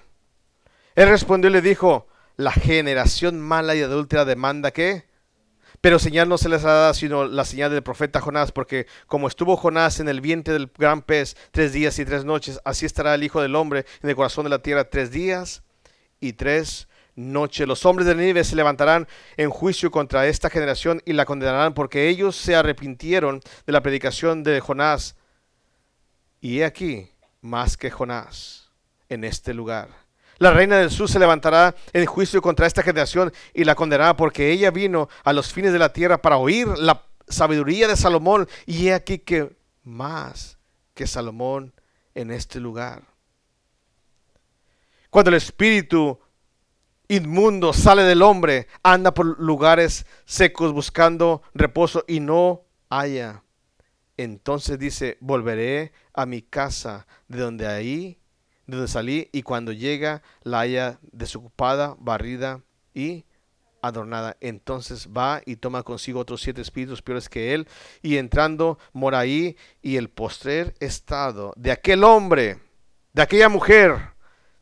Él 0.95 1.09
respondió 1.09 1.49
y 1.49 1.53
le 1.53 1.61
dijo, 1.61 2.07
la 2.37 2.51
generación 2.51 3.41
mala 3.41 3.75
y 3.75 3.81
adúltera 3.81 4.23
demanda 4.23 4.71
que, 4.71 5.05
pero 5.81 5.97
señal 5.97 6.29
no 6.29 6.37
se 6.37 6.49
les 6.49 6.63
ha 6.65 6.71
dado 6.71 6.93
sino 6.93 7.25
la 7.25 7.45
señal 7.45 7.71
del 7.71 7.83
profeta 7.83 8.21
Jonás, 8.21 8.51
porque 8.51 8.85
como 9.07 9.27
estuvo 9.27 9.57
Jonás 9.57 9.99
en 9.99 10.07
el 10.07 10.21
vientre 10.21 10.53
del 10.53 10.71
gran 10.77 11.01
pez 11.01 11.35
tres 11.51 11.73
días 11.73 11.97
y 11.97 12.05
tres 12.05 12.25
noches, 12.25 12.59
así 12.63 12.85
estará 12.85 13.15
el 13.15 13.23
Hijo 13.23 13.41
del 13.41 13.55
Hombre 13.55 13.85
en 14.03 14.09
el 14.09 14.15
corazón 14.15 14.43
de 14.43 14.51
la 14.51 14.61
tierra 14.61 14.89
tres 14.89 15.11
días 15.11 15.63
y 16.19 16.33
tres 16.33 16.87
noche. 17.17 17.65
Los 17.65 17.85
hombres 17.85 18.07
de 18.07 18.15
Nínive 18.15 18.45
se 18.45 18.55
levantarán 18.55 19.07
en 19.35 19.49
juicio 19.49 19.91
contra 19.91 20.27
esta 20.27 20.49
generación 20.49 21.01
y 21.05 21.11
la 21.11 21.25
condenarán 21.25 21.73
porque 21.73 22.07
ellos 22.07 22.37
se 22.37 22.55
arrepintieron 22.55 23.41
de 23.65 23.73
la 23.73 23.81
predicación 23.81 24.43
de 24.43 24.61
Jonás. 24.61 25.15
Y 26.39 26.59
he 26.59 26.65
aquí, 26.65 27.11
más 27.41 27.75
que 27.75 27.91
Jonás, 27.91 28.71
en 29.09 29.25
este 29.25 29.53
lugar. 29.53 29.89
La 30.37 30.51
reina 30.51 30.77
del 30.77 30.91
sur 30.91 31.09
se 31.09 31.19
levantará 31.19 31.75
en 31.93 32.05
juicio 32.05 32.41
contra 32.41 32.67
esta 32.67 32.83
generación 32.83 33.33
y 33.53 33.63
la 33.63 33.73
condenará 33.73 34.15
porque 34.15 34.51
ella 34.51 34.69
vino 34.69 35.09
a 35.23 35.33
los 35.33 35.51
fines 35.51 35.73
de 35.73 35.79
la 35.79 35.91
tierra 35.91 36.21
para 36.21 36.37
oír 36.37 36.67
la 36.77 37.03
sabiduría 37.27 37.87
de 37.87 37.97
Salomón. 37.97 38.47
Y 38.67 38.87
he 38.87 38.93
aquí 38.93 39.17
que 39.17 39.57
más 39.83 40.59
que 40.93 41.07
Salomón 41.07 41.73
en 42.13 42.29
este 42.29 42.59
lugar. 42.59 43.01
Cuando 45.09 45.29
el 45.29 45.37
Espíritu 45.37 46.19
inmundo 47.07 47.73
sale 47.73 48.03
del 48.03 48.21
hombre, 48.21 48.67
anda 48.83 49.13
por 49.13 49.39
lugares 49.39 50.05
secos 50.25 50.73
buscando 50.73 51.41
reposo 51.53 52.03
y 52.07 52.19
no 52.19 52.63
haya. 52.89 53.43
Entonces 54.17 54.79
dice, 54.79 55.17
volveré 55.19 55.91
a 56.13 56.25
mi 56.25 56.41
casa 56.41 57.07
de 57.27 57.39
donde 57.39 57.67
ahí, 57.67 58.19
de 58.65 58.77
donde 58.77 58.91
salí, 58.91 59.29
y 59.31 59.43
cuando 59.43 59.71
llega 59.71 60.23
la 60.43 60.61
haya 60.61 60.99
desocupada, 61.11 61.95
barrida 61.99 62.61
y 62.93 63.25
adornada. 63.81 64.35
Entonces 64.41 65.09
va 65.15 65.41
y 65.45 65.57
toma 65.57 65.83
consigo 65.83 66.19
otros 66.19 66.41
siete 66.41 66.61
espíritus 66.61 67.01
peores 67.01 67.29
que 67.29 67.53
él, 67.53 67.67
y 68.01 68.17
entrando 68.17 68.79
mora 68.91 69.19
ahí, 69.19 69.55
y 69.81 69.97
el 69.97 70.09
postrer 70.09 70.73
estado 70.79 71.53
de 71.55 71.71
aquel 71.71 72.03
hombre, 72.03 72.59
de 73.13 73.21
aquella 73.21 73.49
mujer, 73.49 74.13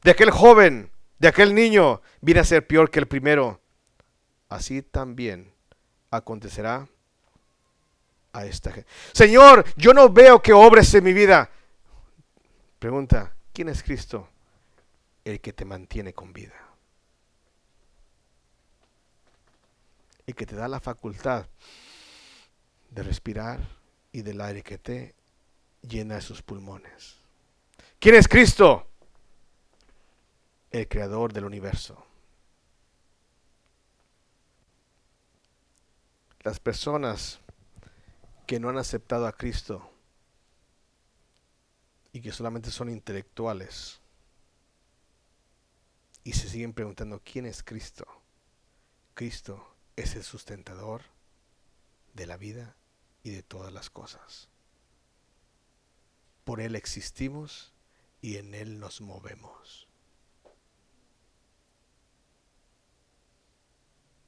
de 0.04 0.12
aquel 0.12 0.32
joven, 0.32 0.92
de 1.20 1.28
aquel 1.28 1.54
niño 1.54 2.02
viene 2.22 2.42
a 2.42 2.46
ser 2.46 2.66
peor 2.68 2.90
que 2.90 3.00
el 3.00 3.08
primero. 3.08 3.62
Así 4.50 4.82
también 4.82 5.54
acontecerá 6.12 6.88
a 8.34 8.46
esta 8.46 8.72
gente. 8.72 8.90
Señor, 9.14 9.66
yo 9.76 9.94
no 9.94 10.10
veo 10.10 10.42
que 10.42 10.54
obres 10.54 10.94
en 10.94 11.04
mi 11.04 11.14
vida. 11.14 11.50
Pregunta, 12.80 13.36
¿quién 13.54 13.70
es 13.70 13.82
Cristo? 13.82 14.30
El 15.24 15.40
que 15.42 15.54
te 15.54 15.66
mantiene 15.66 16.14
con 16.14 16.34
vida. 16.34 16.54
El 20.28 20.36
que 20.36 20.46
te 20.46 20.56
da 20.56 20.68
la 20.68 20.80
facultad 20.80 21.48
de 22.90 23.04
respirar 23.04 23.60
y 24.12 24.22
del 24.22 24.42
aire 24.42 24.64
que 24.64 24.78
te 24.78 25.16
llena 25.82 26.22
sus 26.22 26.42
pulmones. 26.42 27.16
¿Quién 28.00 28.16
es 28.16 28.28
Cristo? 28.28 28.88
El 30.80 30.90
creador 30.90 31.32
del 31.32 31.46
universo. 31.46 32.06
Las 36.42 36.60
personas 36.60 37.40
que 38.46 38.60
no 38.60 38.70
han 38.70 38.78
aceptado 38.78 39.26
a 39.26 39.32
Cristo 39.32 39.90
y 42.12 42.22
que 42.22 42.34
solamente 42.34 42.72
son 42.72 42.90
intelectuales 42.90 44.02
y 46.26 46.34
se 46.34 46.50
siguen 46.50 46.74
preguntando 46.74 47.22
quién 47.24 47.46
es 47.46 47.64
Cristo. 47.64 48.06
Cristo 49.14 49.76
es 49.96 50.16
el 50.16 50.24
sustentador 50.24 51.04
de 52.14 52.28
la 52.28 52.36
vida 52.36 52.76
y 53.24 53.32
de 53.32 53.44
todas 53.44 53.72
las 53.72 53.90
cosas. 53.90 54.50
Por 56.44 56.60
Él 56.60 56.76
existimos 56.76 57.72
y 58.22 58.38
en 58.38 58.54
Él 58.54 58.78
nos 58.80 59.00
movemos. 59.00 59.85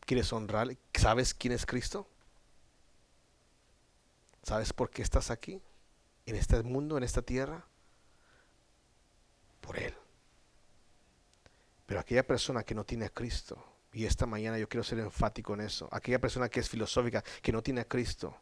¿Quieres 0.07 0.31
honrar? 0.31 0.69
¿Sabes 0.93 1.33
quién 1.33 1.51
es 1.51 1.65
Cristo? 1.65 2.07
¿Sabes 4.41 4.71
por 4.71 4.89
qué 4.89 5.01
estás 5.01 5.29
aquí? 5.29 5.61
En 6.25 6.37
este 6.37 6.63
mundo, 6.63 6.97
en 6.97 7.03
esta 7.03 7.21
tierra. 7.21 7.65
Por 9.59 9.77
Él. 9.77 9.93
Pero 11.85 11.99
aquella 11.99 12.25
persona 12.25 12.63
que 12.63 12.73
no 12.73 12.85
tiene 12.85 13.03
a 13.03 13.09
Cristo, 13.09 13.61
y 13.91 14.05
esta 14.05 14.25
mañana 14.25 14.57
yo 14.57 14.69
quiero 14.69 14.85
ser 14.85 14.99
enfático 14.99 15.53
en 15.55 15.59
eso, 15.59 15.89
aquella 15.91 16.19
persona 16.19 16.47
que 16.47 16.61
es 16.61 16.69
filosófica, 16.69 17.21
que 17.41 17.51
no 17.51 17.61
tiene 17.61 17.81
a 17.81 17.85
Cristo, 17.85 18.33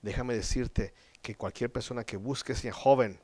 déjame 0.00 0.34
decirte 0.34 0.94
que 1.22 1.36
cualquier 1.36 1.70
persona 1.70 2.02
que 2.02 2.16
busque, 2.16 2.56
sea 2.56 2.72
joven, 2.72 3.20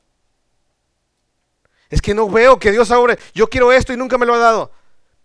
es 1.91 2.01
que 2.01 2.15
no 2.15 2.31
veo 2.31 2.61
que 2.61 2.71
Dios 2.71 2.93
ahora, 2.93 3.19
yo 3.35 3.49
quiero 3.51 3.73
esto 3.73 3.93
y 3.93 3.97
nunca 3.97 4.17
me 4.17 4.27
lo 4.27 4.35
ha 4.35 4.39
dado 4.39 4.71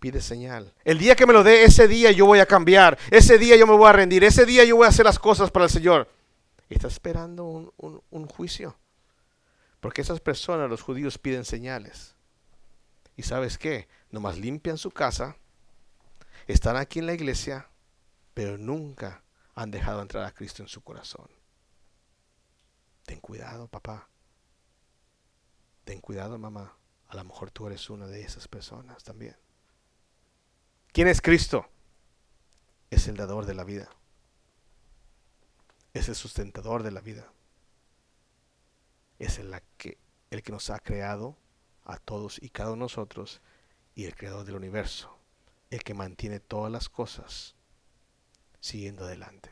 pide 0.04 0.20
señal. 0.20 0.74
El 0.84 0.98
día 0.98 1.16
que 1.16 1.26
me 1.26 1.32
lo 1.32 1.46
dé, 1.46 1.64
ese 1.64 1.88
día 1.88 2.12
yo 2.12 2.26
voy 2.26 2.40
a 2.40 2.46
cambiar. 2.46 2.98
Ese 3.10 3.38
día 3.38 3.56
yo 3.56 3.66
me 3.66 3.74
voy 3.74 3.88
a 3.88 3.94
rendir. 3.94 4.26
Ese 4.26 4.46
día 4.46 4.66
yo 4.66 4.76
voy 4.76 4.86
a 4.86 4.90
hacer 4.90 5.06
las 5.06 5.18
cosas 5.18 5.50
para 5.50 5.64
el 5.64 5.72
Señor. 5.72 6.10
está 6.68 6.90
esperando 6.90 7.74
un, 7.78 8.28
juicio. 8.28 8.76
Porque 9.80 10.02
esas 10.02 10.20
personas, 10.20 10.70
los 10.70 10.82
judíos, 10.82 11.18
piden 11.18 11.46
señales. 11.46 12.16
¿Y 13.16 13.24
sabes 13.24 13.58
qué? 13.58 13.88
Nomás 14.12 14.38
limpian 14.38 14.78
su 14.78 14.92
casa, 14.92 15.38
están 16.48 16.76
aquí 16.76 17.00
en 17.00 17.06
la 17.06 17.14
iglesia, 17.14 17.70
pero 18.34 18.58
nunca 18.58 19.24
han 19.56 19.72
dejado 19.72 20.02
entrar 20.02 20.26
a 20.26 20.34
Cristo 20.34 20.64
en 20.64 20.68
su 20.68 20.82
corazón. 20.82 21.30
Ten 23.06 23.22
cuidado, 23.22 23.70
papá. 23.70 24.10
Ten 25.86 26.02
cuidado, 26.02 26.38
mamá. 26.38 26.76
A 27.08 27.16
lo 27.16 27.24
mejor 27.24 27.52
tú 27.52 27.68
eres 27.68 27.90
una 27.90 28.06
de 28.08 28.24
esas 28.24 28.50
personas 28.50 29.02
también. 29.02 29.38
¿Quién 30.94 31.08
es 31.08 31.22
Cristo? 31.22 31.68
Es 32.92 33.08
el 33.08 33.18
dador 33.18 33.48
de 33.48 33.56
la 33.56 33.64
vida. 33.64 33.90
Es 35.94 36.08
el 36.08 36.16
sustentador 36.16 36.84
de 36.84 36.92
la 36.92 37.02
vida. 37.02 37.34
Es 39.18 39.40
el 39.40 39.60
que, 39.78 39.98
el 40.30 40.44
que 40.44 40.52
nos 40.52 40.70
ha 40.70 40.78
creado 40.80 41.36
a 41.84 41.98
todos 41.98 42.42
y 42.42 42.50
cada 42.50 42.70
uno 42.70 42.86
de 42.86 42.92
nosotros 42.92 43.42
y 43.96 44.06
el 44.06 44.16
creador 44.16 44.46
del 44.46 44.56
universo. 44.56 45.18
El 45.72 45.84
que 45.84 45.96
mantiene 45.96 46.40
todas 46.40 46.72
las 46.72 46.90
cosas 46.90 47.56
siguiendo 48.60 49.06
adelante. 49.06 49.50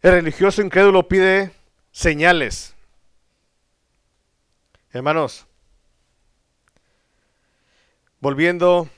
El 0.00 0.12
religioso 0.12 0.62
incrédulo 0.62 1.06
pide 1.06 1.52
señales. 1.92 2.74
Hermanos, 4.90 5.46
Volviendo 8.18 8.88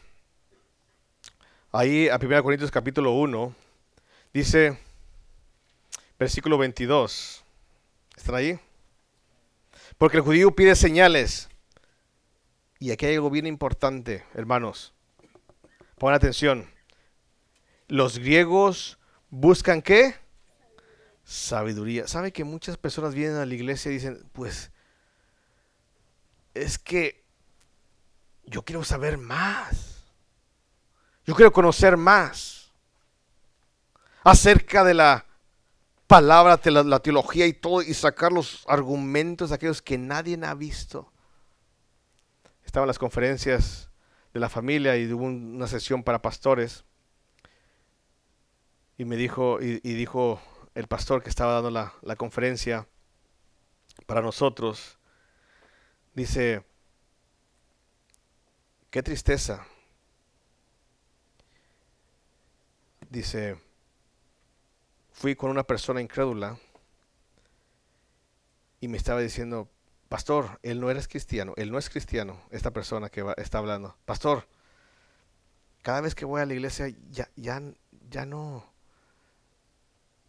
ahí 1.73 2.09
a 2.09 2.21
1 2.23 2.41
Corintios 2.45 2.71
capítulo 2.71 3.11
1, 3.15 3.53
dice 4.33 4.79
versículo 6.21 6.57
22. 6.57 7.45
¿Están 8.17 8.37
ahí? 8.37 8.61
Porque 9.99 10.19
el 10.19 10.23
judío 10.23 10.53
pide 10.53 10.77
señales. 10.77 11.49
Y 12.79 12.93
aquí 12.93 13.07
hay 13.07 13.17
algo 13.17 13.29
bien 13.29 13.47
importante, 13.47 14.25
hermanos. 14.35 14.95
Pongan 15.99 16.15
atención. 16.15 16.71
Los 17.89 18.21
griegos 18.21 19.01
buscan 19.31 19.83
qué? 19.83 20.15
Sabiduría. 21.25 22.07
¿Sabe 22.07 22.33
que 22.33 22.45
muchas 22.45 22.77
personas 22.77 23.17
vienen 23.17 23.39
a 23.39 23.47
la 23.47 23.55
iglesia 23.55 23.91
y 23.91 23.95
dicen, 23.95 24.25
pues, 24.33 24.71
es 26.55 26.79
que 26.79 27.28
yo 28.49 28.63
quiero 28.63 28.85
saber 28.85 29.19
más. 29.19 30.05
Yo 31.27 31.35
quiero 31.35 31.53
conocer 31.53 31.97
más 31.97 32.73
acerca 34.25 34.85
de 34.85 34.95
la 34.95 35.27
palabra, 36.07 36.59
la, 36.65 36.83
la 36.83 37.01
teología 37.01 37.47
y 37.47 37.53
todo, 37.53 37.83
y 37.83 37.93
sacar 37.95 38.33
los 38.33 38.65
argumentos 38.67 39.51
de 39.51 39.57
aquellos 39.57 39.83
que 39.83 39.99
nadie 39.99 40.39
ha 40.43 40.55
visto. 40.55 41.13
Estaban 42.65 42.87
las 42.87 42.99
conferencias 42.99 43.91
de 44.33 44.41
la 44.41 44.49
familia 44.49 44.97
y 44.97 45.11
hubo 45.13 45.25
una 45.25 45.67
sesión 45.67 46.03
para 46.03 46.23
pastores. 46.23 46.85
Y 48.97 49.05
me 49.05 49.17
dijo, 49.17 49.61
y, 49.61 49.79
dijo 49.81 50.41
el 50.75 50.87
pastor 50.87 51.23
que 51.23 51.29
estaba 51.29 51.61
dando 51.61 51.71
la 51.71 52.17
conferencia 52.17 52.89
para 54.07 54.23
nosotros, 54.23 54.99
dice, 56.15 56.65
qué 58.91 59.03
tristeza. 59.03 59.67
Dice, 63.11 63.59
fui 65.13 65.35
con 65.35 65.51
una 65.51 65.65
persona 65.65 66.01
incrédula 66.01 66.59
y 68.81 68.89
me 68.89 68.99
estaba 68.99 69.21
diciendo, 69.21 69.69
pastor, 70.09 70.59
él 70.63 70.81
no 70.81 70.91
eres 70.91 71.09
cristiano, 71.09 71.55
él 71.57 71.71
no 71.71 71.79
es 71.79 71.89
cristiano, 71.89 72.41
esta 72.51 72.71
persona 72.71 73.09
que 73.09 73.25
está 73.39 73.59
hablando. 73.59 73.97
Pastor, 74.05 74.47
cada 75.83 76.01
vez 76.03 76.15
que 76.15 76.25
voy 76.25 76.41
a 76.41 76.47
la 76.47 76.55
iglesia 76.55 76.89
ya, 77.11 77.31
ya, 77.37 77.63
ya 78.11 78.27
no, 78.27 78.65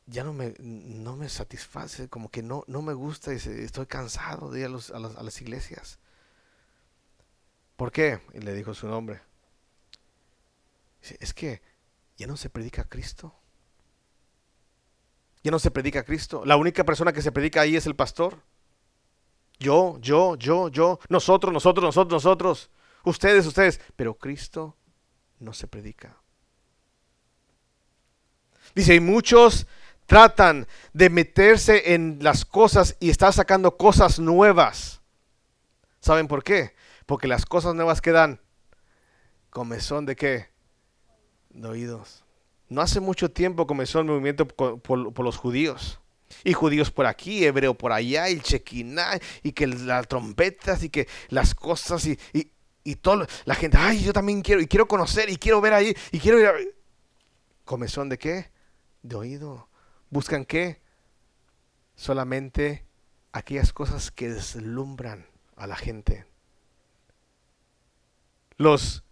ya 0.06 0.24
no 0.24 0.34
me, 0.34 0.54
no 0.60 1.18
me 1.18 1.28
satisface, 1.28 2.08
como 2.08 2.32
que 2.32 2.42
no, 2.42 2.64
no 2.68 2.82
me 2.82 2.94
gusta 2.94 3.34
y 3.34 3.36
estoy 3.36 3.86
cansado 3.86 4.52
de 4.52 4.62
ir 4.62 4.66
a, 4.68 4.70
los, 4.70 4.90
a, 4.92 5.00
las, 5.00 5.16
a 5.16 5.24
las 5.24 5.42
iglesias. 5.42 6.00
¿Por 7.80 7.94
qué? 7.94 8.20
Y 8.34 8.40
le 8.40 8.54
dijo 8.54 8.74
su 8.74 8.90
nombre. 8.90 9.22
Es 11.22 11.34
que 11.34 11.62
ya 12.18 12.28
no 12.28 12.36
se 12.36 12.50
predica 12.50 12.82
a 12.82 12.90
Cristo. 12.90 13.34
Ya 15.44 15.52
no 15.52 15.60
se 15.60 15.72
predica 15.72 16.02
a 16.02 16.04
Cristo. 16.04 16.44
La 16.44 16.58
única 16.58 16.84
persona 16.84 17.14
que 17.14 17.22
se 17.22 17.32
predica 17.32 17.62
ahí 17.62 17.78
es 17.78 17.86
el 17.86 17.96
pastor. 17.96 18.44
Yo, 19.60 19.98
yo, 20.02 20.36
yo, 20.36 20.68
yo, 20.68 21.00
nosotros, 21.08 21.54
nosotros, 21.54 21.86
nosotros, 21.86 22.12
nosotros, 22.22 22.70
ustedes, 23.06 23.46
ustedes. 23.46 23.80
Pero 23.96 24.14
Cristo 24.14 24.76
no 25.40 25.54
se 25.54 25.66
predica. 25.66 26.18
Dice, 28.76 28.96
y 28.96 29.00
muchos 29.00 29.68
tratan 30.06 30.68
de 30.92 31.10
meterse 31.10 31.94
en 31.94 32.18
las 32.22 32.44
cosas 32.44 32.98
y 33.00 33.10
están 33.10 33.32
sacando 33.32 33.78
cosas 33.78 34.20
nuevas. 34.20 35.00
¿Saben 36.02 36.28
por 36.28 36.44
qué? 36.44 36.74
Porque 37.10 37.28
las 37.28 37.48
cosas 37.48 37.74
nuevas 37.74 38.02
quedan 38.02 38.40
comezón 39.50 40.06
de 40.06 40.16
qué? 40.16 40.50
De 41.50 41.68
oídos. 41.68 42.24
No 42.68 42.82
hace 42.82 43.00
mucho 43.00 43.32
tiempo 43.32 43.66
comenzó 43.66 43.98
el 43.98 44.06
movimiento 44.06 44.48
por 44.48 45.24
los 45.26 45.36
judíos. 45.36 46.00
Y 46.44 46.54
judíos 46.54 46.92
por 46.92 47.08
aquí, 47.08 47.44
hebreo 47.44 47.74
por 47.74 47.94
allá, 47.94 48.28
el 48.28 48.44
chequiná, 48.44 49.18
y 49.42 49.54
que 49.54 49.66
las 49.66 50.08
trompetas, 50.08 50.84
y 50.84 50.92
que 50.92 51.08
las 51.30 51.56
cosas, 51.56 52.06
y, 52.06 52.20
y, 52.32 52.52
y 52.84 52.98
todo. 52.98 53.26
La 53.46 53.56
gente, 53.56 53.80
ay, 53.80 54.04
yo 54.04 54.14
también 54.14 54.44
quiero, 54.44 54.62
y 54.62 54.68
quiero 54.68 54.88
conocer, 54.88 55.32
y 55.32 55.38
quiero 55.38 55.62
ver 55.62 55.74
ahí, 55.74 55.96
y 56.12 56.20
quiero 56.20 56.40
ir 56.40 56.46
a... 56.46 56.54
¿Comezón 57.66 58.10
de 58.10 58.20
qué? 58.20 58.52
De 59.02 59.16
oído. 59.16 59.68
¿Buscan 60.12 60.46
qué? 60.46 60.80
Solamente 61.96 62.86
aquellas 63.32 63.74
cosas 63.74 64.12
que 64.12 64.30
deslumbran 64.30 65.26
a 65.56 65.66
la 65.66 65.76
gente. 65.76 66.29
Los 68.60 69.04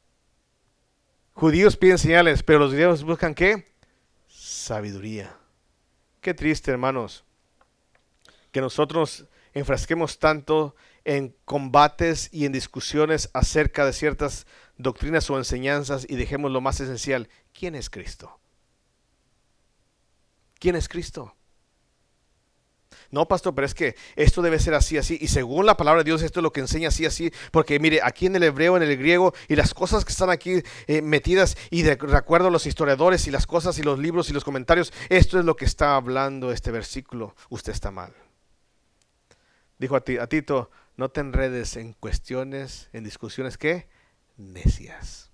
judíos 1.31 1.77
piden 1.77 1.97
señales, 1.97 2.43
pero 2.43 2.59
los 2.59 2.71
judíos 2.71 3.05
buscan 3.05 3.33
qué? 3.33 3.71
Sabiduría. 4.27 5.37
Qué 6.19 6.33
triste, 6.33 6.69
hermanos, 6.69 7.23
que 8.51 8.59
nosotros 8.59 9.25
enfrasquemos 9.53 10.19
tanto 10.19 10.75
en 11.05 11.33
combates 11.45 12.27
y 12.33 12.45
en 12.45 12.51
discusiones 12.51 13.29
acerca 13.31 13.85
de 13.85 13.93
ciertas 13.93 14.47
doctrinas 14.75 15.29
o 15.29 15.37
enseñanzas 15.37 16.05
y 16.09 16.17
dejemos 16.17 16.51
lo 16.51 16.59
más 16.59 16.81
esencial. 16.81 17.29
¿Quién 17.57 17.75
es 17.75 17.89
Cristo? 17.89 18.41
¿Quién 20.59 20.75
es 20.75 20.89
Cristo? 20.89 21.36
No, 23.09 23.27
pastor, 23.27 23.55
pero 23.55 23.65
es 23.65 23.73
que 23.73 23.95
esto 24.15 24.41
debe 24.41 24.59
ser 24.59 24.73
así, 24.73 24.97
así. 24.97 25.17
Y 25.21 25.27
según 25.29 25.65
la 25.65 25.77
palabra 25.77 26.03
de 26.03 26.09
Dios, 26.09 26.21
esto 26.21 26.39
es 26.39 26.43
lo 26.43 26.51
que 26.51 26.59
enseña 26.59 26.89
así, 26.89 27.05
así. 27.05 27.31
Porque 27.51 27.79
mire, 27.79 28.01
aquí 28.03 28.25
en 28.25 28.35
el 28.35 28.43
hebreo, 28.43 28.75
en 28.75 28.83
el 28.83 28.97
griego, 28.97 29.33
y 29.47 29.55
las 29.55 29.73
cosas 29.73 30.03
que 30.03 30.11
están 30.11 30.29
aquí 30.29 30.61
eh, 30.87 31.01
metidas, 31.01 31.57
y 31.69 31.83
de, 31.83 31.97
acuerdo 32.13 32.47
a 32.47 32.51
los 32.51 32.65
historiadores, 32.65 33.27
y 33.27 33.31
las 33.31 33.47
cosas, 33.47 33.79
y 33.79 33.83
los 33.83 33.99
libros, 33.99 34.29
y 34.29 34.33
los 34.33 34.43
comentarios, 34.43 34.91
esto 35.09 35.39
es 35.39 35.45
lo 35.45 35.55
que 35.55 35.65
está 35.65 35.95
hablando 35.95 36.51
este 36.51 36.71
versículo. 36.71 37.35
Usted 37.49 37.71
está 37.71 37.91
mal. 37.91 38.13
Dijo 39.77 39.95
a, 39.95 40.01
ti, 40.01 40.17
a 40.17 40.27
Tito, 40.27 40.69
no 40.97 41.09
te 41.09 41.21
enredes 41.21 41.77
en 41.77 41.93
cuestiones, 41.93 42.89
en 42.91 43.03
discusiones 43.03 43.57
que 43.57 43.87
necias. 44.35 45.31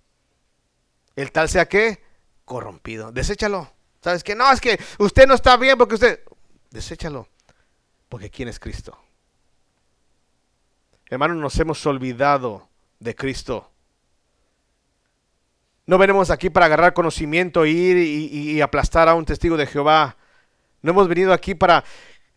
El 1.16 1.32
tal 1.32 1.50
sea 1.50 1.68
que 1.68 2.02
corrompido. 2.46 3.12
Deséchalo. 3.12 3.72
¿Sabes 4.02 4.24
que 4.24 4.36
No, 4.36 4.52
es 4.52 4.60
que 4.60 4.80
usted 5.00 5.28
no 5.28 5.34
está 5.34 5.58
bien 5.58 5.78
porque 5.78 5.96
usted... 5.96 6.20
Deséchalo. 6.72 7.28
Porque 8.14 8.30
¿quién 8.30 8.48
es 8.48 8.60
Cristo? 8.60 8.96
Hermanos, 11.10 11.38
nos 11.38 11.60
hemos 11.60 11.84
olvidado 11.88 12.70
de 13.00 13.16
Cristo. 13.16 13.72
No 15.88 15.98
venimos 15.98 16.30
aquí 16.30 16.52
para 16.52 16.68
agarrar 16.68 16.94
conocimiento, 16.94 17.66
ir 17.66 17.98
y, 17.98 18.62
aplastar 18.62 19.10
a 19.10 19.16
un 19.16 19.26
testigo 19.26 19.58
de 19.58 19.66
Jehová. 19.66 20.16
No 20.84 20.92
hemos 20.92 21.08
venido 21.08 21.34
aquí 21.34 21.56
para 21.56 21.84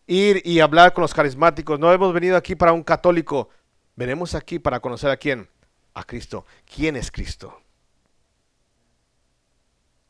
ir 0.07 0.41
y 0.43 0.61
hablar 0.61 0.93
con 0.93 1.03
los 1.03 1.13
carismáticos. 1.13 1.79
No 1.79 1.93
hemos 1.93 2.11
venido 2.11 2.37
aquí 2.37 2.55
para 2.55 2.73
un 2.73 2.81
católico. 2.81 3.49
Venimos 3.95 4.33
aquí 4.33 4.57
para 4.57 4.79
conocer 4.79 5.11
a 5.11 5.17
quién. 5.17 5.47
A 5.93 6.03
Cristo. 6.03 6.47
¿Quién 6.65 6.95
es 6.95 7.11
Cristo? 7.11 7.55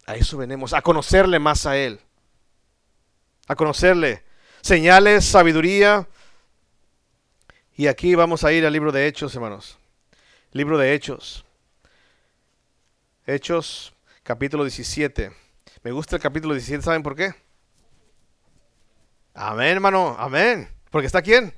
A 0.06 0.16
eso 0.16 0.38
venimos, 0.38 0.72
a 0.72 0.82
conocerle 0.82 1.40
más 1.40 1.66
a 1.66 1.76
Él. 1.76 2.00
A 3.50 3.56
conocerle 3.58 4.27
señales, 4.62 5.26
sabiduría. 5.26 6.08
Y 7.76 7.88
aquí 7.88 8.16
vamos 8.16 8.44
a 8.44 8.52
ir 8.52 8.66
al 8.66 8.74
libro 8.74 8.92
de 8.92 9.08
Hechos, 9.08 9.36
hermanos. 9.36 9.78
Libro 10.52 10.78
de 10.78 10.94
Hechos. 10.94 11.46
Hechos, 13.26 13.94
capítulo 14.24 14.64
17. 14.64 15.32
Me 15.84 15.92
gusta 15.92 16.16
el 16.16 16.22
capítulo 16.22 16.54
17, 16.54 16.82
¿saben 16.82 17.04
por 17.04 17.16
qué? 17.16 17.34
Amén, 19.34 19.74
hermano, 19.74 20.16
amén. 20.18 20.68
Porque 20.90 21.06
está 21.06 21.22
quién? 21.22 21.54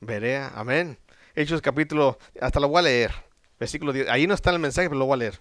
Berea, 0.00 0.52
amén. 0.54 0.98
Hechos 1.34 1.60
capítulo, 1.62 2.18
hasta 2.40 2.58
lo 2.58 2.68
voy 2.68 2.80
a 2.80 2.82
leer. 2.82 3.12
Versículo 3.60 3.92
10. 3.92 4.08
Ahí 4.08 4.26
no 4.26 4.34
está 4.34 4.50
el 4.50 4.58
mensaje, 4.58 4.88
pero 4.88 4.98
lo 4.98 5.06
voy 5.06 5.14
a 5.14 5.18
leer. 5.18 5.38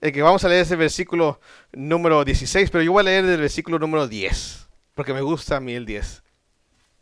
El 0.00 0.12
que 0.12 0.20
vamos 0.20 0.44
a 0.44 0.48
leer 0.48 0.62
es 0.62 0.70
el 0.70 0.76
versículo 0.76 1.40
número 1.72 2.24
16, 2.24 2.70
pero 2.70 2.84
yo 2.84 2.92
voy 2.92 3.00
a 3.00 3.04
leer 3.04 3.24
el 3.24 3.40
versículo 3.40 3.78
número 3.78 4.06
10 4.06 4.65
porque 4.96 5.12
me 5.12 5.20
gusta 5.20 5.58
a 5.58 5.60
mí 5.60 5.74
el 5.74 5.84
10. 5.84 6.22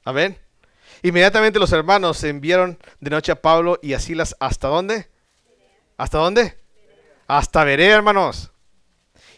Amén. 0.04 0.36
Inmediatamente 1.02 1.60
los 1.60 1.70
hermanos 1.72 2.18
se 2.18 2.28
enviaron 2.28 2.76
de 2.98 3.10
noche 3.10 3.30
a 3.30 3.40
Pablo 3.40 3.78
y 3.82 3.94
a 3.94 4.00
Silas. 4.00 4.34
¿Hasta 4.40 4.66
dónde? 4.66 5.08
¿Hasta 5.96 6.18
dónde? 6.18 6.58
Hasta 7.28 7.62
Berea, 7.62 7.94
hermanos. 7.94 8.50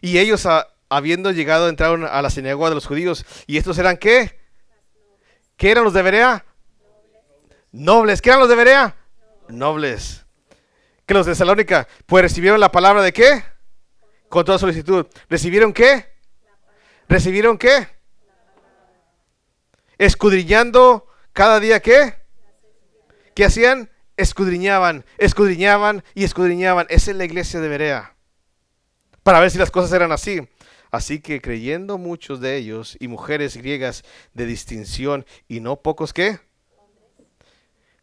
Y 0.00 0.18
ellos, 0.18 0.48
habiendo 0.88 1.32
llegado, 1.32 1.68
entraron 1.68 2.04
a 2.04 2.22
la 2.22 2.30
sinagoga 2.30 2.70
de 2.70 2.76
los 2.76 2.86
judíos. 2.86 3.26
¿Y 3.46 3.58
estos 3.58 3.76
eran 3.76 3.98
qué? 3.98 4.40
¿Qué 5.58 5.70
eran 5.70 5.84
los 5.84 5.92
de 5.92 6.00
Berea? 6.00 6.46
Nobles. 7.72 8.22
¿Qué 8.22 8.30
eran 8.30 8.40
los 8.40 8.48
de 8.48 8.56
Berea? 8.56 8.96
Nobles. 9.48 10.24
¿Qué 11.04 11.12
los 11.12 11.26
de 11.26 11.34
Salónica? 11.34 11.86
Pues 12.06 12.22
recibieron 12.22 12.58
la 12.58 12.72
palabra 12.72 13.02
de 13.02 13.12
qué? 13.12 13.44
Con 14.30 14.46
toda 14.46 14.58
solicitud. 14.58 15.06
¿Recibieron 15.28 15.74
qué? 15.74 16.06
¿Recibieron 17.06 17.58
qué? 17.58 17.95
Escudriñando 19.98 21.06
cada 21.32 21.60
día 21.60 21.80
qué? 21.80 22.14
¿Qué 23.34 23.44
hacían? 23.44 23.90
Escudriñaban, 24.16 25.04
escudriñaban 25.18 26.02
y 26.14 26.24
escudriñaban. 26.24 26.86
Esa 26.88 27.10
es 27.10 27.16
la 27.16 27.26
iglesia 27.26 27.60
de 27.60 27.68
Berea. 27.68 28.16
Para 29.22 29.40
ver 29.40 29.50
si 29.50 29.58
las 29.58 29.70
cosas 29.70 29.92
eran 29.92 30.12
así. 30.12 30.48
Así 30.90 31.20
que 31.20 31.40
creyendo 31.40 31.98
muchos 31.98 32.40
de 32.40 32.56
ellos 32.56 32.96
y 33.00 33.08
mujeres 33.08 33.56
griegas 33.56 34.04
de 34.32 34.46
distinción 34.46 35.26
y 35.48 35.60
no 35.60 35.76
pocos 35.82 36.12
qué? 36.12 36.38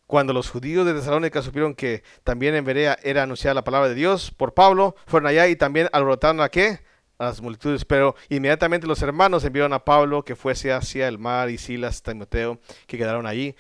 Cuando 0.06 0.34
los 0.34 0.50
judíos 0.50 0.86
de 0.86 0.94
Tesalónica 0.94 1.42
supieron 1.42 1.74
que 1.74 2.04
también 2.24 2.54
en 2.54 2.66
Berea 2.66 3.00
era 3.02 3.24
anunciada 3.24 3.56
la 3.56 3.64
palabra 3.64 3.90
de 3.90 3.96
Dios 3.96 4.30
por 4.30 4.54
Pablo, 4.54 4.96
fueron 5.08 5.28
allá 5.28 5.48
y 5.48 5.56
también 5.56 5.90
alborotaron 5.92 6.42
a 6.42 6.50
qué? 6.50 6.82
Las 7.20 7.42
multitudes, 7.42 7.86
pero 7.86 8.16
inmediatamente 8.30 8.88
los 8.88 9.02
hermanos 9.02 9.44
enviaron 9.44 9.74
a 9.74 9.86
Pablo 9.86 10.24
que 10.24 10.36
fuese 10.36 10.72
hacia 10.74 11.08
el 11.08 11.20
mar 11.20 11.50
y 11.50 11.58
Silas, 11.58 12.04
Timoteo, 12.04 12.60
que 12.88 12.98
quedaron 12.98 13.26
allí, 13.26 13.56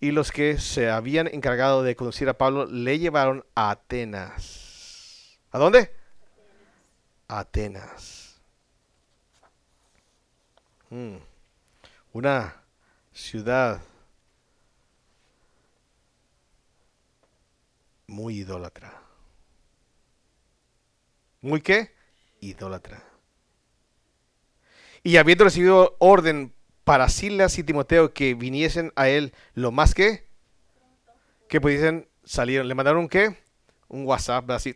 y 0.00 0.10
los 0.10 0.30
que 0.32 0.58
se 0.58 0.90
habían 0.90 1.26
encargado 1.26 1.82
de 1.82 1.96
conducir 1.96 2.28
a 2.28 2.36
Pablo 2.36 2.66
le 2.66 2.98
llevaron 2.98 3.44
a 3.54 3.70
Atenas. 3.70 5.38
¿A 5.50 5.58
dónde? 5.58 5.90
Atenas. 7.28 8.40
Mm. 10.90 11.16
Una 12.12 12.62
ciudad 13.12 13.80
muy 18.06 18.38
idólatra. 18.38 18.92
¿Muy 21.40 21.60
qué? 21.60 21.95
Idólatra. 22.46 23.02
Y 25.02 25.16
habiendo 25.18 25.44
recibido 25.44 25.96
orden 25.98 26.52
para 26.84 27.08
Silas 27.08 27.58
y 27.58 27.64
Timoteo 27.64 28.12
que 28.12 28.34
viniesen 28.34 28.92
a 28.96 29.08
él 29.08 29.34
lo 29.54 29.72
más 29.72 29.94
que, 29.94 30.28
que 31.48 31.60
pudiesen 31.60 32.08
salir. 32.24 32.64
¿Le 32.64 32.74
mandaron 32.74 33.08
qué? 33.08 33.36
Un 33.88 34.06
WhatsApp 34.06 34.50
así. 34.50 34.74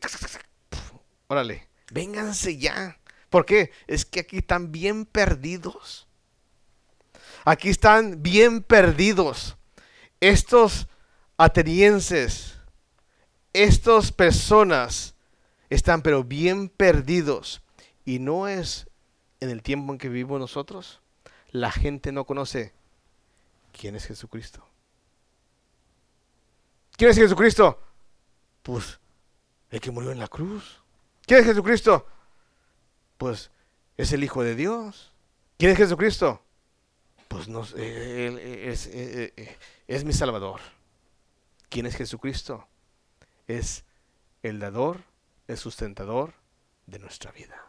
Órale, 1.29 1.69
vénganse 1.93 2.57
ya. 2.57 2.99
¿Por 3.29 3.47
qué? 3.47 3.71
Es 3.87 4.05
que 4.05 4.21
aquí 4.21 4.39
están 4.39 4.73
bien 4.73 5.05
perdidos. 5.05 6.09
Aquí 7.45 7.71
están 7.71 8.23
bien 8.23 8.63
perdidos. 8.63 9.57
Estos 10.21 10.89
atenienses, 11.37 12.59
estas 13.53 14.13
personas 14.13 15.15
están 15.71 16.03
pero 16.03 16.25
bien 16.25 16.69
perdidos. 16.69 17.63
Y 18.05 18.19
no 18.19 18.49
es 18.49 18.89
en 19.41 19.51
el 19.51 19.63
tiempo 19.63 19.93
en 19.93 19.99
que 19.99 20.09
vivimos 20.09 20.39
nosotros. 20.39 21.01
La 21.51 21.71
gente 21.71 22.13
no 22.13 22.25
conoce 22.25 22.73
quién 23.73 23.97
es 23.97 24.07
Jesucristo. 24.07 24.67
¿Quién 26.97 27.11
es 27.11 27.17
Jesucristo? 27.17 27.81
Pues 28.63 29.01
el 29.71 29.81
que 29.81 29.91
murió 29.91 30.13
en 30.13 30.19
la 30.19 30.29
cruz. 30.29 30.83
¿Quién 31.25 31.41
es 31.41 31.47
Jesucristo? 31.47 32.07
Pues 33.17 33.51
es 33.97 34.13
el 34.13 34.25
Hijo 34.25 34.43
de 34.43 34.55
Dios. 34.55 35.13
¿Quién 35.57 35.73
es 35.73 35.79
Jesucristo? 35.79 36.43
Pues 37.29 37.49
no, 37.49 37.65
él 37.77 38.39
es, 38.39 38.87
es, 38.87 39.33
es 39.87 40.05
mi 40.05 40.13
Salvador. 40.13 40.61
¿Quién 41.69 41.87
es 41.87 41.95
Jesucristo? 41.95 42.67
Es 43.47 43.85
el 44.43 44.59
dador, 44.59 45.01
el 45.51 45.59
sustentador 45.59 46.33
de 46.87 46.99
nuestra 46.99 47.33
vida. 47.33 47.67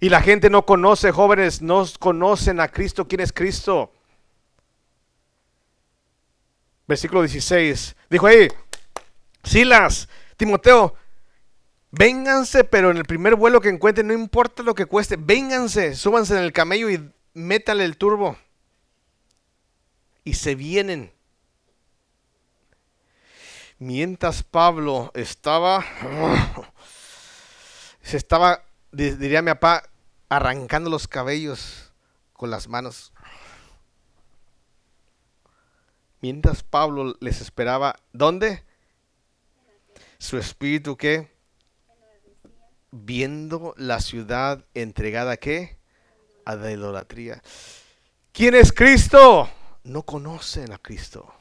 Y 0.00 0.08
la 0.08 0.20
gente 0.20 0.50
no 0.50 0.66
conoce, 0.66 1.10
jóvenes, 1.10 1.62
no 1.62 1.86
conocen 1.98 2.60
a 2.60 2.68
Cristo. 2.68 3.08
¿Quién 3.08 3.20
es 3.20 3.32
Cristo? 3.32 3.92
Versículo 6.86 7.22
16. 7.22 7.96
Dijo 8.10 8.26
ahí, 8.26 8.48
Silas, 9.42 10.08
Timoteo, 10.36 10.94
vénganse, 11.90 12.64
pero 12.64 12.90
en 12.90 12.98
el 12.98 13.04
primer 13.04 13.36
vuelo 13.36 13.60
que 13.60 13.70
encuentren, 13.70 14.08
no 14.08 14.12
importa 14.12 14.62
lo 14.62 14.74
que 14.74 14.86
cueste, 14.86 15.16
vénganse, 15.16 15.94
súbanse 15.94 16.36
en 16.36 16.42
el 16.42 16.52
camello 16.52 16.90
y 16.90 17.10
métale 17.32 17.84
el 17.84 17.96
turbo. 17.96 18.36
Y 20.24 20.34
se 20.34 20.54
vienen. 20.54 21.15
Mientras 23.78 24.42
Pablo 24.42 25.10
estaba, 25.14 25.84
se 28.02 28.16
estaba, 28.16 28.64
diría 28.90 29.42
mi 29.42 29.50
papá, 29.50 29.82
arrancando 30.28 30.88
los 30.88 31.06
cabellos 31.06 31.92
con 32.32 32.50
las 32.50 32.68
manos. 32.68 33.12
Mientras 36.20 36.62
Pablo 36.62 37.16
les 37.20 37.40
esperaba, 37.40 37.96
¿dónde? 38.12 38.64
Su 40.18 40.38
espíritu 40.38 40.96
que 40.96 41.30
viendo 42.90 43.74
la 43.76 44.00
ciudad 44.00 44.64
entregada 44.74 45.36
a 46.44 46.54
la 46.54 46.70
idolatría. 46.70 47.42
¿Quién 48.32 48.54
es 48.54 48.72
Cristo? 48.72 49.48
No 49.84 50.02
conocen 50.02 50.72
a 50.72 50.78
Cristo. 50.78 51.32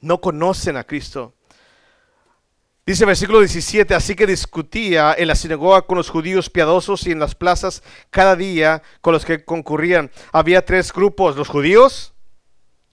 No 0.00 0.20
conocen 0.20 0.76
a 0.76 0.84
Cristo. 0.84 1.35
Dice 2.86 3.04
versículo 3.04 3.40
17, 3.40 3.96
así 3.96 4.14
que 4.14 4.28
discutía 4.28 5.12
en 5.18 5.26
la 5.26 5.34
sinagoga 5.34 5.82
con 5.82 5.98
los 5.98 6.08
judíos 6.08 6.48
piadosos 6.48 7.04
y 7.08 7.10
en 7.10 7.18
las 7.18 7.34
plazas 7.34 7.82
cada 8.10 8.36
día 8.36 8.80
con 9.00 9.12
los 9.12 9.24
que 9.24 9.44
concurrían. 9.44 10.12
Había 10.30 10.64
tres 10.64 10.92
grupos, 10.92 11.34
los 11.34 11.48
judíos 11.48 12.14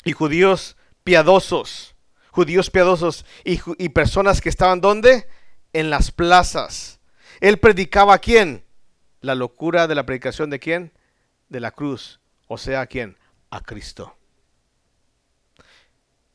y 0.03 0.13
judíos 0.13 0.77
piadosos, 1.03 1.95
judíos 2.31 2.71
piadosos 2.71 3.23
y, 3.45 3.59
y 3.77 3.89
personas 3.89 4.41
que 4.41 4.49
estaban 4.49 4.81
¿dónde? 4.81 5.27
En 5.73 5.91
las 5.91 6.11
plazas. 6.11 6.99
Él 7.39 7.59
predicaba 7.59 8.15
a 8.15 8.19
quién? 8.19 8.65
La 9.21 9.35
locura 9.35 9.85
de 9.85 9.93
la 9.93 10.07
predicación 10.07 10.49
de 10.49 10.57
quién? 10.57 10.91
De 11.49 11.59
la 11.59 11.69
cruz. 11.69 12.19
O 12.47 12.57
sea, 12.57 12.81
¿a 12.81 12.87
quién? 12.87 13.15
A 13.51 13.61
Cristo. 13.61 14.17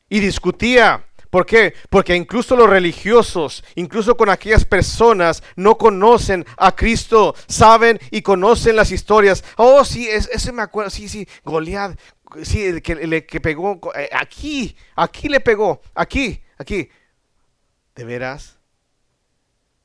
Y 0.08 0.20
discutía 0.20 1.04
¿Por 1.30 1.44
qué? 1.44 1.74
Porque 1.90 2.16
incluso 2.16 2.56
los 2.56 2.70
religiosos, 2.70 3.62
incluso 3.74 4.16
con 4.16 4.30
aquellas 4.30 4.64
personas, 4.64 5.42
no 5.56 5.76
conocen 5.76 6.46
a 6.56 6.74
Cristo, 6.74 7.34
saben 7.46 7.98
y 8.10 8.22
conocen 8.22 8.76
las 8.76 8.90
historias. 8.90 9.44
Oh, 9.56 9.84
sí, 9.84 10.08
ese 10.08 10.52
me 10.52 10.62
acuerdo, 10.62 10.90
sí, 10.90 11.08
sí, 11.08 11.28
Goliat, 11.44 11.98
sí, 12.42 12.80
que, 12.80 12.94
le 12.94 13.26
que 13.26 13.40
pegó, 13.40 13.78
eh, 13.94 14.08
aquí, 14.12 14.74
aquí 14.96 15.28
le 15.28 15.40
pegó, 15.40 15.82
aquí, 15.94 16.42
aquí. 16.56 16.88
¿De 17.94 18.04
veras? 18.04 18.58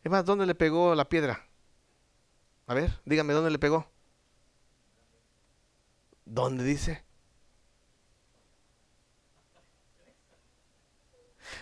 Es 0.04 0.12
más, 0.12 0.24
¿dónde 0.24 0.46
le 0.46 0.56
pegó 0.56 0.96
la 0.96 1.10
piedra? 1.10 1.48
A 2.68 2.74
ver, 2.74 3.02
dígame, 3.06 3.34
¿dónde 3.34 3.52
le 3.52 3.60
pegó? 3.60 3.90
¿Dónde 6.26 6.64
dice? 6.64 7.04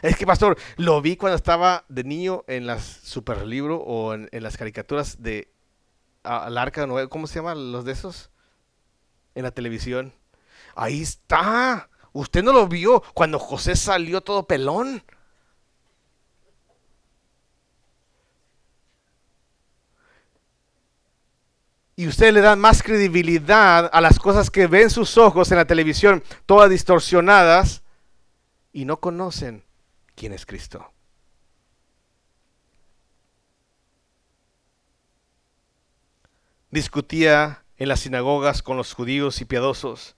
Es 0.02 0.18
que, 0.18 0.26
pastor, 0.26 0.58
lo 0.78 1.02
vi 1.02 1.16
cuando 1.16 1.36
estaba 1.36 1.86
de 1.88 2.04
niño 2.04 2.44
en 2.48 2.66
las 2.66 2.84
super 2.84 3.46
libro 3.46 3.78
o 3.78 4.14
en, 4.14 4.30
las 4.32 4.58
caricaturas 4.58 5.22
de 5.22 5.54
al 6.24 6.58
arca 6.58 6.86
de 6.86 7.08
¿Cómo 7.10 7.28
se 7.28 7.36
llaman 7.36 7.72
los 7.72 7.86
de 7.86 7.92
esos? 7.92 8.32
En 9.36 9.44
la 9.44 9.52
televisión. 9.52 10.14
Ahí 10.76 11.02
está. 11.02 11.90
Usted 12.14 12.44
no 12.44 12.52
lo 12.52 12.68
vio 12.68 13.04
cuando 13.14 13.38
José 13.40 13.76
salió 13.76 14.22
todo 14.22 14.48
pelón. 14.48 15.04
y 21.94 22.08
ustedes 22.08 22.34
le 22.34 22.42
dan 22.42 22.60
más 22.60 22.82
credibilidad 22.82 23.88
a 23.94 24.02
las 24.02 24.18
cosas 24.18 24.50
que 24.50 24.66
ven 24.66 24.90
sus 24.90 25.20
ojos 25.20 25.52
en 25.52 25.58
la 25.58 25.66
televisión, 25.66 26.24
todas 26.48 26.68
distorsionadas, 26.68 27.84
y 28.74 28.86
no 28.86 29.00
conocen 29.00 29.64
quién 30.16 30.34
es 30.34 30.46
Cristo. 30.46 30.92
Discutía 36.70 37.66
en 37.78 37.90
las 37.90 38.02
sinagogas 38.02 38.64
con 38.64 38.78
los 38.78 38.94
judíos 38.94 39.42
y 39.42 39.46
piadosos, 39.46 40.16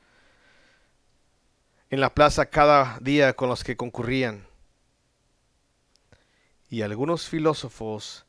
en 1.90 2.00
la 2.00 2.14
plaza 2.14 2.46
cada 2.48 3.00
día 3.00 3.34
con 3.34 3.50
los 3.50 3.64
que 3.64 3.76
concurrían. 3.78 4.46
Y 6.70 6.82
algunos 6.82 7.28
filósofos 7.28 8.26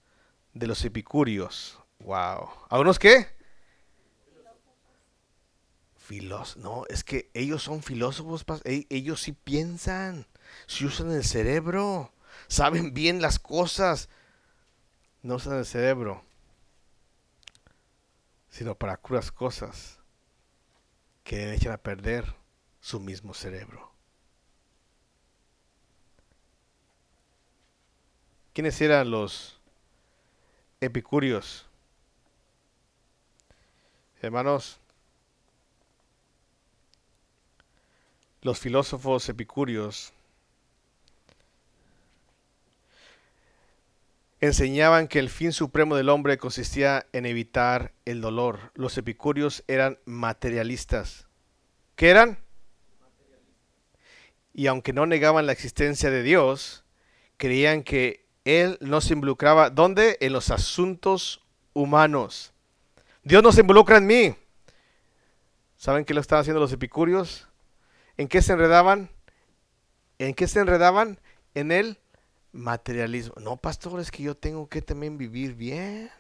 de 0.52 0.66
los 0.66 0.84
epicúreos, 0.84 1.78
wow, 1.98 2.48
¿algunos 2.70 2.98
qué? 2.98 3.34
Filós 5.96 6.58
no, 6.58 6.84
es 6.88 7.02
que 7.02 7.30
ellos 7.32 7.62
son 7.62 7.82
filósofos, 7.82 8.44
e-, 8.64 8.86
ellos 8.90 9.22
sí 9.22 9.32
piensan 9.32 10.26
si 10.66 10.84
usan 10.84 11.11
el 11.12 11.24
cerebro, 11.24 12.12
saben 12.49 12.95
bien 12.95 13.20
las 13.20 13.38
cosas, 13.38 14.09
no 15.22 15.36
usan 15.36 15.59
el 15.59 15.66
cerebro, 15.66 16.24
sino 18.49 18.74
para 18.74 18.97
curas 18.97 19.32
cosas 19.32 19.99
que 21.24 21.55
echan 21.55 21.72
a 21.72 21.78
perder 21.78 22.34
su 22.80 23.01
mismo 23.01 23.34
cerebro. 23.34 23.90
¿Quiénes 28.53 28.80
eran 28.80 29.11
los 29.11 29.59
epicúreos? 30.80 31.66
Hermanos, 34.20 34.78
los 38.42 38.59
filósofos 38.61 39.28
epicúreos 39.28 40.12
enseñaban 44.45 45.09
que 45.09 45.18
el 45.18 45.30
fin 45.30 45.53
supremo 45.53 45.97
del 45.97 46.09
hombre 46.09 46.38
consistía 46.38 47.07
en 47.12 47.26
evitar 47.26 47.95
el 48.05 48.20
dolor. 48.20 48.72
Los 48.74 48.99
epicúreos 48.99 49.64
eran 49.68 49.99
materialistas. 50.05 51.26
¿Qué 51.97 52.11
eran? 52.11 52.38
Y 54.53 54.66
aunque 54.66 54.92
no 54.92 55.07
negaban 55.07 55.47
la 55.47 55.53
existencia 55.53 56.11
de 56.11 56.22
Dios, 56.22 56.84
creían 57.36 57.82
que 57.82 58.26
Él 58.45 58.78
no 58.80 59.01
se 59.01 59.14
involucraba, 59.14 59.70
¿dónde? 59.70 60.18
En 60.20 60.32
los 60.32 60.51
asuntos 60.51 61.45
humanos. 61.72 62.53
Dios 63.22 63.42
no 63.42 63.51
se 63.51 63.62
involucra 63.62 63.97
en 63.97 64.07
mí. 64.07 64.34
¿Saben 65.76 66.05
qué 66.05 66.14
lo 66.14 66.20
estaban 66.20 66.42
haciendo 66.42 66.61
los 66.61 66.72
epicúreos? 66.72 67.49
¿En 68.16 68.28
qué 68.28 68.42
se 68.42 68.53
enredaban? 68.53 69.11
¿En 70.18 70.34
qué 70.34 70.47
se 70.47 70.61
enredaban? 70.61 71.18
En 71.55 71.72
el 71.72 71.99
materialismo. 72.55 73.34
No, 73.40 73.57
pastor, 73.57 74.00
es 74.00 74.11
que 74.11 74.22
yo 74.22 74.36
tengo 74.36 74.68
que 74.68 74.80
también 74.80 75.18
vivir 75.18 75.55
bien. 75.55 76.11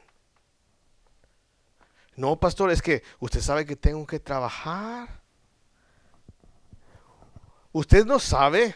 No, 2.16 2.38
pastor, 2.38 2.70
es 2.70 2.82
que 2.82 3.02
usted 3.20 3.40
sabe 3.40 3.64
que 3.64 3.76
tengo 3.76 4.06
que 4.06 4.20
trabajar. 4.20 5.22
Usted 7.72 8.04
no 8.04 8.18
sabe, 8.18 8.74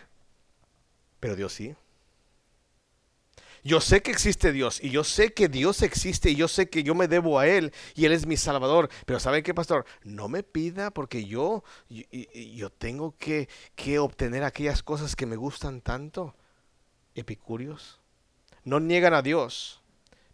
pero 1.20 1.36
Dios 1.36 1.52
sí. 1.52 1.76
Yo 3.64 3.80
sé 3.80 4.02
que 4.02 4.10
existe 4.10 4.52
Dios 4.52 4.82
y 4.82 4.90
yo 4.90 5.04
sé 5.04 5.34
que 5.34 5.48
Dios 5.48 5.82
existe 5.82 6.30
y 6.30 6.36
yo 6.36 6.48
sé 6.48 6.70
que 6.70 6.82
yo 6.84 6.94
me 6.94 7.08
debo 7.08 7.38
a 7.38 7.46
Él 7.46 7.72
y 7.94 8.06
Él 8.06 8.12
es 8.12 8.24
mi 8.26 8.36
Salvador. 8.36 8.88
Pero 9.04 9.20
¿sabe 9.20 9.42
qué, 9.42 9.52
pastor? 9.52 9.84
No 10.04 10.28
me 10.28 10.42
pida 10.42 10.90
porque 10.90 11.24
yo, 11.26 11.64
yo, 11.88 12.70
tengo 12.70 13.16
que, 13.18 13.48
que 13.74 13.98
obtener 13.98 14.44
aquellas 14.44 14.82
cosas 14.82 15.16
que 15.16 15.26
me 15.26 15.36
gustan 15.36 15.80
tanto. 15.80 16.34
Epicúreos. 17.18 18.00
No 18.64 18.80
niegan 18.80 19.14
a 19.14 19.22
Dios, 19.22 19.80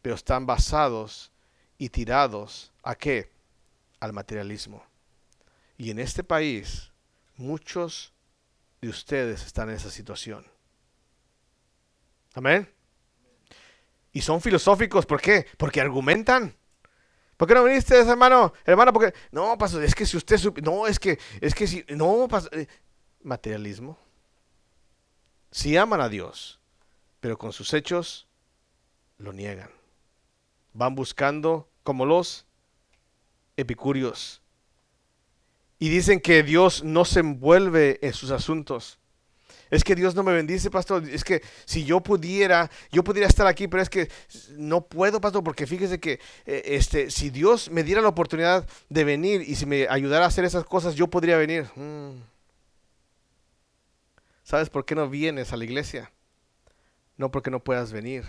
pero 0.03 0.15
están 0.15 0.47
basados 0.47 1.33
y 1.79 1.89
tirados 1.89 2.73
a 2.83 2.95
qué? 2.95 3.31
Al 4.01 4.13
materialismo. 4.13 4.85
Y 5.77 5.91
en 5.91 5.99
este 5.99 6.23
país, 6.23 6.93
muchos 7.37 8.13
de 8.81 8.89
ustedes 8.89 9.45
están 9.45 9.71
en 9.71 9.77
esa 9.77 9.91
situación. 9.91 10.47
Amén. 12.35 12.69
Y 14.13 14.21
son 14.21 14.41
filosóficos, 14.41 15.07
¿por 15.07 15.21
qué? 15.21 15.47
Porque 15.57 15.81
argumentan. 15.81 16.57
¿Por 17.37 17.49
qué 17.49 17.55
no 17.55 17.65
viniste, 17.65 17.99
hermano? 17.99 18.53
Hermano, 18.65 18.93
porque 18.93 19.13
no, 19.33 19.59
pastor, 19.59 19.83
es 19.83 19.95
que 19.95 20.07
si 20.07 20.17
usted 20.17 20.41
no, 20.63 20.87
es 20.87 20.99
que 20.99 21.19
es 21.41 21.55
que 21.55 21.67
si 21.67 21.85
no, 21.89 22.29
pastor, 22.29 22.59
eh, 22.59 22.69
materialismo. 23.23 23.99
Si 25.51 25.77
aman 25.77 26.01
a 26.01 26.09
Dios, 26.09 26.61
pero 27.25 27.39
con 27.39 27.55
sus 27.55 27.73
hechos 27.73 28.29
lo 29.17 29.33
niegan. 29.33 29.71
Van 30.75 30.95
buscando 30.95 31.71
como 31.83 32.05
los 32.05 32.45
epicúreos. 33.57 34.43
Y 35.79 35.89
dicen 35.89 36.21
que 36.21 36.43
Dios 36.43 36.85
no 36.85 37.07
se 37.07 37.21
envuelve 37.21 37.99
en 38.03 38.13
sus 38.13 38.31
asuntos. 38.31 38.99
Es 39.71 39.85
que 39.85 39.95
Dios 39.95 40.15
no 40.15 40.23
me 40.23 40.35
bendice, 40.35 40.71
pastor. 40.71 41.09
Es 41.09 41.25
que 41.25 41.41
si 41.65 41.87
yo 41.87 42.03
pudiera, 42.03 42.71
yo 42.93 43.03
pudiera 43.03 43.27
estar 43.27 43.47
aquí, 43.47 43.69
pero 43.69 43.83
es 43.83 43.89
que 43.89 44.11
no 44.59 44.87
puedo, 44.87 45.19
pastor, 45.19 45.43
porque 45.43 45.67
fíjese 45.67 45.99
que 45.99 46.21
eh, 46.45 46.63
este, 46.67 47.11
si 47.11 47.31
Dios 47.31 47.71
me 47.71 47.85
diera 47.85 48.03
la 48.03 48.09
oportunidad 48.09 48.69
de 48.91 49.05
venir 49.05 49.41
y 49.41 49.55
si 49.55 49.65
me 49.65 49.89
ayudara 49.89 50.27
a 50.27 50.29
hacer 50.29 50.45
esas 50.45 50.67
cosas, 50.67 50.95
yo 50.95 51.07
podría 51.07 51.39
venir. 51.39 51.71
Mm. 51.75 52.21
¿Sabes 54.43 54.69
por 54.69 54.85
qué 54.85 54.95
no 54.95 55.09
vienes 55.09 55.55
a 55.55 55.57
la 55.57 55.65
iglesia? 55.65 56.11
No 57.17 57.31
porque 57.31 57.51
no 57.51 57.63
puedas 57.63 57.93
venir, 57.93 58.25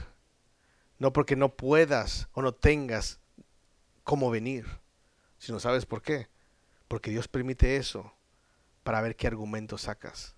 no 1.00 1.12
porque 1.14 1.36
no 1.36 1.56
puedas 1.56 2.28
o 2.34 2.42
no 2.42 2.54
tengas 2.54 3.20
cómo 4.04 4.30
venir, 4.30 4.66
sino 5.38 5.60
sabes 5.60 5.86
por 5.86 6.02
qué. 6.02 6.28
Porque 6.88 7.10
Dios 7.10 7.28
permite 7.28 7.78
eso 7.78 8.14
para 8.84 9.02
ver 9.02 9.16
qué 9.16 9.28
argumento 9.28 9.78
sacas. 9.78 10.36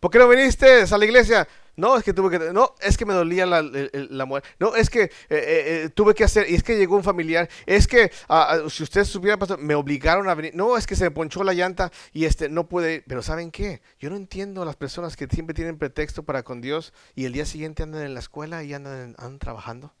¿Por 0.00 0.10
qué 0.10 0.18
no 0.18 0.28
viniste 0.28 0.82
a 0.82 0.98
la 0.98 1.04
iglesia? 1.04 1.48
No, 1.76 1.96
es 1.98 2.04
que 2.04 2.14
tuve 2.14 2.30
que, 2.30 2.52
no, 2.54 2.74
es 2.80 2.96
que 2.96 3.04
me 3.04 3.12
dolía 3.12 3.44
la, 3.44 3.62
la, 3.62 4.24
muerte. 4.24 4.48
No, 4.58 4.74
es 4.74 4.88
que 4.88 5.02
eh, 5.02 5.10
eh, 5.28 5.82
eh, 5.84 5.88
tuve 5.90 6.14
que 6.14 6.24
hacer, 6.24 6.48
y 6.48 6.54
es 6.54 6.62
que 6.62 6.78
llegó 6.78 6.96
un 6.96 7.04
familiar. 7.04 7.50
Es 7.66 7.86
que 7.86 8.10
ah, 8.28 8.48
ah, 8.64 8.70
si 8.70 8.82
usted 8.82 9.04
supiera, 9.04 9.36
pastor, 9.36 9.58
me 9.58 9.74
obligaron 9.74 10.26
a 10.30 10.34
venir. 10.34 10.54
No, 10.54 10.78
es 10.78 10.86
que 10.86 10.96
se 10.96 11.04
me 11.04 11.10
ponchó 11.10 11.44
la 11.44 11.52
llanta 11.52 11.92
y 12.14 12.24
este 12.24 12.48
no 12.48 12.66
puede. 12.66 13.02
Pero 13.06 13.22
¿saben 13.22 13.50
qué? 13.50 13.82
Yo 13.98 14.08
no 14.08 14.16
entiendo 14.16 14.62
a 14.62 14.64
las 14.64 14.76
personas 14.76 15.16
que 15.16 15.26
siempre 15.26 15.52
tienen 15.52 15.76
pretexto 15.76 16.22
para 16.22 16.42
con 16.42 16.62
Dios 16.62 16.94
y 17.14 17.26
el 17.26 17.34
día 17.34 17.44
siguiente 17.44 17.82
andan 17.82 18.02
en 18.02 18.14
la 18.14 18.20
escuela 18.20 18.64
y 18.64 18.72
andan, 18.72 19.14
andan 19.18 19.38
trabajando. 19.38 19.92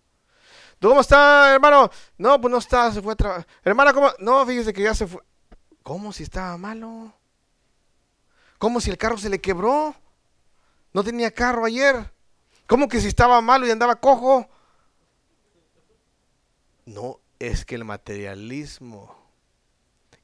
¿Cómo 0.80 1.00
está, 1.00 1.54
hermano? 1.54 1.90
No, 2.16 2.40
pues 2.40 2.52
no 2.52 2.58
está, 2.58 2.90
se 2.90 3.02
fue 3.02 3.12
a 3.12 3.16
trabajar. 3.16 3.46
Hermana, 3.62 3.92
¿cómo? 3.92 4.10
No, 4.18 4.46
fíjese 4.46 4.72
que 4.72 4.82
ya 4.82 4.94
se 4.94 5.06
fue. 5.06 5.22
¿Cómo 5.82 6.12
si 6.12 6.22
estaba 6.22 6.56
malo? 6.56 7.12
¿Cómo 8.58 8.80
si 8.80 8.90
el 8.90 8.96
carro 8.96 9.18
se 9.18 9.28
le 9.28 9.40
quebró? 9.40 9.94
No 10.96 11.04
tenía 11.04 11.30
carro 11.30 11.66
ayer. 11.66 12.10
¿Cómo 12.66 12.88
que 12.88 13.02
si 13.02 13.08
estaba 13.08 13.42
malo 13.42 13.66
y 13.66 13.70
andaba 13.70 13.96
cojo? 13.96 14.48
No, 16.86 17.20
es 17.38 17.66
que 17.66 17.74
el 17.74 17.84
materialismo 17.84 19.14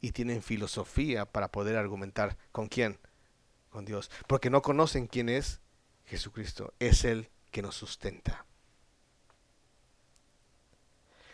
y 0.00 0.12
tienen 0.12 0.42
filosofía 0.42 1.26
para 1.26 1.48
poder 1.48 1.76
argumentar 1.76 2.38
con 2.52 2.68
quién? 2.68 2.98
Con 3.68 3.84
Dios. 3.84 4.10
Porque 4.26 4.48
no 4.48 4.62
conocen 4.62 5.08
quién 5.08 5.28
es 5.28 5.60
Jesucristo. 6.06 6.72
Es 6.78 7.04
el 7.04 7.28
que 7.50 7.60
nos 7.60 7.74
sustenta. 7.74 8.46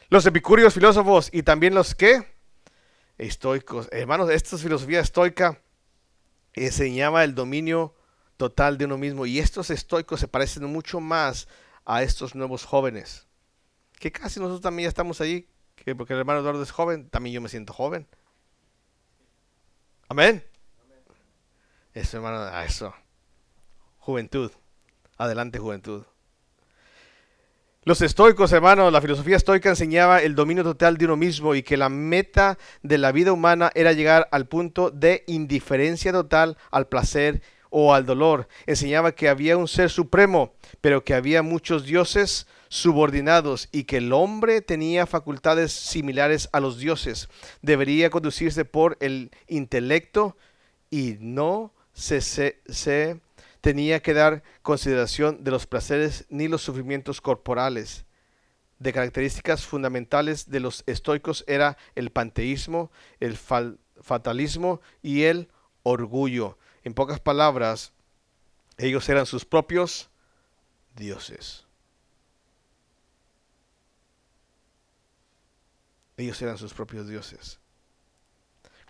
Los 0.09 0.27
epicúreos 0.27 0.75
filósofos 0.75 1.31
y 1.33 1.45
también 1.45 1.77
los 1.77 1.95
que 1.95 2.27
estoicos. 3.19 3.89
Hermanos, 3.93 4.31
esta 4.31 4.57
es 4.57 4.63
filosofía 4.63 4.99
estoica 4.99 5.63
enseñaba 6.55 7.23
el 7.23 7.37
dominio 7.37 7.95
total 8.39 8.79
de 8.79 8.87
uno 8.87 8.97
mismo. 8.97 9.27
Y 9.27 9.39
estos 9.39 9.69
estoicos 9.69 10.21
se 10.21 10.29
parecen 10.29 10.65
mucho 10.65 11.01
más 11.01 11.47
a 11.85 12.03
estos 12.03 12.35
nuevos 12.35 12.65
jóvenes. 12.65 13.27
Que 13.99 14.11
casi 14.11 14.41
nosotros 14.41 14.63
también 14.63 14.87
ya 14.87 14.89
estamos 14.89 15.21
allí. 15.21 15.47
Que 15.75 15.95
porque 15.95 16.15
el 16.15 16.21
hermano 16.21 16.41
Eduardo 16.41 16.63
es 16.63 16.71
joven, 16.71 17.11
también 17.11 17.35
yo 17.35 17.41
me 17.43 17.51
siento 17.51 17.75
joven. 17.75 18.07
Amén. 20.09 20.43
Eso, 21.93 22.17
hermano, 22.17 22.49
eso. 22.63 22.95
Juventud. 23.99 24.51
Adelante, 25.19 25.59
juventud. 25.59 26.05
Los 27.85 28.03
estoicos, 28.03 28.53
hermanos, 28.53 28.93
la 28.93 29.01
filosofía 29.01 29.37
estoica 29.37 29.71
enseñaba 29.71 30.21
el 30.21 30.35
dominio 30.35 30.63
total 30.63 30.99
de 30.99 31.07
uno 31.07 31.17
mismo 31.17 31.55
y 31.55 31.63
que 31.63 31.77
la 31.77 31.89
meta 31.89 32.59
de 32.83 32.99
la 32.99 33.13
vida 33.13 33.33
humana 33.33 33.71
era 33.75 33.93
llegar 33.93 34.29
al 34.31 34.47
punto 34.47 34.91
de 34.91 35.25
indiferencia 35.27 36.13
total 36.13 36.59
al 36.71 36.87
placer 36.89 37.41
o 37.71 37.95
al 37.95 38.07
dolor. 38.07 38.49
Enseñaba 38.67 39.13
que 39.13 39.29
había 39.29 39.57
un 39.57 39.69
ser 39.69 39.91
supremo, 39.91 40.55
pero 40.81 41.05
que 41.05 41.15
había 41.15 41.43
muchos 41.43 41.85
dioses 41.85 42.47
subordinados 42.69 43.69
y 43.73 43.85
que 43.85 43.99
el 43.99 44.13
hombre 44.13 44.61
tenía 44.61 45.07
facultades 45.07 45.73
similares 45.73 46.49
a 46.53 46.61
los 46.61 46.79
dioses. 46.79 47.29
Debería 47.63 48.11
conducirse 48.11 48.65
por 48.65 48.97
el 49.01 49.31
intelecto 49.47 50.37
y 50.91 51.17
no 51.21 51.73
se, 51.93 52.21
se, 52.21 52.61
se 52.69 53.21
tenía 53.61 54.01
que 54.01 54.15
dar 54.15 54.43
consideración 54.63 55.45
de 55.45 55.51
los 55.51 55.67
placeres 55.67 56.27
ni 56.29 56.49
los 56.49 56.63
sufrimientos 56.63 57.21
corporales. 57.21 58.05
De 58.79 58.93
características 58.93 59.67
fundamentales 59.67 60.51
de 60.51 60.61
los 60.61 60.85
estoicos 60.87 61.45
era 61.49 61.77
el 61.97 62.11
panteísmo, 62.11 62.93
el 63.19 63.37
fatalismo 63.37 64.81
y 65.03 65.25
el 65.25 65.49
orgullo. 65.83 66.59
En 66.85 66.95
pocas 66.95 67.21
palabras, 67.21 67.93
ellos 68.77 69.09
eran 69.09 69.27
sus 69.27 69.45
propios 69.45 70.09
dioses. 70.95 71.65
Ellos 76.17 76.41
eran 76.43 76.59
sus 76.59 76.75
propios 76.75 77.09
dioses. 77.09 77.59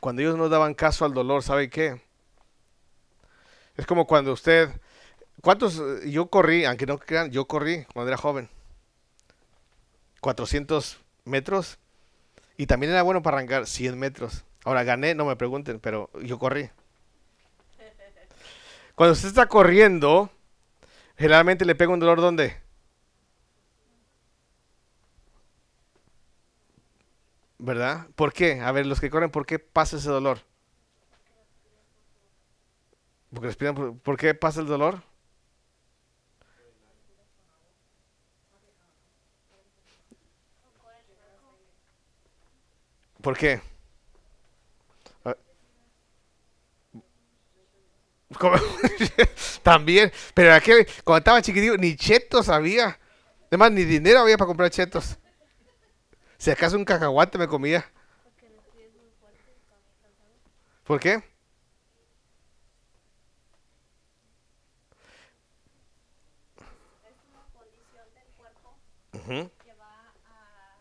Cuando 0.01 0.22
ellos 0.22 0.36
no 0.36 0.49
daban 0.49 0.74
caso 0.74 1.05
al 1.05 1.12
dolor, 1.12 1.43
¿sabe 1.43 1.68
qué? 1.68 2.01
Es 3.76 3.86
como 3.86 4.07
cuando 4.07 4.32
usted, 4.32 4.70
¿cuántos? 5.43 5.80
Yo 6.07 6.26
corrí, 6.26 6.64
aunque 6.64 6.86
no 6.86 6.99
crean, 6.99 7.30
yo 7.30 7.47
corrí 7.47 7.84
cuando 7.93 8.09
era 8.09 8.16
joven. 8.16 8.49
400 10.20 10.99
metros. 11.24 11.78
Y 12.57 12.66
también 12.66 12.93
era 12.93 13.03
bueno 13.03 13.22
para 13.22 13.36
arrancar 13.36 13.66
100 13.66 13.99
metros. 13.99 14.45
Ahora 14.64 14.82
gané, 14.82 15.14
no 15.14 15.24
me 15.24 15.36
pregunten, 15.36 15.80
pero 15.80 16.11
yo 16.22 16.39
corrí. 16.39 16.70
Cuando 18.99 19.12
usted 19.12 19.28
está 19.28 19.46
corriendo, 19.46 20.28
generalmente 21.16 21.64
le 21.64 21.76
pega 21.76 21.92
un 21.92 22.01
dolor 22.01 22.20
¿dónde? 22.20 22.57
¿Verdad? 27.59 28.09
¿Por 28.16 28.32
qué? 28.32 28.61
A 28.61 28.72
ver, 28.72 28.86
los 28.86 28.99
que 28.99 29.09
corren, 29.09 29.30
¿por 29.30 29.46
qué 29.46 29.61
pasa 29.61 29.99
ese 29.99 30.09
dolor? 30.09 30.40
Porque 33.30 33.46
respiran, 33.46 34.01
¿por 34.01 34.16
qué 34.16 34.34
pasa 34.34 34.62
el 34.62 34.66
dolor? 34.66 35.01
¿Por 43.22 43.36
qué? 43.38 43.61
También, 49.62 50.12
pero 50.35 50.49
era 50.49 50.61
que 50.61 50.87
cuando 51.05 51.18
estaba 51.18 51.43
chiquitito 51.43 51.76
ni 51.76 51.97
chetos 51.97 52.49
había. 52.49 52.99
Además, 53.47 53.72
ni 53.72 53.85
dinero 53.85 54.20
había 54.20 54.37
para 54.37 54.47
comprar 54.47 54.70
chetos. 54.70 55.18
Si 56.37 56.51
acaso 56.51 56.76
un 56.76 56.85
cacahuate 56.85 57.39
me 57.39 57.49
comía. 57.49 57.91
¿Por 60.85 61.01
qué? 61.01 61.22
Uh-huh. 69.29 69.51
que 69.62 69.74
va 69.74 70.14
a 70.24 70.79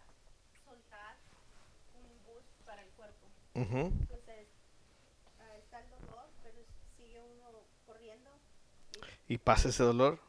soltar 0.64 1.18
un 1.94 2.24
bus 2.26 2.46
para 2.66 2.82
el 2.82 2.90
cuerpo. 2.92 4.17
Y 9.28 9.38
pasa 9.38 9.70
ese 9.70 9.84
dolor. 9.84 10.20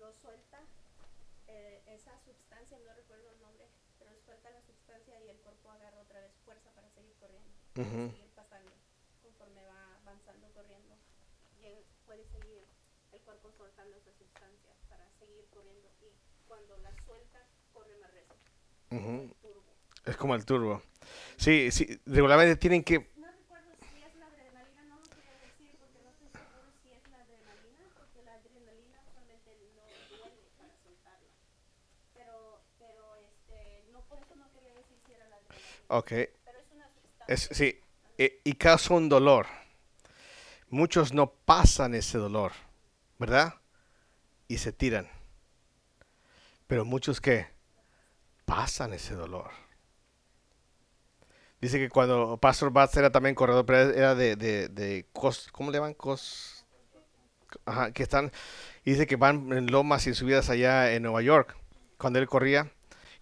lo 0.00 0.12
suelta. 0.20 0.58
eh, 1.48 1.82
esa 1.86 2.12
sustancia, 2.24 2.78
no 2.86 2.94
recuerdo 2.94 3.30
el 3.32 3.40
nombre, 3.40 3.66
pero 3.98 4.10
suelta 4.24 4.50
la 4.50 4.62
sustancia 4.62 5.20
y 5.24 5.28
el 5.28 5.36
cuerpo 5.38 5.70
agarra 5.70 6.00
otra 6.00 6.20
vez 6.20 6.32
fuerza 6.44 6.70
para 6.74 6.88
seguir 6.90 7.12
corriendo, 7.20 7.50
Ujú. 7.76 8.10
seguir 8.16 8.30
pasando. 8.34 8.70
Conforme 9.22 9.62
va 9.64 9.96
avanzando 10.02 10.48
corriendo, 10.54 10.96
puede 12.06 12.24
seguir 12.32 12.64
el 13.12 13.20
cuerpo 13.20 13.52
soltando 13.56 13.96
esa 13.96 14.12
sustancia 14.18 14.70
para 14.88 15.06
seguir 15.18 15.46
corriendo. 15.52 15.88
Y 16.00 16.06
cuando 16.48 16.76
la 16.78 16.92
suelta, 17.04 17.46
corre 17.72 17.96
más 17.98 18.10
recio. 18.12 19.34
Es 20.06 20.16
como 20.16 20.34
el 20.34 20.44
turbo. 20.44 20.82
Sí, 21.36 21.70
sí, 21.70 22.00
regularmente 22.06 22.56
tienen 22.56 22.82
que... 22.82 22.98
No 23.16 23.26
recuerdo 23.30 23.70
si 23.92 24.02
es 24.02 24.14
la 24.16 24.26
adrenalina, 24.26 24.82
no 24.86 24.96
lo 24.98 25.06
quería 25.10 25.36
decir 25.38 25.76
porque 25.78 25.98
no 26.02 26.10
estoy 26.10 26.28
seguro 26.28 26.72
si 26.82 26.90
es 26.90 27.08
la 27.10 27.18
adrenalina, 27.20 27.84
porque 27.96 28.22
la 28.24 28.34
adrenalina 28.34 28.98
solamente 29.04 29.50
no 29.76 29.84
duele 30.16 30.48
para 30.58 30.74
soltarla. 30.82 31.28
Pero, 32.14 32.60
pero 32.78 33.16
este, 33.16 33.84
no 33.92 34.00
por 34.08 34.18
eso 34.18 34.34
no 34.34 34.50
quería 34.52 34.74
decir 34.74 34.98
si 35.06 35.12
era 35.12 35.28
la 35.28 35.36
adrenalina. 35.36 35.79
Ok, 35.92 36.06
Pero 36.06 36.30
es 37.26 37.46
una 37.50 37.56
sí, 37.56 37.80
e- 38.16 38.40
y 38.44 38.52
causa 38.52 38.94
un 38.94 39.08
dolor. 39.08 39.46
Muchos 40.68 41.12
no 41.12 41.32
pasan 41.32 41.96
ese 41.96 42.16
dolor, 42.16 42.52
¿verdad? 43.18 43.54
Y 44.46 44.58
se 44.58 44.72
tiran. 44.72 45.08
Pero 46.68 46.84
muchos 46.84 47.20
que 47.20 47.48
pasan 48.44 48.92
ese 48.92 49.16
dolor. 49.16 49.50
Dice 51.60 51.78
que 51.80 51.88
cuando 51.88 52.38
Pastor 52.38 52.70
Batts 52.72 52.96
era 52.96 53.10
también 53.10 53.34
corredor, 53.34 53.66
pero 53.66 53.90
era 53.90 54.14
de, 54.14 54.36
de, 54.36 54.68
de 54.68 55.08
cos, 55.12 55.48
¿cómo 55.50 55.72
le 55.72 55.78
llaman? 55.78 55.94
Cos, 55.94 56.64
ajá, 57.66 57.90
que 57.90 58.04
están, 58.04 58.30
dice 58.84 59.08
que 59.08 59.16
van 59.16 59.52
en 59.52 59.66
lomas 59.72 60.06
y 60.06 60.14
subidas 60.14 60.50
allá 60.50 60.92
en 60.92 61.02
Nueva 61.02 61.20
York, 61.20 61.56
cuando 61.98 62.20
él 62.20 62.28
corría. 62.28 62.70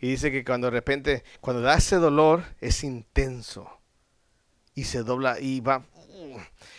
Y 0.01 0.11
dice 0.11 0.31
que 0.31 0.45
cuando 0.45 0.69
de 0.69 0.73
repente, 0.73 1.25
cuando 1.41 1.63
da 1.63 1.77
ese 1.77 1.97
dolor, 1.97 2.45
es 2.61 2.85
intenso. 2.85 3.69
Y 4.75 4.85
se 4.85 5.03
dobla 5.03 5.41
y 5.41 5.61
va. 5.61 5.85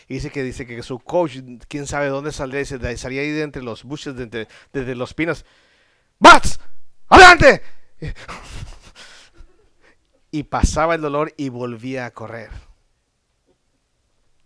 Y 0.07 0.15
dice 0.15 0.29
que 0.29 0.43
dice 0.43 0.65
que 0.65 0.81
su 0.83 0.99
coach, 0.99 1.37
quién 1.67 1.85
sabe 1.85 2.07
dónde 2.07 2.31
saldría, 2.31 2.59
dice, 2.59 2.97
salía 2.97 3.21
ahí 3.21 3.31
de 3.31 3.41
entre 3.41 3.61
los 3.61 3.83
bushes, 3.83 4.15
de 4.15 4.23
entre, 4.23 4.47
desde 4.71 4.95
los 4.95 5.13
pinos. 5.13 5.45
¡Bats! 6.19 6.59
¡Adelante! 7.07 7.61
Y 10.31 10.43
pasaba 10.43 10.93
el 10.93 11.01
dolor 11.01 11.33
y 11.37 11.49
volvía 11.49 12.05
a 12.05 12.11
correr. 12.11 12.51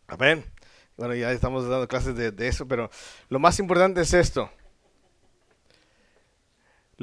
Amén. 0.08 0.46
Bueno, 0.96 1.14
ya 1.14 1.30
estamos 1.34 1.68
dando 1.68 1.90
clases 1.90 2.16
de 2.16 2.48
eso, 2.48 2.66
pero 2.70 2.90
lo 3.28 3.38
más 3.38 3.60
importante 3.60 4.00
es 4.00 4.14
esto. 4.14 4.50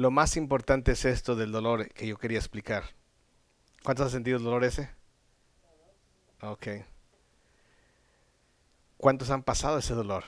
Lo 0.01 0.09
más 0.09 0.35
importante 0.35 0.93
es 0.93 1.05
esto 1.05 1.35
del 1.35 1.51
dolor 1.51 1.87
que 1.89 2.07
yo 2.07 2.17
quería 2.17 2.39
explicar. 2.39 2.85
¿Cuántos 3.83 4.05
han 4.05 4.11
sentido 4.11 4.37
el 4.39 4.43
dolor 4.43 4.63
ese? 4.63 4.89
Ok. 6.41 6.67
¿Cuántos 8.97 9.29
han 9.29 9.43
pasado 9.43 9.77
ese 9.77 9.93
dolor? 9.93 10.23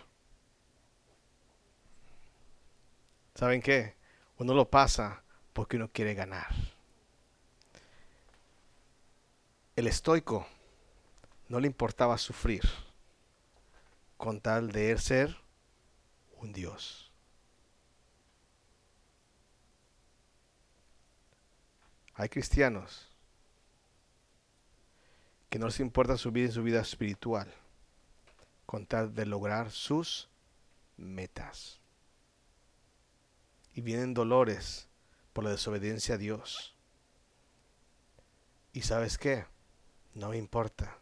¿Saben 3.33 3.63
qué? 3.63 3.95
Uno 4.37 4.53
lo 4.53 4.69
pasa 4.69 5.23
porque 5.53 5.77
uno 5.77 5.89
quiere 5.91 6.13
ganar. 6.13 6.53
El 9.75 9.87
estoico 9.87 10.45
no 11.49 11.59
le 11.59 11.65
importaba 11.65 12.19
sufrir 12.19 12.61
con 14.17 14.39
tal 14.39 14.71
de 14.71 14.95
ser 14.99 15.35
un 16.37 16.53
dios. 16.53 17.02
Hay 22.15 22.29
cristianos 22.29 23.09
que 25.49 25.59
no 25.59 25.67
les 25.67 25.79
importa 25.79 26.17
su 26.17 26.31
vida 26.31 26.47
en 26.47 26.51
su 26.51 26.63
vida 26.63 26.81
espiritual 26.81 27.51
con 28.65 28.85
tal 28.85 29.13
de 29.13 29.25
lograr 29.25 29.71
sus 29.71 30.29
metas. 30.97 31.79
Y 33.73 33.81
vienen 33.81 34.13
dolores 34.13 34.87
por 35.31 35.43
la 35.43 35.51
desobediencia 35.51 36.15
a 36.15 36.17
Dios. 36.17 36.75
¿Y 38.71 38.81
sabes 38.81 39.17
qué? 39.17 39.45
No 40.13 40.29
me 40.29 40.37
importa. 40.37 40.97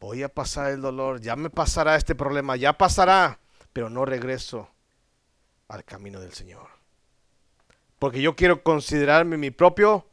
Voy 0.00 0.22
a 0.22 0.28
pasar 0.28 0.70
el 0.72 0.80
dolor, 0.80 1.20
ya 1.20 1.36
me 1.36 1.50
pasará 1.50 1.96
este 1.96 2.14
problema, 2.14 2.56
ya 2.56 2.76
pasará, 2.76 3.40
pero 3.72 3.90
no 3.90 4.04
regreso 4.04 4.68
al 5.68 5.84
camino 5.84 6.20
del 6.20 6.32
Señor. 6.32 6.75
Porque 7.98 8.20
yo 8.20 8.36
quiero 8.36 8.62
considerarme 8.62 9.36
mi 9.36 9.50
propio 9.50 10.06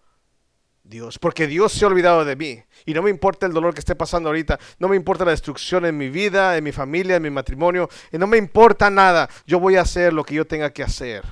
Dios, 0.84 1.18
porque 1.18 1.48
Dios 1.48 1.72
se 1.72 1.86
ha 1.86 1.88
olvidado 1.88 2.26
de 2.26 2.36
mí. 2.36 2.62
Y 2.86 2.94
no 2.94 3.02
me 3.02 3.10
importa 3.10 3.46
el 3.46 3.54
dolor 3.54 3.74
que 3.74 3.80
esté 3.80 3.96
pasando 3.96 4.30
ahorita, 4.30 4.60
no 4.80 4.90
me 4.90 4.96
importa 4.96 5.24
la 5.24 5.32
destrucción 5.32 5.86
en 5.86 5.98
mi 5.98 6.10
vida, 6.10 6.58
en 6.58 6.64
mi 6.64 6.72
familia, 6.72 7.16
en 7.16 7.24
mi 7.24 7.30
matrimonio, 7.30 7.90
y 8.12 8.18
no 8.18 8.28
me 8.28 8.38
importa 8.38 8.90
nada. 8.90 9.30
Yo 9.46 9.60
voy 9.60 9.78
a 9.78 9.82
hacer 9.82 10.14
lo 10.14 10.24
que 10.24 10.36
yo 10.36 10.46
tenga 10.46 10.72
que 10.72 10.84
hacer. 10.84 11.24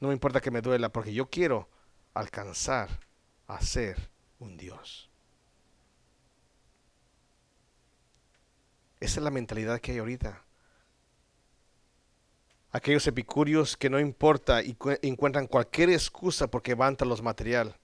No 0.00 0.08
me 0.08 0.14
importa 0.14 0.40
que 0.40 0.50
me 0.50 0.60
duela, 0.62 0.88
porque 0.88 1.12
yo 1.12 1.28
quiero 1.28 1.68
alcanzar 2.14 2.88
a 3.48 3.60
ser 3.60 4.10
un 4.38 4.56
Dios. 4.56 5.10
Esa 9.00 9.18
es 9.18 9.24
la 9.24 9.30
mentalidad 9.30 9.80
que 9.80 9.92
hay 9.92 9.98
ahorita. 9.98 10.44
Aquellos 12.72 13.06
epicúreos 13.06 13.76
que 13.76 13.90
no 13.90 13.98
importa 13.98 14.62
y 14.62 14.74
cu- 14.74 14.96
encuentran 15.02 15.46
cualquier 15.46 15.90
excusa 15.90 16.46
porque 16.48 16.74
van 16.74 16.96
tras 16.96 17.08
los 17.08 17.22
material. 17.22 17.76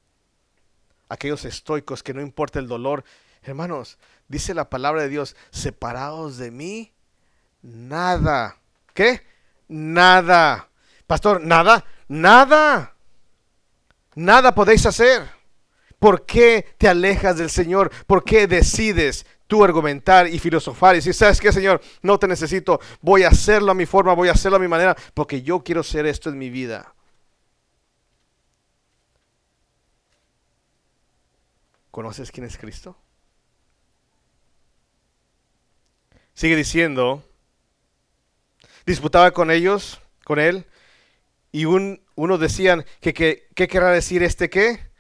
Aquellos 1.09 1.45
estoicos 1.45 2.03
que 2.03 2.15
no 2.15 2.21
importa 2.21 2.59
el 2.59 2.69
dolor. 2.69 3.05
Hermanos, 3.43 3.99
dice 4.29 4.55
la 4.55 4.71
palabra 4.71 5.03
de 5.03 5.09
Dios, 5.09 5.37
separados 5.51 6.37
de 6.37 6.51
mí, 6.51 6.93
nada. 7.63 8.59
¿Qué? 8.95 9.23
Nada. 9.69 10.69
Pastor, 11.07 11.41
nada, 11.41 11.85
nada. 12.09 12.95
Nada 14.15 14.55
podéis 14.55 14.87
hacer. 14.87 15.29
¿Por 15.99 16.27
qué 16.27 16.75
te 16.79 16.89
alejas 16.89 17.39
del 17.39 17.51
Señor? 17.51 17.91
¿Por 18.07 18.25
qué 18.25 18.47
decides 18.47 19.27
tú 19.47 19.65
argumentar 19.65 20.29
y 20.29 20.39
filosofar 20.39 20.95
y 20.95 20.99
decir, 20.99 21.15
sabes 21.15 21.41
qué, 21.41 21.53
Señor, 21.53 21.81
no 22.03 22.19
te 22.19 22.29
necesito, 22.29 22.81
voy 23.01 23.23
a 23.23 23.29
hacerlo 23.29 23.73
a 23.73 23.75
mi 23.75 23.87
forma, 23.87 24.15
voy 24.15 24.29
a 24.29 24.33
hacerlo 24.33 24.57
a 24.57 24.61
mi 24.61 24.69
manera, 24.69 24.97
porque 25.15 25.43
yo 25.43 25.63
quiero 25.63 25.83
ser 25.83 26.07
esto 26.07 26.31
en 26.31 26.39
mi 26.39 26.51
vida? 26.51 26.95
¿Conoces 31.91 32.31
quién 32.31 32.47
es 32.47 32.59
Cristo? 32.59 32.97
Sigue 36.35 36.55
diciendo, 36.55 37.25
disputaba 38.85 39.31
con 39.31 39.51
ellos, 39.51 40.03
con 40.25 40.39
él, 40.39 40.67
y 41.53 41.65
un, 41.65 42.03
unos 42.15 42.39
decían 42.39 42.85
que, 43.01 43.15
¿qué 43.15 43.69
querrá 43.69 43.91
decir 43.93 44.23
este 44.23 44.51
qué? 44.51 44.91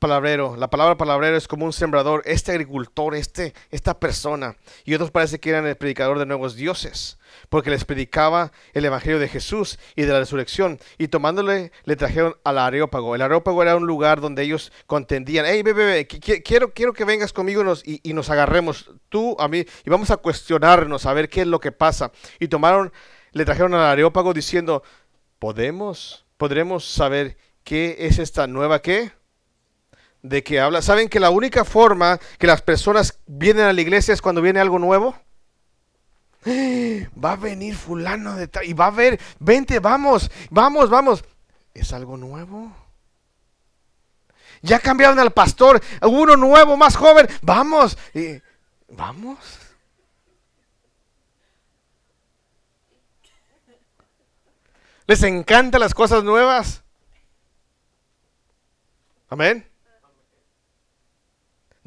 Palabrero. 0.00 0.56
La 0.56 0.70
palabra 0.70 0.96
palabrero 0.96 1.36
es 1.36 1.46
como 1.46 1.66
un 1.66 1.74
sembrador, 1.74 2.22
este 2.24 2.52
agricultor, 2.52 3.14
este, 3.14 3.52
esta 3.70 4.00
persona. 4.00 4.56
Y 4.86 4.94
otros 4.94 5.10
parece 5.10 5.38
que 5.38 5.50
eran 5.50 5.66
el 5.66 5.76
predicador 5.76 6.18
de 6.18 6.24
nuevos 6.24 6.56
dioses, 6.56 7.18
porque 7.50 7.68
les 7.68 7.84
predicaba 7.84 8.50
el 8.72 8.86
evangelio 8.86 9.18
de 9.18 9.28
Jesús 9.28 9.78
y 9.96 10.02
de 10.02 10.12
la 10.14 10.20
resurrección. 10.20 10.80
Y 10.96 11.08
tomándole, 11.08 11.70
le 11.84 11.96
trajeron 11.96 12.34
al 12.44 12.56
areópago. 12.56 13.14
El 13.14 13.20
areópago 13.20 13.60
era 13.62 13.76
un 13.76 13.86
lugar 13.86 14.22
donde 14.22 14.42
ellos 14.42 14.72
contendían. 14.86 15.44
Hey, 15.46 15.62
bebé, 15.62 15.84
bebé, 15.84 16.08
qui- 16.08 16.18
qui- 16.18 16.42
quiero, 16.42 16.72
quiero 16.72 16.94
que 16.94 17.04
vengas 17.04 17.34
conmigo 17.34 17.62
y, 17.84 18.00
y 18.02 18.14
nos 18.14 18.30
agarremos, 18.30 18.90
tú 19.10 19.36
a 19.38 19.48
mí, 19.48 19.66
y 19.84 19.90
vamos 19.90 20.10
a 20.10 20.16
cuestionarnos, 20.16 21.04
a 21.04 21.12
ver 21.12 21.28
qué 21.28 21.42
es 21.42 21.46
lo 21.46 21.60
que 21.60 21.72
pasa. 21.72 22.10
Y 22.38 22.48
tomaron, 22.48 22.90
le 23.32 23.44
trajeron 23.44 23.74
al 23.74 23.82
areópago 23.82 24.32
diciendo, 24.32 24.82
¿podemos, 25.38 26.24
podremos 26.38 26.86
saber 26.86 27.36
qué 27.64 27.96
es 28.00 28.18
esta 28.18 28.46
nueva 28.46 28.80
qué? 28.80 29.12
De 30.22 30.42
que 30.42 30.60
habla. 30.60 30.82
¿Saben 30.82 31.08
que 31.08 31.20
la 31.20 31.30
única 31.30 31.64
forma 31.64 32.18
que 32.38 32.46
las 32.46 32.62
personas 32.62 33.18
vienen 33.26 33.64
a 33.64 33.72
la 33.72 33.80
iglesia 33.80 34.14
es 34.14 34.22
cuando 34.22 34.42
viene 34.42 34.60
algo 34.60 34.78
nuevo? 34.78 35.14
Va 36.46 37.32
a 37.32 37.36
venir 37.36 37.74
fulano 37.74 38.36
de 38.36 38.48
y 38.64 38.72
va 38.72 38.86
a 38.86 38.90
ver, 38.90 39.20
vente, 39.38 39.78
vamos, 39.78 40.30
vamos, 40.50 40.88
vamos. 40.88 41.24
¿Es 41.74 41.92
algo 41.92 42.16
nuevo? 42.16 42.74
Ya 44.62 44.78
cambiaron 44.78 45.18
al 45.18 45.32
pastor, 45.32 45.80
uno 46.02 46.36
nuevo, 46.36 46.76
más 46.76 46.96
joven, 46.96 47.26
vamos. 47.42 47.96
Y 48.14 48.40
Vamos. 48.90 49.38
¿Les 55.06 55.22
encantan 55.22 55.80
las 55.80 55.94
cosas 55.94 56.22
nuevas? 56.22 56.82
Amén. 59.28 59.69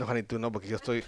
No, 0.04 0.08
Jani, 0.08 0.24
tú 0.24 0.38
no, 0.38 0.52
porque 0.52 0.68
yo 0.68 0.76
estoy... 0.76 1.02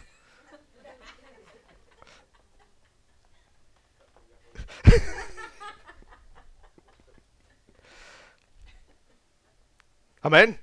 Amén. 10.22 10.62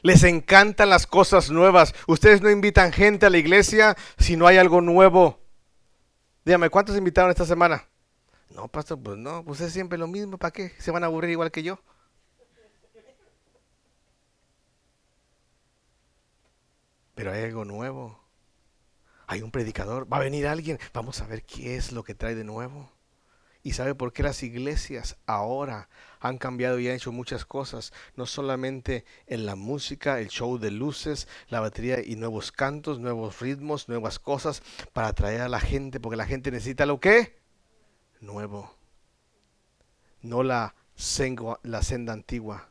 Les 0.00 0.24
encantan 0.24 0.88
las 0.88 1.06
cosas 1.06 1.50
nuevas. 1.50 1.94
Ustedes 2.06 2.40
no 2.40 2.48
invitan 2.48 2.94
gente 2.94 3.26
a 3.26 3.30
la 3.30 3.36
iglesia 3.36 3.94
si 4.16 4.38
no 4.38 4.46
hay 4.46 4.56
algo 4.56 4.80
nuevo. 4.80 5.38
Dígame, 6.46 6.70
¿cuántos 6.70 6.96
invitaron 6.96 7.30
esta 7.30 7.44
semana? 7.44 7.86
No, 8.48 8.68
pastor, 8.68 8.98
pues 9.02 9.18
no, 9.18 9.44
pues 9.44 9.60
es 9.60 9.70
siempre 9.70 9.98
lo 9.98 10.06
mismo. 10.06 10.38
¿Para 10.38 10.52
qué? 10.52 10.72
¿Se 10.78 10.90
van 10.90 11.02
a 11.02 11.08
aburrir 11.08 11.32
igual 11.32 11.50
que 11.50 11.62
yo? 11.62 11.78
Pero 17.20 17.32
hay 17.32 17.42
algo 17.42 17.66
nuevo. 17.66 18.18
Hay 19.26 19.42
un 19.42 19.50
predicador. 19.50 20.10
Va 20.10 20.16
a 20.16 20.20
venir 20.20 20.46
alguien. 20.46 20.78
Vamos 20.94 21.20
a 21.20 21.26
ver 21.26 21.44
qué 21.44 21.76
es 21.76 21.92
lo 21.92 22.02
que 22.02 22.14
trae 22.14 22.34
de 22.34 22.44
nuevo. 22.44 22.90
¿Y 23.62 23.72
sabe 23.72 23.94
por 23.94 24.14
qué 24.14 24.22
las 24.22 24.42
iglesias 24.42 25.18
ahora 25.26 25.90
han 26.18 26.38
cambiado 26.38 26.78
y 26.78 26.88
han 26.88 26.94
hecho 26.94 27.12
muchas 27.12 27.44
cosas? 27.44 27.92
No 28.16 28.24
solamente 28.24 29.04
en 29.26 29.44
la 29.44 29.54
música, 29.54 30.18
el 30.18 30.28
show 30.28 30.56
de 30.56 30.70
luces, 30.70 31.28
la 31.48 31.60
batería 31.60 32.02
y 32.02 32.16
nuevos 32.16 32.52
cantos, 32.52 33.00
nuevos 33.00 33.38
ritmos, 33.40 33.86
nuevas 33.86 34.18
cosas 34.18 34.62
para 34.94 35.08
atraer 35.08 35.42
a 35.42 35.50
la 35.50 35.60
gente, 35.60 36.00
porque 36.00 36.16
la 36.16 36.24
gente 36.24 36.50
necesita 36.50 36.86
lo 36.86 37.00
que? 37.00 37.38
Nuevo. 38.22 38.74
No 40.22 40.42
la, 40.42 40.74
la 41.64 41.82
senda 41.82 42.14
antigua. 42.14 42.70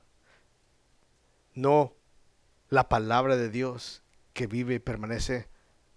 No 1.53 1.93
la 2.69 2.89
palabra 2.89 3.37
de 3.37 3.51
Dios 3.51 4.01
que 4.39 4.47
vive 4.47 4.75
y 4.75 4.79
permanece 4.79 5.49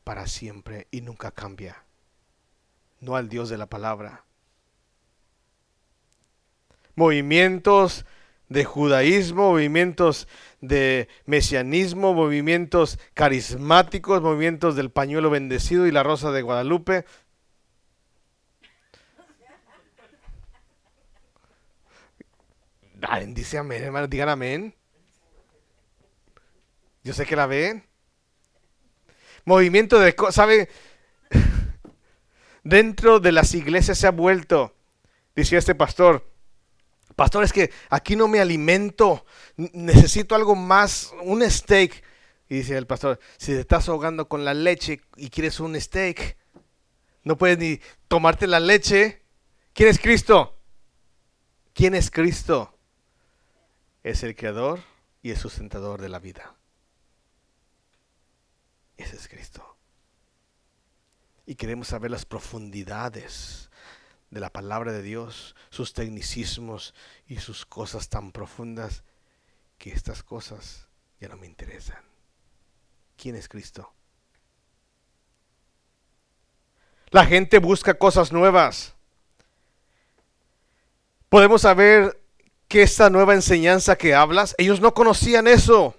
para 0.02 0.26
siempre 0.26 0.88
y 0.90 1.02
nunca 1.02 1.30
cambia. 1.30 1.84
No 2.98 3.14
al 3.14 3.28
Dios 3.28 3.48
de 3.48 3.56
la 3.56 3.66
palabra 3.66 4.24
movimientos 6.94 8.04
de 8.48 8.64
judaísmo, 8.64 9.52
movimientos 9.52 10.26
de 10.60 11.08
mesianismo, 11.24 12.14
movimientos 12.14 12.98
carismáticos, 13.14 14.20
movimientos 14.20 14.74
del 14.74 14.90
pañuelo 14.90 15.30
bendecido 15.30 15.86
y 15.86 15.92
la 15.92 16.02
rosa 16.02 16.32
de 16.32 16.42
Guadalupe. 16.42 17.04
dice 23.28 23.58
amén, 23.58 23.82
hermano, 23.82 24.08
digan 24.08 24.28
amén. 24.28 24.74
Yo 27.04 27.12
sé 27.12 27.24
que 27.24 27.36
la 27.36 27.46
ven. 27.46 27.91
Movimiento 29.44 29.98
de, 29.98 30.14
¿sabe? 30.30 30.68
Dentro 32.64 33.20
de 33.20 33.32
las 33.32 33.54
iglesias 33.54 33.98
se 33.98 34.06
ha 34.06 34.12
vuelto, 34.12 34.74
decía 35.34 35.58
este 35.58 35.74
pastor, 35.74 36.32
Pastor, 37.16 37.44
es 37.44 37.52
que 37.52 37.70
aquí 37.90 38.16
no 38.16 38.28
me 38.28 38.40
alimento, 38.40 39.24
necesito 39.56 40.34
algo 40.34 40.54
más, 40.54 41.12
un 41.22 41.48
steak. 41.48 42.02
Y 42.48 42.56
dice 42.56 42.76
el 42.76 42.86
pastor, 42.86 43.18
si 43.36 43.52
te 43.52 43.60
estás 43.60 43.88
ahogando 43.88 44.28
con 44.28 44.44
la 44.44 44.54
leche 44.54 45.00
y 45.16 45.30
quieres 45.30 45.60
un 45.60 45.78
steak, 45.80 46.36
no 47.24 47.36
puedes 47.36 47.58
ni 47.58 47.80
tomarte 48.08 48.46
la 48.46 48.60
leche. 48.60 49.22
¿Quién 49.72 49.88
es 49.88 49.98
Cristo? 49.98 50.58
¿Quién 51.72 51.94
es 51.94 52.10
Cristo? 52.10 52.76
Es 54.02 54.22
el 54.22 54.34
creador 54.34 54.80
y 55.22 55.30
el 55.30 55.36
sustentador 55.36 56.00
de 56.00 56.08
la 56.08 56.18
vida. 56.18 56.54
Ese 59.02 59.16
es 59.16 59.28
Cristo. 59.28 59.76
Y 61.44 61.56
queremos 61.56 61.88
saber 61.88 62.10
las 62.10 62.24
profundidades 62.24 63.68
de 64.30 64.40
la 64.40 64.50
palabra 64.50 64.92
de 64.92 65.02
Dios, 65.02 65.56
sus 65.70 65.92
tecnicismos 65.92 66.94
y 67.26 67.38
sus 67.38 67.66
cosas 67.66 68.08
tan 68.08 68.30
profundas, 68.30 69.02
que 69.76 69.90
estas 69.90 70.22
cosas 70.22 70.86
ya 71.20 71.28
no 71.28 71.36
me 71.36 71.46
interesan. 71.46 71.98
¿Quién 73.16 73.34
es 73.34 73.48
Cristo? 73.48 73.92
La 77.10 77.26
gente 77.26 77.58
busca 77.58 77.94
cosas 77.94 78.32
nuevas. 78.32 78.94
Podemos 81.28 81.62
saber 81.62 82.20
que 82.68 82.82
esta 82.82 83.10
nueva 83.10 83.34
enseñanza 83.34 83.98
que 83.98 84.14
hablas, 84.14 84.54
ellos 84.58 84.80
no 84.80 84.94
conocían 84.94 85.48
eso 85.48 85.96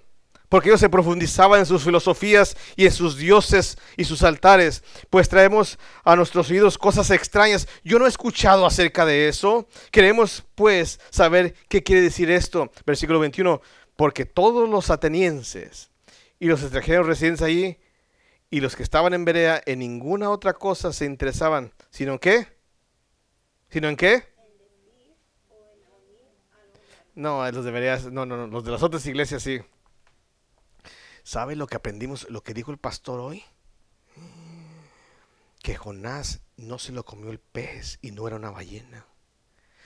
porque 0.54 0.68
ellos 0.68 0.78
se 0.78 0.88
profundizaban 0.88 1.58
en 1.58 1.66
sus 1.66 1.82
filosofías 1.82 2.56
y 2.76 2.84
en 2.84 2.92
sus 2.92 3.16
dioses 3.16 3.76
y 3.96 4.04
sus 4.04 4.22
altares, 4.22 4.84
pues 5.10 5.28
traemos 5.28 5.80
a 6.04 6.14
nuestros 6.14 6.48
oídos 6.48 6.78
cosas 6.78 7.10
extrañas. 7.10 7.66
Yo 7.82 7.98
no 7.98 8.06
he 8.06 8.08
escuchado 8.08 8.64
acerca 8.64 9.04
de 9.04 9.26
eso. 9.26 9.66
Queremos 9.90 10.44
pues 10.54 11.00
saber 11.10 11.56
qué 11.66 11.82
quiere 11.82 12.02
decir 12.02 12.30
esto. 12.30 12.70
Versículo 12.86 13.18
21, 13.18 13.60
porque 13.96 14.26
todos 14.26 14.68
los 14.68 14.90
atenienses 14.90 15.90
y 16.38 16.46
los 16.46 16.62
extranjeros 16.62 17.08
residentes 17.08 17.42
allí 17.42 17.76
y 18.48 18.60
los 18.60 18.76
que 18.76 18.84
estaban 18.84 19.12
en 19.12 19.24
Berea 19.24 19.60
en 19.66 19.80
ninguna 19.80 20.30
otra 20.30 20.52
cosa 20.52 20.92
se 20.92 21.04
interesaban, 21.04 21.72
sino 21.90 22.12
en 22.12 22.18
qué? 22.20 22.46
¿Sino 23.70 23.88
en 23.88 23.96
qué? 23.96 24.22
No, 27.16 27.50
los 27.50 27.64
de 27.64 27.72
Berea, 27.72 27.98
no, 28.12 28.24
no, 28.24 28.36
no, 28.36 28.46
los 28.46 28.64
de 28.64 28.70
las 28.70 28.84
otras 28.84 29.04
iglesias 29.06 29.42
sí. 29.42 29.60
¿Sabe 31.24 31.56
lo 31.56 31.66
que 31.66 31.76
aprendimos, 31.76 32.28
lo 32.28 32.42
que 32.42 32.52
dijo 32.52 32.70
el 32.70 32.78
pastor 32.78 33.18
hoy? 33.18 33.42
Que 35.62 35.74
Jonás 35.74 36.42
no 36.58 36.78
se 36.78 36.92
lo 36.92 37.06
comió 37.06 37.30
el 37.30 37.40
pez 37.40 37.98
y 38.02 38.10
no 38.10 38.28
era 38.28 38.36
una 38.36 38.50
ballena. 38.50 39.06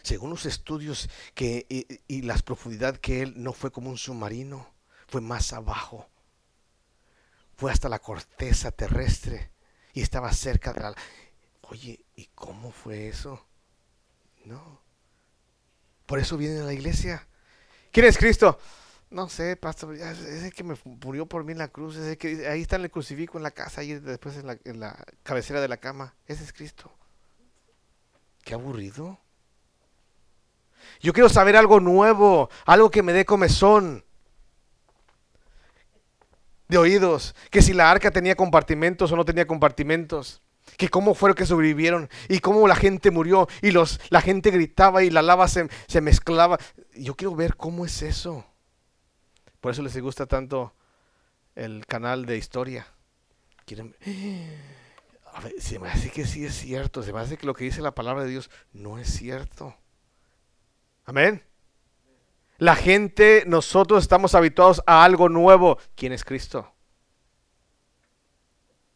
Según 0.03 0.30
los 0.30 0.47
estudios 0.47 1.09
que, 1.34 1.64
y, 1.68 1.86
y 2.09 2.22
las 2.22 2.43
profundidades 2.43 2.99
que 2.99 3.22
él 3.22 3.34
no 3.36 3.53
fue 3.53 3.70
como 3.70 3.89
un 3.89 3.99
submarino, 3.99 4.74
fue 5.07 5.20
más 5.20 5.53
abajo. 5.53 6.09
Fue 7.57 7.70
hasta 7.70 7.89
la 7.89 8.01
corteza 8.01 8.72
terrestre 8.72 9.53
y 9.95 10.03
estaba 10.03 10.32
cerca 10.32 10.72
de 10.72 10.80
la... 10.80 10.95
Oye, 11.62 12.05
¿y 12.16 12.26
cómo 12.34 12.72
fue 12.72 13.09
eso? 13.09 13.47
No. 14.45 14.82
Por 16.05 16.18
eso 16.18 16.36
viene 16.36 16.61
a 16.61 16.64
la 16.64 16.72
iglesia. 16.72 17.28
¿Quién 17.93 18.07
es 18.07 18.18
Cristo? 18.18 18.59
No 19.11 19.28
sé, 19.30 19.56
pastor, 19.56 19.94
es 19.94 20.42
el 20.42 20.52
que 20.52 20.62
me 20.62 20.76
murió 20.84 21.24
por 21.24 21.42
mí 21.42 21.52
en 21.52 21.59
la 21.59 21.68
cruz, 21.68 21.96
es 21.96 22.18
que 22.18 22.46
ahí 22.46 22.61
está 22.61 22.76
en 22.76 22.82
el 22.82 22.90
crucifijo 22.90 23.38
en 23.38 23.42
la 23.42 23.50
casa, 23.50 23.80
ahí 23.80 23.94
después 23.94 24.36
en 24.36 24.80
la, 24.80 24.96
cabecera 25.22 25.62
de 25.62 25.68
la 25.68 25.78
cama. 25.78 26.14
Ese 26.26 26.44
es 26.44 26.52
Cristo. 26.52 26.92
Qué 28.44 28.52
aburrido. 28.52 29.18
Yo 31.00 31.14
quiero 31.14 31.30
saber 31.30 31.56
algo 31.56 31.80
nuevo, 31.80 32.50
algo 32.66 32.90
que 32.90 33.02
me 33.02 33.14
dé 33.14 33.24
comezón 33.24 34.04
de 36.68 36.76
oídos, 36.76 37.34
que 37.50 37.62
si 37.62 37.72
la 37.72 37.90
arca 37.90 38.11
tenía 38.11 38.34
compartimentos 38.34 39.11
o 39.11 39.16
no 39.16 39.24
tenía 39.24 39.46
compartimentos, 39.46 40.42
que 40.76 40.90
cómo 40.90 41.14
fueron 41.14 41.34
que 41.34 41.46
sobrevivieron 41.46 42.11
y 42.28 42.40
cómo 42.40 42.68
la 42.68 42.76
gente 42.76 43.11
murió 43.11 43.48
y 43.62 43.70
los, 43.70 44.00
la 44.11 44.20
gente 44.20 44.50
gritaba 44.50 45.02
y 45.02 45.09
la 45.09 45.22
lava 45.22 45.48
se 45.48 46.00
mezclaba. 46.02 46.59
Yo 46.94 47.14
quiero 47.14 47.34
ver 47.34 47.56
cómo 47.56 47.86
es 47.86 48.02
eso. 48.02 48.47
Por 49.61 49.72
eso 49.72 49.82
les 49.82 50.00
gusta 50.00 50.26
tanto 50.26 50.74
el 51.54 51.86
canal 51.86 52.26
de 52.26 52.36
historia. 52.36 52.86
Se 55.59 55.78
me 55.78 55.88
hace 55.88 56.11
que 56.11 56.26
sí 56.26 56.44
es 56.44 56.54
cierto. 56.54 57.02
Se 57.02 57.12
me 57.12 57.20
hace 57.20 57.36
que 57.36 57.46
lo 57.46 57.54
que 57.54 57.64
dice 57.64 57.80
la 57.82 57.94
palabra 57.94 58.24
de 58.24 58.30
Dios 58.30 58.50
no 58.72 58.98
es 58.98 59.09
cierto. 59.09 59.76
Amén. 61.04 61.42
La 62.59 62.74
gente, 62.74 63.44
nosotros 63.46 64.02
estamos 64.02 64.34
habituados 64.34 64.82
a 64.86 65.04
algo 65.04 65.28
nuevo. 65.28 65.78
¿Quién 65.94 66.12
es 66.12 66.24
Cristo? 66.24 66.74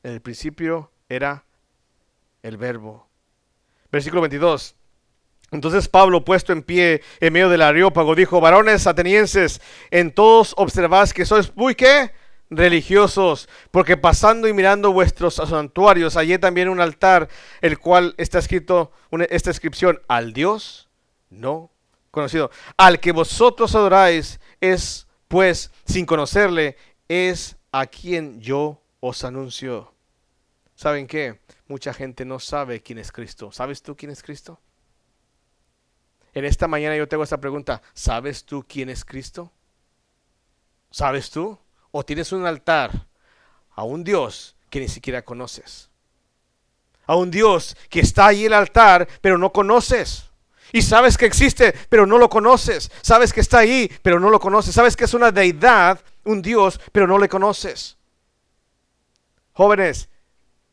En 0.02 0.12
el 0.12 0.20
principio 0.20 0.90
era 1.08 1.44
el 2.42 2.56
verbo. 2.56 3.08
Versículo 3.90 4.22
22. 4.22 4.74
Entonces 5.52 5.86
Pablo, 5.86 6.24
puesto 6.24 6.52
en 6.52 6.62
pie 6.62 7.02
en 7.20 7.32
medio 7.32 7.48
del 7.48 7.62
areópago, 7.62 8.14
dijo, 8.14 8.40
varones 8.40 8.86
atenienses, 8.86 9.60
en 9.90 10.10
todos 10.10 10.54
observáis 10.56 11.14
que 11.14 11.24
sois 11.24 11.54
muy 11.54 11.74
qué? 11.74 12.10
religiosos, 12.54 13.48
porque 13.70 13.96
pasando 13.96 14.46
y 14.46 14.52
mirando 14.52 14.92
vuestros 14.92 15.36
santuarios, 15.36 16.16
hallé 16.16 16.38
también 16.38 16.68
un 16.68 16.80
altar, 16.80 17.28
el 17.60 17.78
cual 17.78 18.14
está 18.18 18.38
escrito 18.38 18.92
esta 19.30 19.50
inscripción, 19.50 20.00
al 20.06 20.32
Dios 20.32 20.90
no 21.30 21.70
conocido. 22.10 22.50
Al 22.76 23.00
que 23.00 23.12
vosotros 23.12 23.74
adoráis 23.74 24.38
es, 24.60 25.06
pues, 25.28 25.70
sin 25.86 26.06
conocerle, 26.06 26.76
es 27.08 27.56
a 27.72 27.86
quien 27.86 28.40
yo 28.40 28.82
os 29.00 29.24
anuncio. 29.24 29.94
¿Saben 30.74 31.06
qué? 31.06 31.40
Mucha 31.68 31.94
gente 31.94 32.24
no 32.24 32.38
sabe 32.38 32.82
quién 32.82 32.98
es 32.98 33.10
Cristo. 33.10 33.50
¿Sabes 33.50 33.82
tú 33.82 33.96
quién 33.96 34.12
es 34.12 34.22
Cristo? 34.22 34.60
En 36.34 36.44
esta 36.44 36.66
mañana 36.66 36.96
yo 36.96 37.08
tengo 37.08 37.24
esta 37.24 37.40
pregunta. 37.40 37.82
¿Sabes 37.92 38.44
tú 38.44 38.64
quién 38.66 38.88
es 38.88 39.04
Cristo? 39.04 39.50
¿Sabes 40.90 41.30
tú? 41.30 41.58
¿O 41.90 42.04
tienes 42.04 42.32
un 42.32 42.46
altar 42.46 43.06
a 43.74 43.84
un 43.84 44.02
Dios 44.02 44.56
que 44.70 44.80
ni 44.80 44.88
siquiera 44.88 45.22
conoces? 45.22 45.90
A 47.06 47.16
un 47.16 47.30
Dios 47.30 47.76
que 47.90 48.00
está 48.00 48.28
ahí 48.28 48.40
en 48.40 48.46
el 48.46 48.54
altar, 48.54 49.06
pero 49.20 49.36
no 49.36 49.52
conoces. 49.52 50.30
Y 50.72 50.80
sabes 50.80 51.18
que 51.18 51.26
existe, 51.26 51.74
pero 51.90 52.06
no 52.06 52.16
lo 52.16 52.30
conoces. 52.30 52.90
Sabes 53.02 53.32
que 53.32 53.40
está 53.40 53.58
ahí, 53.58 53.90
pero 54.02 54.18
no 54.18 54.30
lo 54.30 54.40
conoces. 54.40 54.74
Sabes 54.74 54.96
que 54.96 55.04
es 55.04 55.12
una 55.12 55.30
deidad, 55.30 56.00
un 56.24 56.40
Dios, 56.40 56.80
pero 56.92 57.06
no 57.06 57.18
le 57.18 57.28
conoces. 57.28 57.98
Jóvenes, 59.52 60.08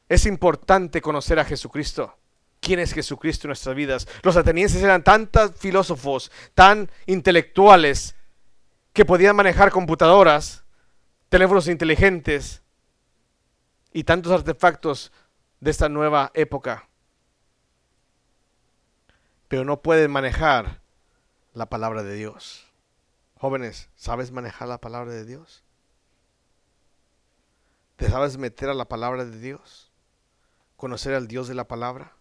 es 0.08 0.26
importante 0.26 1.02
conocer 1.02 1.38
a 1.40 1.46
Jesucristo. 1.46 2.19
¿Quién 2.60 2.80
es 2.80 2.94
Jesucristo 2.94 3.48
en 3.48 3.50
nuestras 3.50 3.76
vidas? 3.76 4.08
Los 4.24 4.36
atenienses 4.36 4.84
eran 4.84 5.04
tantos 5.04 5.54
filósofos, 5.56 6.32
tan 6.54 6.92
intelectuales, 7.06 8.16
que 8.94 9.06
podían 9.06 9.36
manejar 9.36 9.72
computadoras, 9.72 10.66
teléfonos 11.30 11.68
inteligentes 11.68 12.64
y 13.94 14.04
tantos 14.04 14.32
artefactos 14.32 15.12
de 15.60 15.72
esta 15.72 15.90
nueva 15.90 16.32
época. 16.34 16.90
Pero 19.48 19.64
no 19.64 19.82
pueden 19.82 20.12
manejar 20.12 20.82
la 21.54 21.70
palabra 21.70 22.04
de 22.04 22.16
Dios. 22.16 22.66
Jóvenes, 23.36 23.90
¿sabes 23.96 24.32
manejar 24.32 24.68
la 24.68 24.82
palabra 24.82 25.12
de 25.14 25.26
Dios? 25.26 25.64
¿Te 27.96 28.10
sabes 28.10 28.38
meter 28.38 28.70
a 28.70 28.74
la 28.74 28.86
palabra 28.86 29.26
de 29.26 29.40
Dios? 29.40 29.92
¿Conocer 30.76 31.14
al 31.14 31.28
Dios 31.28 31.48
de 31.48 31.56
la 31.56 31.68
palabra? 31.68 32.19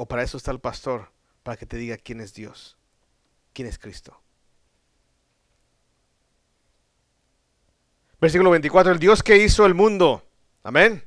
¿O 0.00 0.06
para 0.06 0.22
eso 0.22 0.36
está 0.36 0.52
el 0.52 0.60
pastor? 0.60 1.10
Para 1.42 1.56
que 1.56 1.66
te 1.66 1.76
diga 1.76 1.96
quién 1.96 2.20
es 2.20 2.32
Dios, 2.32 2.76
quién 3.52 3.66
es 3.66 3.80
Cristo. 3.80 4.22
Versículo 8.20 8.50
24, 8.50 8.92
el 8.92 9.00
Dios 9.00 9.24
que 9.24 9.36
hizo 9.36 9.66
el 9.66 9.74
mundo. 9.74 10.24
Amén. 10.62 11.04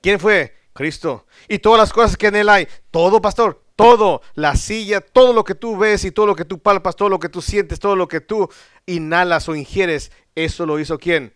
¿Quién 0.00 0.18
fue? 0.18 0.56
Cristo. 0.72 1.26
Y 1.48 1.58
todas 1.58 1.78
las 1.78 1.92
cosas 1.92 2.16
que 2.16 2.28
en 2.28 2.36
él 2.36 2.48
hay. 2.48 2.66
Todo, 2.90 3.20
pastor. 3.20 3.62
Todo. 3.76 4.22
La 4.34 4.56
silla, 4.56 5.02
todo 5.02 5.34
lo 5.34 5.44
que 5.44 5.54
tú 5.54 5.76
ves 5.76 6.04
y 6.04 6.10
todo 6.10 6.24
lo 6.24 6.34
que 6.34 6.46
tú 6.46 6.60
palpas, 6.60 6.96
todo 6.96 7.10
lo 7.10 7.18
que 7.18 7.28
tú 7.28 7.42
sientes, 7.42 7.78
todo 7.78 7.94
lo 7.94 8.08
que 8.08 8.22
tú 8.22 8.48
inhalas 8.86 9.50
o 9.50 9.54
ingieres. 9.54 10.12
Eso 10.34 10.64
lo 10.64 10.80
hizo 10.80 10.98
quién? 10.98 11.34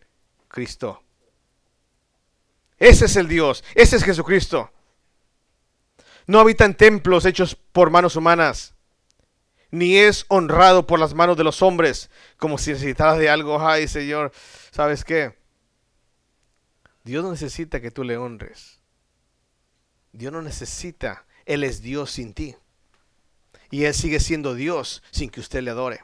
Cristo. 0.48 1.02
Ese 2.78 3.04
es 3.04 3.16
el 3.16 3.28
Dios. 3.28 3.62
Ese 3.74 3.96
es 3.96 4.04
Jesucristo. 4.04 4.70
No 6.32 6.40
habita 6.40 6.64
en 6.64 6.74
templos 6.74 7.26
hechos 7.26 7.54
por 7.54 7.90
manos 7.90 8.16
humanas 8.16 8.72
ni 9.70 9.96
es 9.96 10.26
honrado 10.28 10.86
por 10.86 10.98
las 10.98 11.14
manos 11.14 11.36
de 11.36 11.44
los 11.44 11.62
hombres, 11.62 12.10
como 12.36 12.58
si 12.58 12.70
necesitara 12.70 13.16
de 13.16 13.28
algo. 13.28 13.66
Ay, 13.66 13.88
Señor, 13.88 14.32
¿sabes 14.70 15.02
qué? 15.02 15.34
Dios 17.04 17.24
no 17.24 17.30
necesita 17.30 17.80
que 17.80 17.90
tú 17.90 18.04
le 18.04 18.18
honres. 18.18 18.80
Dios 20.12 20.32
no 20.32 20.42
necesita. 20.42 21.24
Él 21.46 21.64
es 21.64 21.82
Dios 21.82 22.12
sin 22.12 22.34
ti. 22.34 22.54
Y 23.70 23.84
Él 23.84 23.94
sigue 23.94 24.20
siendo 24.20 24.54
Dios 24.54 25.02
sin 25.10 25.30
que 25.30 25.40
usted 25.40 25.62
le 25.62 25.70
adore. 25.70 26.00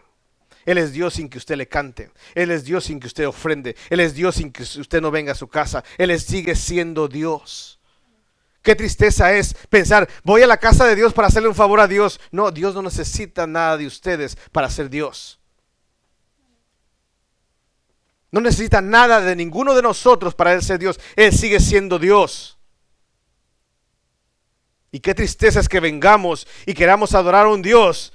Él 0.65 0.79
es 0.79 0.93
Dios 0.93 1.15
sin 1.15 1.29
que 1.29 1.39
usted 1.39 1.57
le 1.57 1.69
cante. 1.69 2.11
Él 2.35 2.51
es 2.51 2.65
Dios 2.65 2.85
sin 2.85 3.01
que 3.01 3.07
usted 3.07 3.29
ofrende. 3.29 3.77
Él 3.91 4.01
es 4.01 4.15
Dios 4.15 4.37
sin 4.37 4.51
que 4.51 4.63
usted 4.63 5.01
no 5.01 5.11
venga 5.11 5.33
a 5.33 5.37
su 5.37 5.49
casa. 5.49 5.85
Él 5.99 6.19
sigue 6.21 6.55
siendo 6.55 7.07
Dios. 7.07 7.78
Qué 8.69 8.77
tristeza 8.77 9.33
es 9.33 9.55
pensar, 9.71 10.07
voy 10.25 10.43
a 10.43 10.47
la 10.47 10.59
casa 10.59 10.85
de 10.85 10.95
Dios 10.95 11.15
para 11.15 11.29
hacerle 11.29 11.49
un 11.49 11.55
favor 11.55 11.81
a 11.81 11.89
Dios. 11.89 12.21
No, 12.31 12.51
Dios 12.51 12.75
no 12.75 12.83
necesita 12.83 13.47
nada 13.47 13.79
de 13.79 13.87
ustedes 13.87 14.37
para 14.53 14.69
ser 14.69 14.91
Dios. 14.91 15.41
No 18.31 18.43
necesita 18.43 18.83
nada 18.83 19.23
de 19.23 19.35
ninguno 19.35 19.75
de 19.75 19.81
nosotros 19.81 20.35
para 20.35 20.53
Él 20.53 20.63
ser 20.63 20.79
Dios. 20.79 21.01
Él 21.17 21.33
sigue 21.33 21.61
siendo 21.61 21.99
Dios. 21.99 22.59
Y 24.93 25.01
qué 25.01 25.15
tristeza 25.15 25.61
es 25.61 25.69
que 25.71 25.81
vengamos 25.81 26.47
y 26.67 26.75
queramos 26.75 27.15
adorar 27.15 27.47
a 27.47 27.49
un 27.49 27.63
Dios 27.63 28.13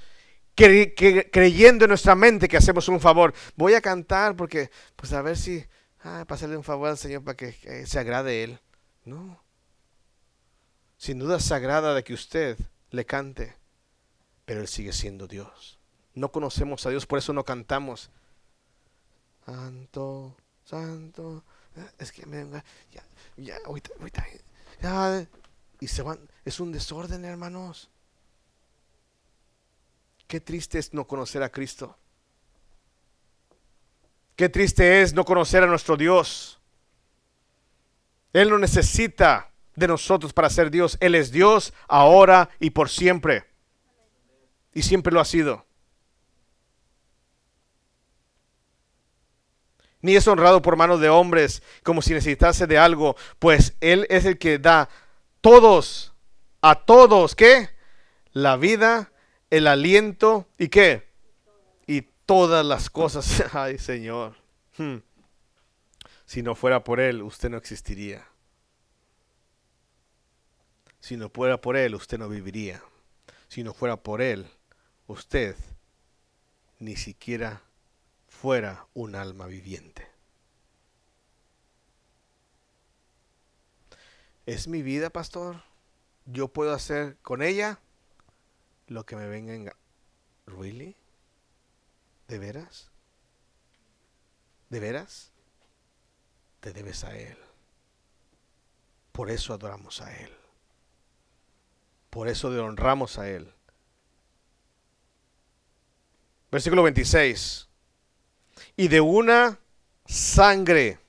creyendo 0.53 1.85
en 1.85 1.89
nuestra 1.89 2.13
mente 2.13 2.47
que 2.47 2.57
hacemos 2.57 2.87
un 2.89 2.99
favor. 2.99 3.33
Voy 3.55 3.73
a 3.73 3.81
cantar 3.81 4.35
porque, 4.35 4.69
pues 4.95 5.13
a 5.13 5.23
ver 5.23 5.35
si, 5.35 5.65
ah, 6.03 6.25
para 6.27 6.35
hacerle 6.35 6.57
un 6.57 6.63
favor 6.63 6.89
al 6.89 6.97
Señor 6.99 7.23
para 7.23 7.37
que 7.37 7.57
eh, 7.63 7.87
se 7.87 7.97
agrade 7.97 8.43
Él. 8.43 8.59
No 9.03 9.42
sin 11.03 11.19
duda 11.19 11.41
sagrada 11.41 11.93
de 11.93 12.01
que 12.05 12.13
usted 12.13 12.57
le 12.91 13.03
cante, 13.03 13.57
pero 14.45 14.61
Él 14.61 14.69
sigue 14.69 14.93
siendo 14.93 15.27
Dios. 15.27 15.77
No 16.13 16.31
conocemos 16.31 16.85
a 16.85 16.91
Dios, 16.91 17.05
por 17.05 17.19
eso 17.19 17.33
no 17.33 17.43
cantamos. 17.43 18.09
Santo, 19.45 20.33
santo, 20.63 21.43
es 21.99 22.09
que 22.13 22.25
me 22.25 22.49
ya, 22.93 23.03
ya, 23.35 23.57
ahorita, 23.65 23.89
ahorita, 23.99 24.25
y 25.81 25.87
se 25.89 26.03
van, 26.03 26.19
es 26.45 26.61
un 26.61 26.71
desorden, 26.71 27.25
hermanos. 27.25 27.89
Qué 30.25 30.39
triste 30.39 30.79
es 30.79 30.93
no 30.93 31.05
conocer 31.05 31.43
a 31.43 31.49
Cristo. 31.49 31.97
Qué 34.37 34.47
triste 34.47 35.01
es 35.01 35.13
no 35.13 35.25
conocer 35.25 35.63
a 35.63 35.67
nuestro 35.67 35.97
Dios. 35.97 36.61
Él 38.31 38.49
no 38.49 38.57
necesita 38.57 39.52
de 39.75 39.87
nosotros 39.87 40.33
para 40.33 40.49
ser 40.49 40.71
Dios. 40.71 40.97
Él 40.99 41.15
es 41.15 41.31
Dios 41.31 41.73
ahora 41.87 42.49
y 42.59 42.71
por 42.71 42.89
siempre. 42.89 43.45
Y 44.73 44.83
siempre 44.83 45.13
lo 45.13 45.19
ha 45.19 45.25
sido. 45.25 45.65
Ni 50.01 50.17
es 50.17 50.27
honrado 50.27 50.61
por 50.61 50.75
manos 50.75 50.99
de 50.99 51.09
hombres 51.09 51.63
como 51.81 52.01
si 52.01 52.13
necesitase 52.13 52.67
de 52.67 52.77
algo, 52.77 53.15
pues 53.39 53.75
Él 53.79 54.05
es 54.09 54.25
el 54.25 54.37
que 54.37 54.59
da 54.59 54.89
todos, 55.39 56.13
a 56.61 56.75
todos, 56.75 57.35
¿qué? 57.35 57.69
La 58.33 58.57
vida, 58.57 59.13
el 59.49 59.65
aliento 59.65 60.45
y 60.57 60.67
qué? 60.67 61.07
Y 61.87 62.01
todas 62.25 62.65
las 62.65 62.89
cosas. 62.89 63.45
Ay 63.53 63.77
Señor. 63.77 64.35
Hmm. 64.77 64.97
Si 66.25 66.41
no 66.41 66.53
fuera 66.55 66.83
por 66.83 66.99
Él, 66.99 67.21
usted 67.21 67.49
no 67.49 67.57
existiría. 67.57 68.27
Si 71.03 71.17
no 71.17 71.27
fuera 71.27 71.59
por 71.59 71.75
Él, 71.75 71.95
usted 71.95 72.17
no 72.17 72.29
viviría. 72.29 72.81
Si 73.49 73.61
no 73.61 73.73
fuera 73.73 73.97
por 73.97 74.21
Él, 74.21 74.49
usted 75.05 75.53
ni 76.79 76.95
siquiera 76.95 77.61
fuera 78.29 78.87
un 78.93 79.15
alma 79.15 79.45
viviente. 79.47 80.07
Es 84.45 84.69
mi 84.69 84.81
vida, 84.81 85.09
pastor. 85.09 85.61
Yo 86.23 86.47
puedo 86.47 86.73
hacer 86.73 87.17
con 87.17 87.41
ella 87.41 87.79
lo 88.87 89.05
que 89.05 89.17
me 89.17 89.27
venga 89.27 89.53
en... 89.53 89.73
¿Really? 90.45 90.95
¿De 92.29 92.39
veras? 92.39 92.91
¿De 94.69 94.79
veras? 94.79 95.33
Te 96.61 96.71
debes 96.71 97.03
a 97.03 97.13
Él. 97.17 97.37
Por 99.11 99.29
eso 99.29 99.53
adoramos 99.53 99.99
a 99.99 100.15
Él. 100.17 100.42
Por 102.13 102.27
eso 102.27 102.51
le 102.51 102.59
honramos 102.59 103.17
a 103.17 103.27
Él. 103.27 103.51
Versículo 106.51 106.83
26. 106.83 107.67
Y 108.77 108.87
de 108.87 109.01
una 109.01 109.57
sangre. 110.05 110.99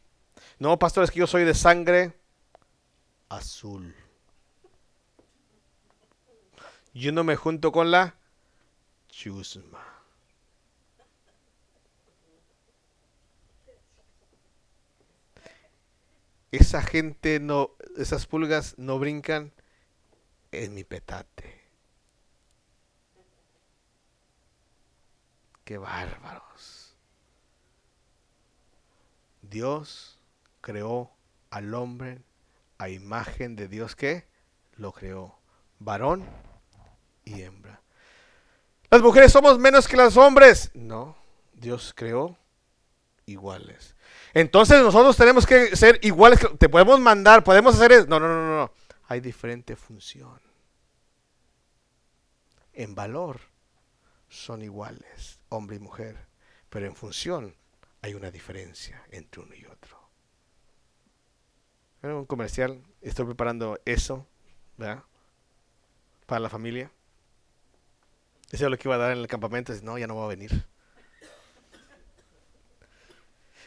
No, 0.59 0.79
pastor, 0.79 1.05
es 1.05 1.11
que 1.11 1.19
yo 1.19 1.27
soy 1.27 1.45
de 1.45 1.53
sangre 1.53 2.15
azul. 3.29 3.95
Yo 6.95 7.13
no 7.13 7.23
me 7.23 7.37
junto 7.37 7.71
con 7.71 7.91
la 7.91 8.15
chusma. 9.11 9.85
Esa 16.51 16.81
gente 16.81 17.41
no, 17.41 17.73
esas 17.99 18.27
pulgas 18.27 18.79
no 18.79 18.99
brincan 18.99 19.53
es 20.63 20.71
mi 20.71 20.85
petate. 20.85 21.63
Qué 25.65 25.79
bárbaros. 25.79 26.95
Dios 29.43 30.19
creó 30.61 31.11
al 31.51 31.75
hombre 31.75 32.23
a 32.79 32.89
imagen 32.89 33.57
de 33.57 33.69
Dios 33.69 33.97
que 33.97 34.27
lo 34.77 34.93
creó. 34.93 35.39
Varón 35.79 36.25
y 37.25 37.43
hembra. 37.43 37.81
Las 38.91 39.03
mujeres 39.03 39.33
somos 39.33 39.59
menos 39.59 39.89
que 39.89 39.97
los 39.97 40.17
hombres. 40.17 40.71
No, 40.75 41.17
Dios 41.53 41.93
creó 41.97 42.37
iguales. 43.27 43.95
Entonces 44.35 44.83
nosotros 44.83 45.17
tenemos 45.17 45.47
que 45.47 45.77
ser 45.77 45.99
iguales. 46.03 46.41
Te 46.59 46.69
podemos 46.69 47.01
mandar, 47.01 47.43
podemos 47.43 47.75
hacer 47.75 47.93
eso. 47.93 48.07
No, 48.07 48.21
no, 48.21 48.29
no, 48.29 48.57
no. 48.57 48.73
Hay 49.15 49.21
diferente 49.21 49.77
función. 49.77 50.41
En 52.73 52.97
valor 52.97 53.39
son 54.29 54.61
iguales, 54.61 55.39
hombre 55.51 55.77
y 55.77 55.79
mujer. 55.79 56.27
Pero 56.69 56.87
en 56.87 56.97
función 56.97 57.55
hay 58.03 58.15
una 58.15 58.33
diferencia 58.33 59.07
entre 59.13 59.43
uno 59.43 59.55
y 59.55 59.67
otro. 59.67 59.97
Era 62.03 62.17
un 62.17 62.27
comercial. 62.27 62.83
Estoy 63.03 63.27
preparando 63.27 63.81
eso, 63.85 64.27
¿verdad? 64.77 65.05
Para 66.27 66.41
la 66.41 66.51
familia. 66.51 66.91
Eso 68.51 68.65
es 68.65 68.71
lo 68.73 68.77
que 68.77 68.89
iba 68.89 68.97
a 68.97 68.99
dar 68.99 69.13
en 69.13 69.19
el 69.19 69.29
campamento. 69.29 69.73
No, 69.85 69.97
ya 69.97 70.09
no 70.09 70.17
va 70.17 70.25
a 70.25 70.35
venir. 70.35 70.67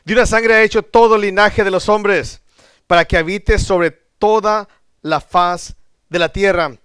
De 0.03 0.13
una 0.13 0.25
sangre 0.25 0.55
ha 0.55 0.63
hecho 0.63 0.83
todo 0.83 1.17
linaje 1.17 1.63
de 1.63 1.71
los 1.71 1.87
hombres 1.87 2.41
para 2.85 3.05
que 3.05 3.15
habite 3.15 3.57
sobre 3.57 3.91
toda 3.91 4.67
la 5.01 5.21
faz 5.21 5.75
de 6.09 6.19
la 6.19 6.31
tierra 6.31 6.77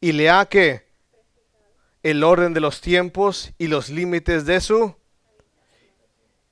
y 0.00 0.12
le 0.12 0.30
ha 0.30 0.46
que 0.46 0.84
el 2.02 2.22
orden 2.22 2.52
de 2.52 2.60
los 2.60 2.80
tiempos 2.80 3.52
y 3.58 3.68
los 3.68 3.88
límites 3.88 4.44
de 4.44 4.60
su. 4.60 4.94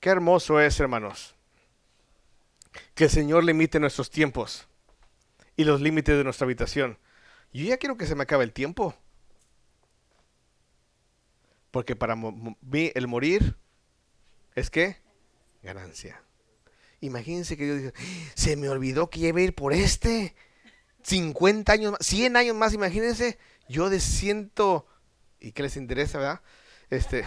Qué 0.00 0.08
hermoso 0.08 0.60
es, 0.60 0.80
hermanos, 0.80 1.34
que 2.94 3.04
el 3.04 3.10
Señor 3.10 3.44
limite 3.44 3.78
nuestros 3.78 4.10
tiempos 4.10 4.66
y 5.56 5.64
los 5.64 5.80
límites 5.80 6.16
de 6.16 6.24
nuestra 6.24 6.46
habitación. 6.46 6.98
Yo 7.52 7.64
ya 7.66 7.76
quiero 7.76 7.96
que 7.96 8.06
se 8.06 8.14
me 8.14 8.22
acabe 8.22 8.44
el 8.44 8.52
tiempo. 8.52 8.94
Porque 11.70 11.96
para 11.96 12.16
mí 12.16 12.92
el 12.94 13.06
morir 13.08 13.56
es 14.54 14.70
que 14.70 14.96
ganancia. 15.62 16.22
Imagínense 17.00 17.56
que 17.56 17.64
Dios 17.64 17.76
dice, 17.78 17.94
se 18.34 18.56
me 18.56 18.68
olvidó 18.68 19.10
que 19.10 19.20
iba 19.20 19.38
a 19.38 19.42
ir 19.42 19.54
por 19.54 19.72
este. 19.72 20.34
50 21.02 21.72
años 21.72 21.92
más, 21.92 22.06
100 22.06 22.36
años 22.36 22.56
más, 22.56 22.72
imagínense. 22.72 23.38
Yo 23.68 23.90
de 23.90 24.00
ciento... 24.00 24.86
¿Y 25.40 25.52
qué 25.52 25.62
les 25.62 25.76
interesa, 25.76 26.18
verdad? 26.18 26.40
Este... 26.90 27.24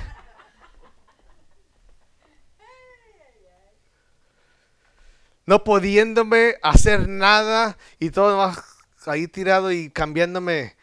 No 5.46 5.64
pudiéndome 5.64 6.56
hacer 6.64 7.08
nada 7.08 7.78
y 8.00 8.10
todo 8.10 8.38
más 8.38 8.64
ahí 9.06 9.28
tirado 9.28 9.72
y 9.72 9.90
cambiándome 9.90 10.76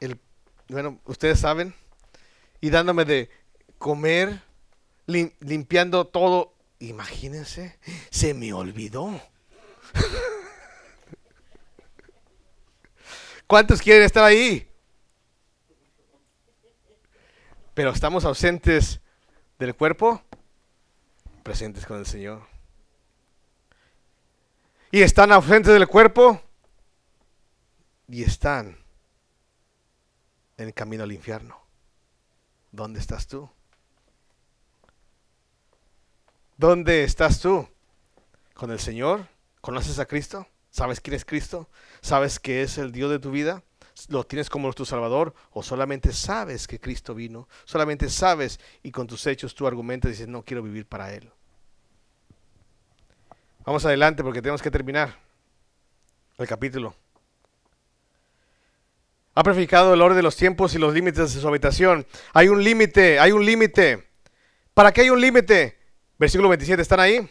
el... 0.00 0.20
Bueno, 0.68 1.00
ustedes 1.06 1.40
saben. 1.40 1.74
Y 2.60 2.70
dándome 2.70 3.04
de 3.04 3.30
comer 3.78 4.42
limpiando 5.06 6.06
todo. 6.06 6.54
Imagínense, 6.80 7.78
se 8.10 8.34
me 8.34 8.52
olvidó. 8.52 9.20
¿Cuántos 13.48 13.80
quieren 13.80 14.02
estar 14.02 14.24
ahí? 14.24 14.70
Pero 17.72 17.90
estamos 17.90 18.26
ausentes 18.26 19.00
del 19.58 19.74
cuerpo, 19.74 20.22
presentes 21.42 21.86
con 21.86 21.98
el 21.98 22.04
Señor. 22.04 22.46
Y 24.90 25.00
están 25.00 25.32
ausentes 25.32 25.72
del 25.72 25.88
cuerpo 25.88 26.42
y 28.06 28.22
están 28.22 28.76
en 30.58 30.66
el 30.66 30.74
camino 30.74 31.04
al 31.04 31.12
infierno. 31.12 31.58
¿Dónde 32.70 33.00
estás 33.00 33.26
tú? 33.28 33.48
¿Dónde 36.58 37.02
estás 37.02 37.40
tú? 37.40 37.66
¿Con 38.52 38.70
el 38.72 38.78
Señor? 38.78 39.26
¿Conoces 39.62 39.98
a 39.98 40.04
Cristo? 40.04 40.46
¿Sabes 40.78 41.00
quién 41.00 41.14
es 41.14 41.24
Cristo? 41.24 41.68
¿Sabes 42.00 42.38
que 42.38 42.62
es 42.62 42.78
el 42.78 42.92
Dios 42.92 43.10
de 43.10 43.18
tu 43.18 43.32
vida? 43.32 43.64
¿Lo 44.10 44.22
tienes 44.22 44.48
como 44.48 44.72
tu 44.72 44.84
Salvador? 44.84 45.34
¿O 45.50 45.64
solamente 45.64 46.12
sabes 46.12 46.68
que 46.68 46.78
Cristo 46.78 47.16
vino? 47.16 47.48
¿Solamente 47.64 48.08
sabes 48.08 48.60
y 48.84 48.92
con 48.92 49.08
tus 49.08 49.26
hechos 49.26 49.56
tú 49.56 49.66
argumentas 49.66 50.10
y 50.10 50.12
dices, 50.12 50.28
no 50.28 50.44
quiero 50.44 50.62
vivir 50.62 50.86
para 50.86 51.12
Él? 51.12 51.28
Vamos 53.64 53.84
adelante 53.86 54.22
porque 54.22 54.40
tenemos 54.40 54.62
que 54.62 54.70
terminar 54.70 55.18
el 56.38 56.46
capítulo. 56.46 56.94
Ha 59.34 59.42
prefijado 59.42 59.94
el 59.94 60.00
orden 60.00 60.18
de 60.18 60.22
los 60.22 60.36
tiempos 60.36 60.76
y 60.76 60.78
los 60.78 60.94
límites 60.94 61.34
de 61.34 61.40
su 61.40 61.48
habitación. 61.48 62.06
Hay 62.32 62.46
un 62.46 62.62
límite, 62.62 63.18
hay 63.18 63.32
un 63.32 63.44
límite. 63.44 64.06
¿Para 64.74 64.92
qué 64.92 65.00
hay 65.00 65.10
un 65.10 65.20
límite? 65.20 65.76
Versículo 66.20 66.48
27, 66.48 66.80
¿están 66.80 67.00
ahí? 67.00 67.28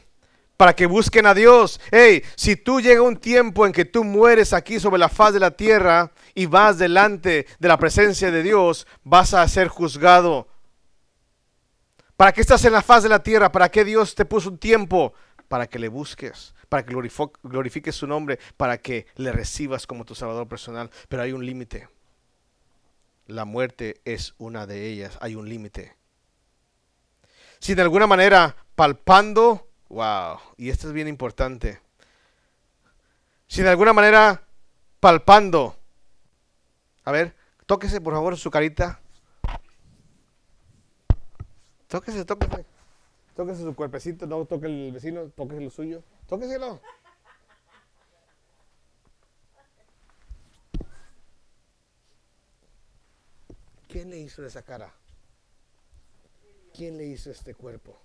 Para 0.58 0.76
que 0.76 0.88
busquen 0.88 1.28
a 1.28 1.36
Dios. 1.36 1.80
Hey, 1.91 2.24
si 2.36 2.55
tú 2.55 2.82
llega 2.82 3.03
un 3.03 3.18
tiempo 3.18 3.66
en 3.66 3.72
que 3.72 3.86
tú 3.86 4.03
mueres 4.03 4.53
aquí 4.53 4.80
sobre 4.80 4.99
la 4.99 5.08
faz 5.08 5.34
de 5.34 5.39
la 5.39 5.51
tierra 5.51 6.12
y 6.34 6.47
vas 6.47 6.80
delante 6.80 7.45
de 7.60 7.68
la 7.68 7.78
presencia 7.78 8.32
de 8.32 8.41
Dios, 8.41 8.88
vas 9.03 9.36
a 9.36 9.47
ser 9.47 9.68
juzgado. 9.68 10.47
¿Para 12.18 12.32
qué 12.32 12.41
estás 12.41 12.66
en 12.66 12.74
la 12.74 12.82
faz 12.82 13.03
de 13.03 13.10
la 13.10 13.22
tierra? 13.22 13.51
¿Para 13.51 13.70
qué 13.70 13.86
Dios 13.86 14.16
te 14.16 14.26
puso 14.26 14.49
un 14.49 14.58
tiempo? 14.58 15.14
Para 15.47 15.68
que 15.68 15.78
le 15.78 15.88
busques, 15.88 16.55
para 16.68 16.84
que 16.84 16.95
glorifiques 17.43 17.95
su 17.95 18.08
nombre, 18.08 18.39
para 18.58 18.80
que 18.80 19.05
le 19.16 19.32
recibas 19.32 19.86
como 19.86 20.03
tu 20.03 20.16
Salvador 20.16 20.47
personal. 20.47 20.89
Pero 21.08 21.22
hay 21.22 21.32
un 21.32 21.45
límite. 21.45 21.88
La 23.28 23.45
muerte 23.45 24.01
es 24.03 24.34
una 24.39 24.66
de 24.66 24.88
ellas. 24.88 25.20
Hay 25.22 25.36
un 25.36 25.47
límite. 25.47 25.95
Si 27.60 27.76
de 27.76 27.84
alguna 27.84 28.08
manera 28.08 28.55
palpando, 28.76 29.68
wow, 29.90 30.40
y 30.58 30.70
esto 30.70 30.88
es 30.88 30.94
bien 30.94 31.08
importante. 31.08 31.80
Si 33.48 33.62
de 33.62 33.70
alguna 33.70 33.94
manera 33.94 34.44
palpando, 35.00 35.78
a 37.04 37.12
ver, 37.12 37.36
tóquese 37.66 38.02
por 38.02 38.14
favor 38.14 38.38
su 38.38 38.52
carita. 38.52 39.00
Tóquese, 41.88 42.26
tóquese. 42.26 42.66
Tóquese 43.36 43.62
su 43.62 43.76
cuerpecito, 43.76 44.26
no 44.26 44.46
toque 44.46 44.66
el 44.66 44.92
vecino, 44.92 45.30
tóquese 45.30 45.62
lo 45.62 45.70
suyo. 45.70 46.04
Tóqueselo. 46.28 46.82
¿Quién 53.88 54.10
le 54.10 54.18
hizo 54.18 54.46
esa 54.46 54.62
cara? 54.62 54.94
¿Quién 56.74 56.98
le 56.98 57.06
hizo 57.06 57.32
este 57.32 57.54
cuerpo? 57.54 57.98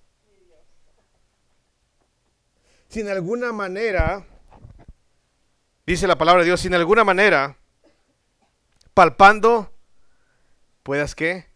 Si 2.93 3.01
en 3.01 3.09
alguna 3.09 3.55
manera, 3.55 4.27
dice 5.87 6.07
la 6.07 6.19
palabra 6.19 6.43
de 6.43 6.49
Dios, 6.49 6.61
si 6.61 6.67
en 6.67 6.75
alguna 6.75 7.05
manera, 7.05 7.57
palpando, 8.93 9.75
puedas 10.83 11.15
que 11.15 11.47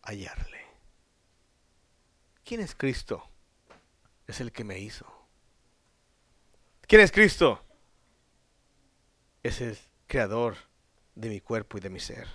hallarle. 0.00 0.62
¿Quién 2.44 2.62
es 2.62 2.74
Cristo? 2.74 3.28
Es 4.26 4.40
el 4.40 4.52
que 4.52 4.64
me 4.64 4.78
hizo. 4.78 5.04
¿Quién 6.86 7.02
es 7.02 7.12
Cristo? 7.12 7.62
Es 9.42 9.60
el 9.60 9.78
creador 10.06 10.56
de 11.14 11.28
mi 11.28 11.42
cuerpo 11.42 11.76
y 11.76 11.82
de 11.82 11.90
mi 11.90 12.00
ser. 12.00 12.26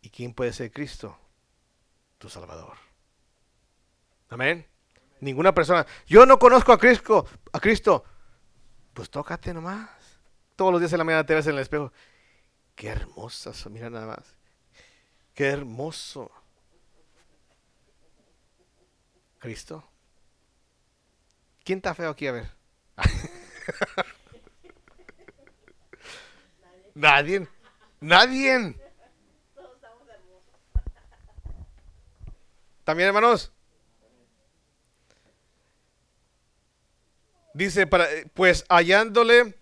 ¿Y 0.00 0.10
quién 0.10 0.34
puede 0.34 0.52
ser 0.52 0.72
Cristo? 0.72 1.16
Tu 2.18 2.28
Salvador. 2.28 2.76
Amén. 4.30 4.66
Ninguna 5.20 5.54
persona. 5.54 5.86
Yo 6.06 6.26
no 6.26 6.38
conozco 6.38 6.72
a 6.72 6.78
Cristo. 6.78 7.26
A 7.52 7.60
Cristo. 7.60 8.04
Pues 8.92 9.10
tócate 9.10 9.52
nomás. 9.54 9.88
Todos 10.56 10.72
los 10.72 10.80
días 10.80 10.92
en 10.92 10.98
la 10.98 11.04
mañana 11.04 11.26
te 11.26 11.34
ves 11.34 11.46
en 11.46 11.54
el 11.54 11.60
espejo. 11.60 11.92
Qué 12.74 12.88
hermosa, 12.88 13.52
mira 13.70 13.90
nada 13.90 14.06
más. 14.06 14.36
Qué 15.34 15.46
hermoso. 15.46 16.30
Cristo. 19.38 19.84
¿Quién 21.64 21.78
está 21.78 21.94
feo 21.94 22.10
aquí? 22.10 22.26
A 22.26 22.32
ver. 22.32 22.54
Nadie. 26.94 27.48
Nadie. 28.00 28.78
También, 32.84 33.08
hermanos. 33.08 33.52
Dice, 37.56 37.86
para, 37.86 38.06
pues 38.34 38.66
hallándole, 38.68 39.54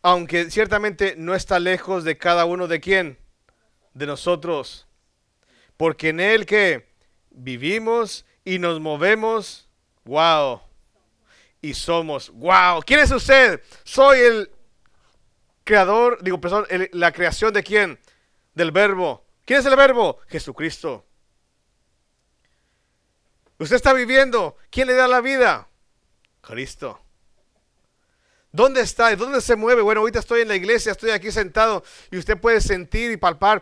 aunque 0.00 0.50
ciertamente 0.50 1.14
no 1.18 1.34
está 1.34 1.58
lejos 1.58 2.02
de 2.02 2.16
cada 2.16 2.46
uno 2.46 2.68
de 2.68 2.80
quién, 2.80 3.18
de 3.92 4.06
nosotros, 4.06 4.86
porque 5.76 6.08
en 6.08 6.20
él 6.20 6.46
que 6.46 6.88
vivimos 7.28 8.24
y 8.46 8.58
nos 8.58 8.80
movemos, 8.80 9.68
wow, 10.04 10.62
y 11.60 11.74
somos, 11.74 12.30
wow. 12.30 12.80
¿Quién 12.80 13.00
es 13.00 13.10
usted? 13.10 13.60
Soy 13.82 14.20
el 14.20 14.50
creador, 15.64 16.22
digo, 16.22 16.40
perdón, 16.40 16.66
la 16.92 17.12
creación 17.12 17.52
de 17.52 17.62
quién? 17.62 18.00
Del 18.54 18.70
verbo. 18.70 19.22
¿Quién 19.44 19.60
es 19.60 19.66
el 19.66 19.76
verbo? 19.76 20.18
Jesucristo. 20.28 21.04
Usted 23.58 23.76
está 23.76 23.92
viviendo. 23.92 24.56
¿Quién 24.70 24.86
le 24.86 24.94
da 24.94 25.06
la 25.06 25.20
vida? 25.20 25.68
Cristo. 26.40 27.03
¿Dónde 28.54 28.82
está? 28.82 29.16
¿Dónde 29.16 29.40
se 29.40 29.56
mueve? 29.56 29.82
Bueno, 29.82 30.02
ahorita 30.02 30.20
estoy 30.20 30.42
en 30.42 30.46
la 30.46 30.54
iglesia, 30.54 30.92
estoy 30.92 31.10
aquí 31.10 31.32
sentado 31.32 31.82
y 32.12 32.18
usted 32.18 32.38
puede 32.38 32.60
sentir 32.60 33.10
y 33.10 33.16
palpar. 33.16 33.60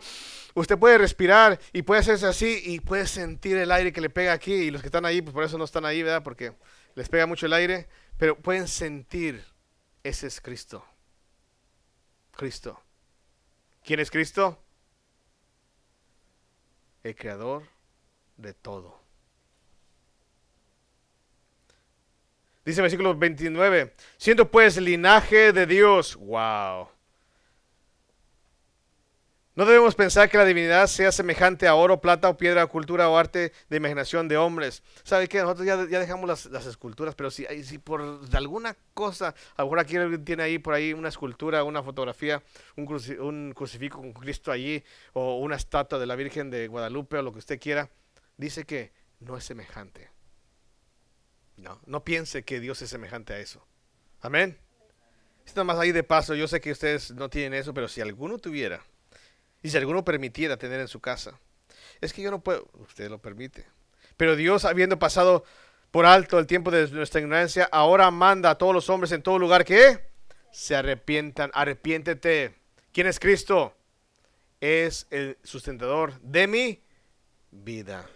Usted 0.53 0.77
puede 0.79 0.99
respirar 0.99 1.59
y 1.73 1.81
puede 1.81 2.03
hacerse 2.03 2.27
así 2.27 2.61
y 2.63 2.79
puede 2.81 3.07
sentir 3.07 3.57
el 3.57 3.73
aire 3.73 3.91
que 3.91 4.03
le 4.03 4.11
pega 4.11 4.35
aquí. 4.35 4.53
Y 4.53 4.71
los 4.71 4.83
que 4.83 4.89
están 4.89 5.07
ahí, 5.07 5.23
pues 5.23 5.33
por 5.33 5.45
eso 5.45 5.57
no 5.57 5.65
están 5.65 5.87
ahí, 5.87 6.03
¿verdad? 6.03 6.23
Porque 6.23 6.53
les 6.95 7.09
pega 7.09 7.25
mucho 7.25 7.47
el 7.47 7.55
aire. 7.55 7.89
Pero 8.19 8.37
pueden 8.37 8.69
sentir, 8.69 9.43
ese 10.03 10.27
es 10.27 10.43
Cristo. 10.43 10.85
Cristo. 12.33 12.79
¿Quién 13.83 13.99
es 13.99 14.11
Cristo? 14.11 14.63
El 17.03 17.17
creador 17.17 17.63
de 18.37 18.53
todo. 18.53 19.02
Dice 22.65 22.81
el 22.81 22.83
versículo 22.83 23.17
29, 23.17 23.95
siendo 24.17 24.51
pues 24.51 24.77
linaje 24.77 25.53
de 25.53 25.67
Dios. 25.67 26.17
Wow. 26.17 26.89
No 29.55 29.67
debemos 29.67 29.95
pensar 29.95 30.31
que 30.31 30.39
la 30.39 30.47
divinidad 30.47 30.87
sea 30.87 31.13
semejante 31.13 31.69
a 31.69 31.75
oro, 31.75 32.01
plata 32.01 32.31
o 32.31 32.39
piedra, 32.39 32.67
cultura 32.69 33.11
o 33.11 33.19
arte 33.19 33.53
de 33.69 33.77
imaginación 33.77 34.27
de 34.27 34.39
hombres. 34.39 34.83
¿Sabe 35.03 35.29
qué? 35.29 35.43
Nosotros 35.43 35.67
ya, 35.67 35.77
dejamos 35.77 36.27
las, 36.27 36.67
esculturas, 36.67 37.15
pero 37.15 37.31
si, 37.31 37.45
si 37.63 37.77
por 37.77 38.21
alguna 38.33 38.75
cosa, 38.95 39.35
a 39.57 39.63
lo 39.63 39.67
mejor 39.67 39.81
aquí 39.81 39.97
alguien 39.97 40.25
tiene 40.25 40.45
ahí 40.45 40.59
por 40.59 40.73
ahí 40.73 40.95
una 40.95 41.11
escultura, 41.11 41.65
una 41.65 41.83
fotografía, 41.83 42.43
un, 42.77 42.87
un 43.21 43.53
crucifijo 43.53 43.99
con 43.99 44.15
Cristo 44.15 44.53
allí, 44.53 44.83
o 45.13 45.37
una 45.37 45.57
estatua 45.57 45.99
de 45.99 46.07
la 46.07 46.17
Virgen 46.17 46.49
de 46.49 46.69
Guadalupe, 46.69 47.19
o 47.19 47.23
lo 47.23 47.33
que 47.33 47.41
usted 47.41 47.61
quiera, 47.61 47.91
dice 48.39 48.65
que 48.65 48.93
no 49.21 49.37
es 49.37 49.45
semejante. 49.45 50.12
No, 51.63 51.81
no 51.87 52.03
piense 52.03 52.43
que 52.43 52.59
Dios 52.59 52.83
es 52.83 52.91
semejante 52.91 53.35
a 53.35 53.39
eso. 53.39 53.65
Amén. 54.21 54.59
Esto 55.47 55.65
más 55.65 55.79
ahí 55.79 55.93
de 55.93 56.03
paso, 56.03 56.35
yo 56.35 56.49
sé 56.49 56.61
que 56.61 56.73
ustedes 56.73 57.13
no 57.13 57.31
tienen 57.31 57.55
eso, 57.55 57.73
pero 57.73 57.87
si 57.87 58.01
alguno 58.01 58.39
tuviera, 58.39 58.83
y 59.63 59.71
si 59.71 59.77
alguno 59.77 60.05
permitiera 60.05 60.57
tener 60.57 60.81
en 60.81 60.89
su 60.89 61.01
casa, 61.01 61.39
es 62.01 62.13
que 62.13 62.21
yo 62.21 62.33
no 62.33 62.43
puedo, 62.43 62.69
usted 62.75 63.09
lo 63.09 63.21
permite. 63.21 63.65
Pero 64.17 64.35
Dios, 64.35 64.65
habiendo 64.65 64.99
pasado 64.99 65.45
por 65.93 66.05
alto 66.05 66.41
el 66.41 66.49
tiempo 66.49 66.73
de 66.73 66.89
nuestra 66.91 67.21
ignorancia, 67.21 67.69
ahora 67.71 68.11
manda 68.11 68.51
a 68.51 68.59
todos 68.59 68.75
los 68.75 68.91
hombres 68.91 69.13
en 69.13 69.23
todo 69.23 69.39
lugar 69.39 69.65
que 69.65 70.01
se 70.51 70.75
arrepientan, 70.75 71.53
arrepiéntete. 71.55 72.57
¿Quién 72.93 73.07
es 73.07 73.21
Cristo? 73.21 73.77
Es 74.61 75.07
el 75.11 75.39
sustentador 75.45 76.21
de 76.21 76.49
mi 76.49 76.83
vida. 77.53 78.09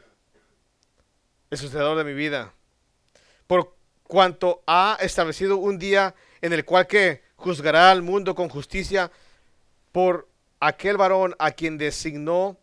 El 1.51 1.59
sustentador 1.59 1.97
de 1.97 2.05
mi 2.05 2.14
vida 2.14 2.55
por 3.47 3.76
cuanto 4.05 4.62
ha 4.66 4.99
establecido 5.01 5.57
un 5.57 5.78
día 5.78 6.14
en 6.40 6.53
el 6.53 6.64
cual 6.64 6.86
que 6.86 7.22
juzgará 7.36 7.90
al 7.90 8.03
mundo 8.03 8.34
con 8.34 8.49
justicia 8.49 9.11
por 9.92 10.28
aquel 10.61 10.97
varón 10.97 11.34
a 11.38 11.51
quien 11.51 11.78
designó, 11.78 12.57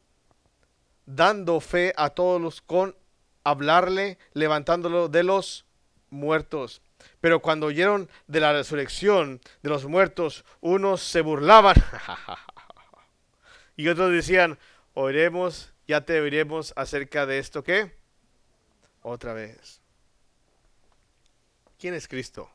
dando 1.06 1.60
fe 1.60 1.94
a 1.98 2.10
todos 2.10 2.42
los 2.42 2.62
con 2.62 2.96
hablarle, 3.44 4.18
levantándolo 4.34 5.10
de 5.10 5.24
los 5.24 5.66
muertos. 6.10 6.82
Pero 7.20 7.42
cuando 7.42 7.68
oyeron 7.68 8.10
de 8.28 8.40
la 8.40 8.54
resurrección 8.54 9.42
de 9.62 9.70
los 9.70 9.86
muertos, 9.86 10.46
unos 10.62 11.02
se 11.02 11.22
burlaban 11.22 11.76
y 13.76 13.88
otros 13.90 14.12
decían, 14.12 14.58
oiremos, 14.94 15.74
ya 15.88 16.06
te 16.06 16.20
oiremos 16.22 16.74
acerca 16.76 17.26
de 17.26 17.40
esto 17.40 17.64
que 17.64 17.96
otra 19.02 19.34
vez. 19.34 19.83
¿Quién 21.84 21.96
es 21.96 22.08
Cristo? 22.08 22.50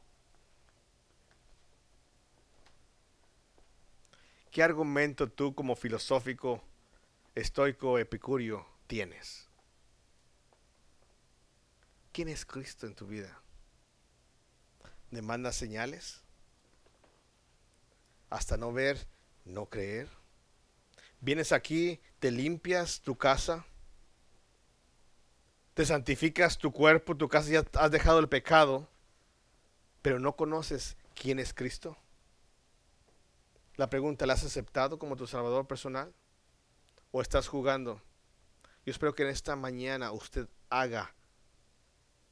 ¿Qué 4.50 4.62
argumento 4.62 5.30
tú 5.30 5.54
como 5.54 5.76
filosófico, 5.76 6.62
estoico, 7.34 7.98
epicurio 7.98 8.66
tienes? 8.86 9.46
¿Quién 12.10 12.28
es 12.30 12.46
Cristo 12.46 12.86
en 12.86 12.94
tu 12.94 13.06
vida? 13.06 13.42
¿Demanda 15.10 15.52
señales? 15.52 16.22
Hasta 18.30 18.56
no 18.56 18.72
ver, 18.72 19.08
no 19.44 19.66
creer. 19.66 20.08
Vienes 21.20 21.52
aquí, 21.52 22.00
te 22.18 22.30
limpias 22.30 23.02
tu 23.02 23.18
casa, 23.18 23.66
te 25.74 25.84
santificas 25.84 26.56
tu 26.56 26.72
cuerpo, 26.72 27.14
tu 27.14 27.28
casa, 27.28 27.50
ya 27.50 27.66
has 27.74 27.90
dejado 27.90 28.20
el 28.20 28.30
pecado 28.30 28.88
pero 30.02 30.18
no 30.18 30.36
conoces 30.36 30.96
quién 31.14 31.38
es 31.38 31.52
Cristo? 31.54 31.96
La 33.76 33.88
pregunta, 33.90 34.26
¿la 34.26 34.34
has 34.34 34.44
aceptado 34.44 34.98
como 34.98 35.16
tu 35.16 35.26
Salvador 35.26 35.66
personal? 35.66 36.12
¿O 37.12 37.22
estás 37.22 37.48
jugando? 37.48 38.02
Yo 38.84 38.90
espero 38.90 39.14
que 39.14 39.22
en 39.22 39.28
esta 39.28 39.54
mañana 39.54 40.12
usted 40.12 40.48
haga 40.70 41.14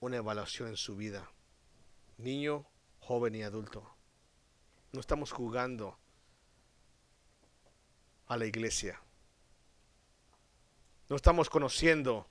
una 0.00 0.16
evaluación 0.16 0.68
en 0.68 0.76
su 0.76 0.96
vida. 0.96 1.30
Niño, 2.18 2.66
joven 2.98 3.34
y 3.34 3.42
adulto. 3.42 3.88
No 4.92 5.00
estamos 5.00 5.32
jugando 5.32 5.98
a 8.26 8.36
la 8.36 8.46
iglesia. 8.46 9.00
No 11.08 11.16
estamos 11.16 11.48
conociendo 11.48 12.26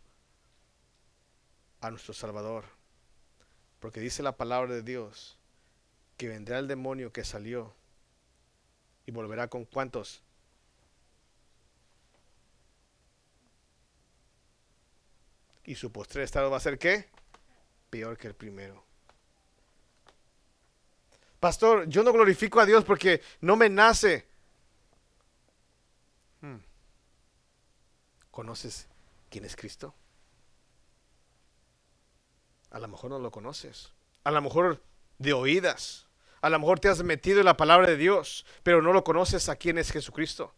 a 1.81 1.89
nuestro 1.89 2.13
Salvador. 2.13 2.65
Porque 3.86 3.99
dice 3.99 4.23
la 4.23 4.36
palabra 4.36 4.73
de 4.73 4.81
Dios 4.81 5.38
que 6.17 6.27
vendrá 6.27 6.57
el 6.57 6.67
demonio 6.67 7.13
que 7.13 7.23
salió 7.23 7.71
y 9.05 9.11
volverá 9.11 9.47
con 9.47 9.63
cuántos. 9.63 10.23
Y 15.65 15.75
su 15.75 15.91
postre 15.91 16.23
estado 16.23 16.49
va 16.49 16.57
a 16.57 16.61
ser 16.61 16.79
qué? 16.79 17.07
Peor 17.91 18.17
que 18.17 18.25
el 18.25 18.33
primero. 18.33 18.83
Pastor, 21.39 21.88
yo 21.88 22.01
no 22.01 22.11
glorifico 22.11 22.59
a 22.59 22.65
Dios 22.65 22.83
porque 22.83 23.21
no 23.41 23.55
me 23.55 23.69
nace. 23.69 24.25
Hmm. 26.41 26.57
¿Conoces 28.32 28.87
quién 29.29 29.45
es 29.45 29.55
Cristo? 29.55 29.93
A 32.71 32.79
lo 32.79 32.87
mejor 32.87 33.09
no 33.09 33.20
lo 33.20 33.32
conoces. 33.32 33.93
A 34.24 34.32
lo 34.32 34.42
mejor 34.42 34.82
de 35.17 35.33
oídas. 35.33 36.08
A 36.42 36.50
lo 36.50 36.59
mejor 36.59 36.79
te 36.79 36.89
has 36.89 37.04
metido 37.04 37.39
en 37.39 37.46
la 37.46 37.58
palabra 37.58 37.87
de 37.87 37.97
Dios, 37.97 38.46
pero 38.63 38.82
no 38.82 38.93
lo 38.93 39.04
conoces 39.04 39.50
a 39.50 39.55
quién 39.55 39.78
es 39.78 39.92
Jesucristo. 39.92 40.54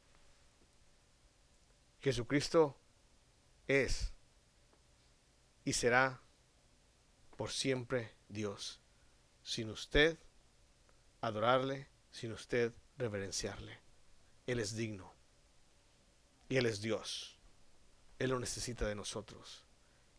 Jesucristo 2.02 2.78
es 3.68 4.14
y 5.64 5.74
será 5.74 6.22
por 7.36 7.52
siempre 7.52 8.14
Dios. 8.30 8.80
Sin 9.44 9.70
usted 9.70 10.18
adorarle, 11.22 11.88
sin 12.12 12.32
usted 12.32 12.74
reverenciarle. 12.98 13.80
Él 14.46 14.60
es 14.60 14.76
digno. 14.76 15.14
Y 16.50 16.58
Él 16.58 16.66
es 16.66 16.82
Dios. 16.82 17.38
Él 18.20 18.32
lo 18.32 18.40
necesita 18.40 18.86
de 18.88 18.96
nosotros. 18.96 19.67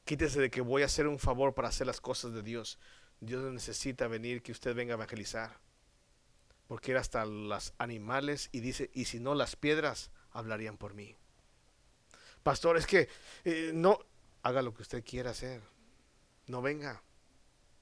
Quítese 0.09 0.41
de 0.41 0.51
que 0.51 0.63
voy 0.63 0.81
a 0.81 0.87
hacer 0.87 1.07
un 1.07 1.19
favor 1.19 1.53
para 1.53 1.69
hacer 1.69 1.87
las 1.87 2.01
cosas 2.01 2.33
de 2.33 2.43
Dios. 2.43 2.79
Dios 3.21 3.43
necesita 3.53 4.09
venir 4.09 4.43
que 4.43 4.53
usted 4.53 4.75
venga 4.75 4.95
a 4.95 4.97
evangelizar. 4.97 5.61
Porque 6.67 6.93
era 6.93 7.01
hasta 7.01 7.27
los 7.27 7.75
animales 7.77 8.49
y 8.51 8.61
dice, 8.61 8.91
y 8.95 9.05
si 9.05 9.21
no 9.21 9.35
las 9.35 9.55
piedras 9.55 10.11
hablarían 10.31 10.79
por 10.79 10.95
mí. 10.95 11.15
Pastor, 12.43 12.79
es 12.79 12.87
que 12.87 13.11
eh, 13.45 13.73
no, 13.75 13.99
haga 14.43 14.63
lo 14.63 14.73
que 14.73 14.81
usted 14.81 15.05
quiera 15.05 15.33
hacer. 15.33 15.61
No 16.47 16.63
venga. 16.63 17.03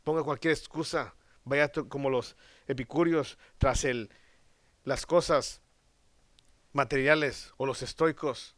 Ponga 0.03 0.25
cualquier 0.25 0.53
excusa. 0.53 1.15
Vaya 1.45 1.71
como 1.71 2.11
los 2.11 2.35
epicúreos 2.67 3.39
tras 3.57 3.85
el, 3.85 4.11
las 4.83 5.07
cosas 5.07 5.61
materiales 6.73 7.53
o 7.57 7.67
los 7.67 7.83
estoicos 7.83 8.57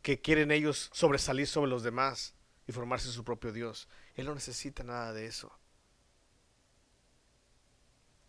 que 0.00 0.22
quieren 0.22 0.50
ellos 0.50 0.88
sobresalir 0.94 1.46
sobre 1.46 1.68
los 1.68 1.82
demás 1.82 2.34
y 2.70 2.72
formarse 2.72 3.10
su 3.10 3.24
propio 3.24 3.52
Dios. 3.52 3.88
Él 4.14 4.26
no 4.26 4.34
necesita 4.34 4.84
nada 4.84 5.12
de 5.12 5.26
eso. 5.26 5.52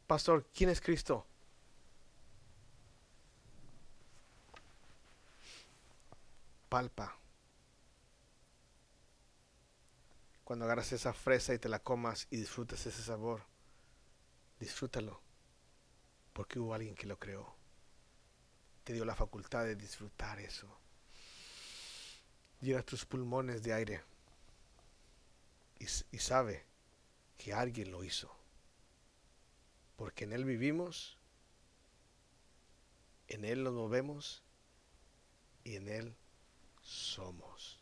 Pastor, 0.08 0.48
¿quién 0.52 0.72
es 0.72 0.82
Cristo? 0.82 1.28
Palpa. 6.70 7.16
Cuando 10.44 10.66
agarras 10.66 10.92
esa 10.92 11.14
fresa 11.14 11.54
y 11.54 11.60
te 11.60 11.70
la 11.70 11.78
comas 11.78 12.28
y 12.32 12.38
disfrutas 12.38 12.84
ese 12.88 13.04
sabor, 13.04 13.44
disfrútalo. 14.60 15.22
Porque 16.34 16.58
hubo 16.58 16.74
alguien 16.74 16.96
que 16.96 17.06
lo 17.06 17.20
creó. 17.20 17.56
Te 18.84 18.94
dio 18.94 19.06
la 19.06 19.16
facultad 19.16 19.66
de 19.66 19.76
disfrutar 19.76 20.40
eso. 20.40 20.68
Llena 22.60 22.82
tus 22.82 23.06
pulmones 23.06 23.62
de 23.62 23.74
aire 23.74 24.11
y, 26.12 26.18
sabe 26.20 26.66
que 27.38 27.54
alguien 27.54 27.92
lo 27.92 28.04
hizo. 28.04 28.32
Porque 29.96 30.26
en 30.26 30.34
Él 30.34 30.46
vivimos, 30.46 31.18
en 33.28 33.46
Él 33.46 33.64
nos 33.64 33.74
movemos 33.74 34.44
y 35.64 35.76
en 35.76 35.88
Él 35.88 36.16
somos. 36.82 37.81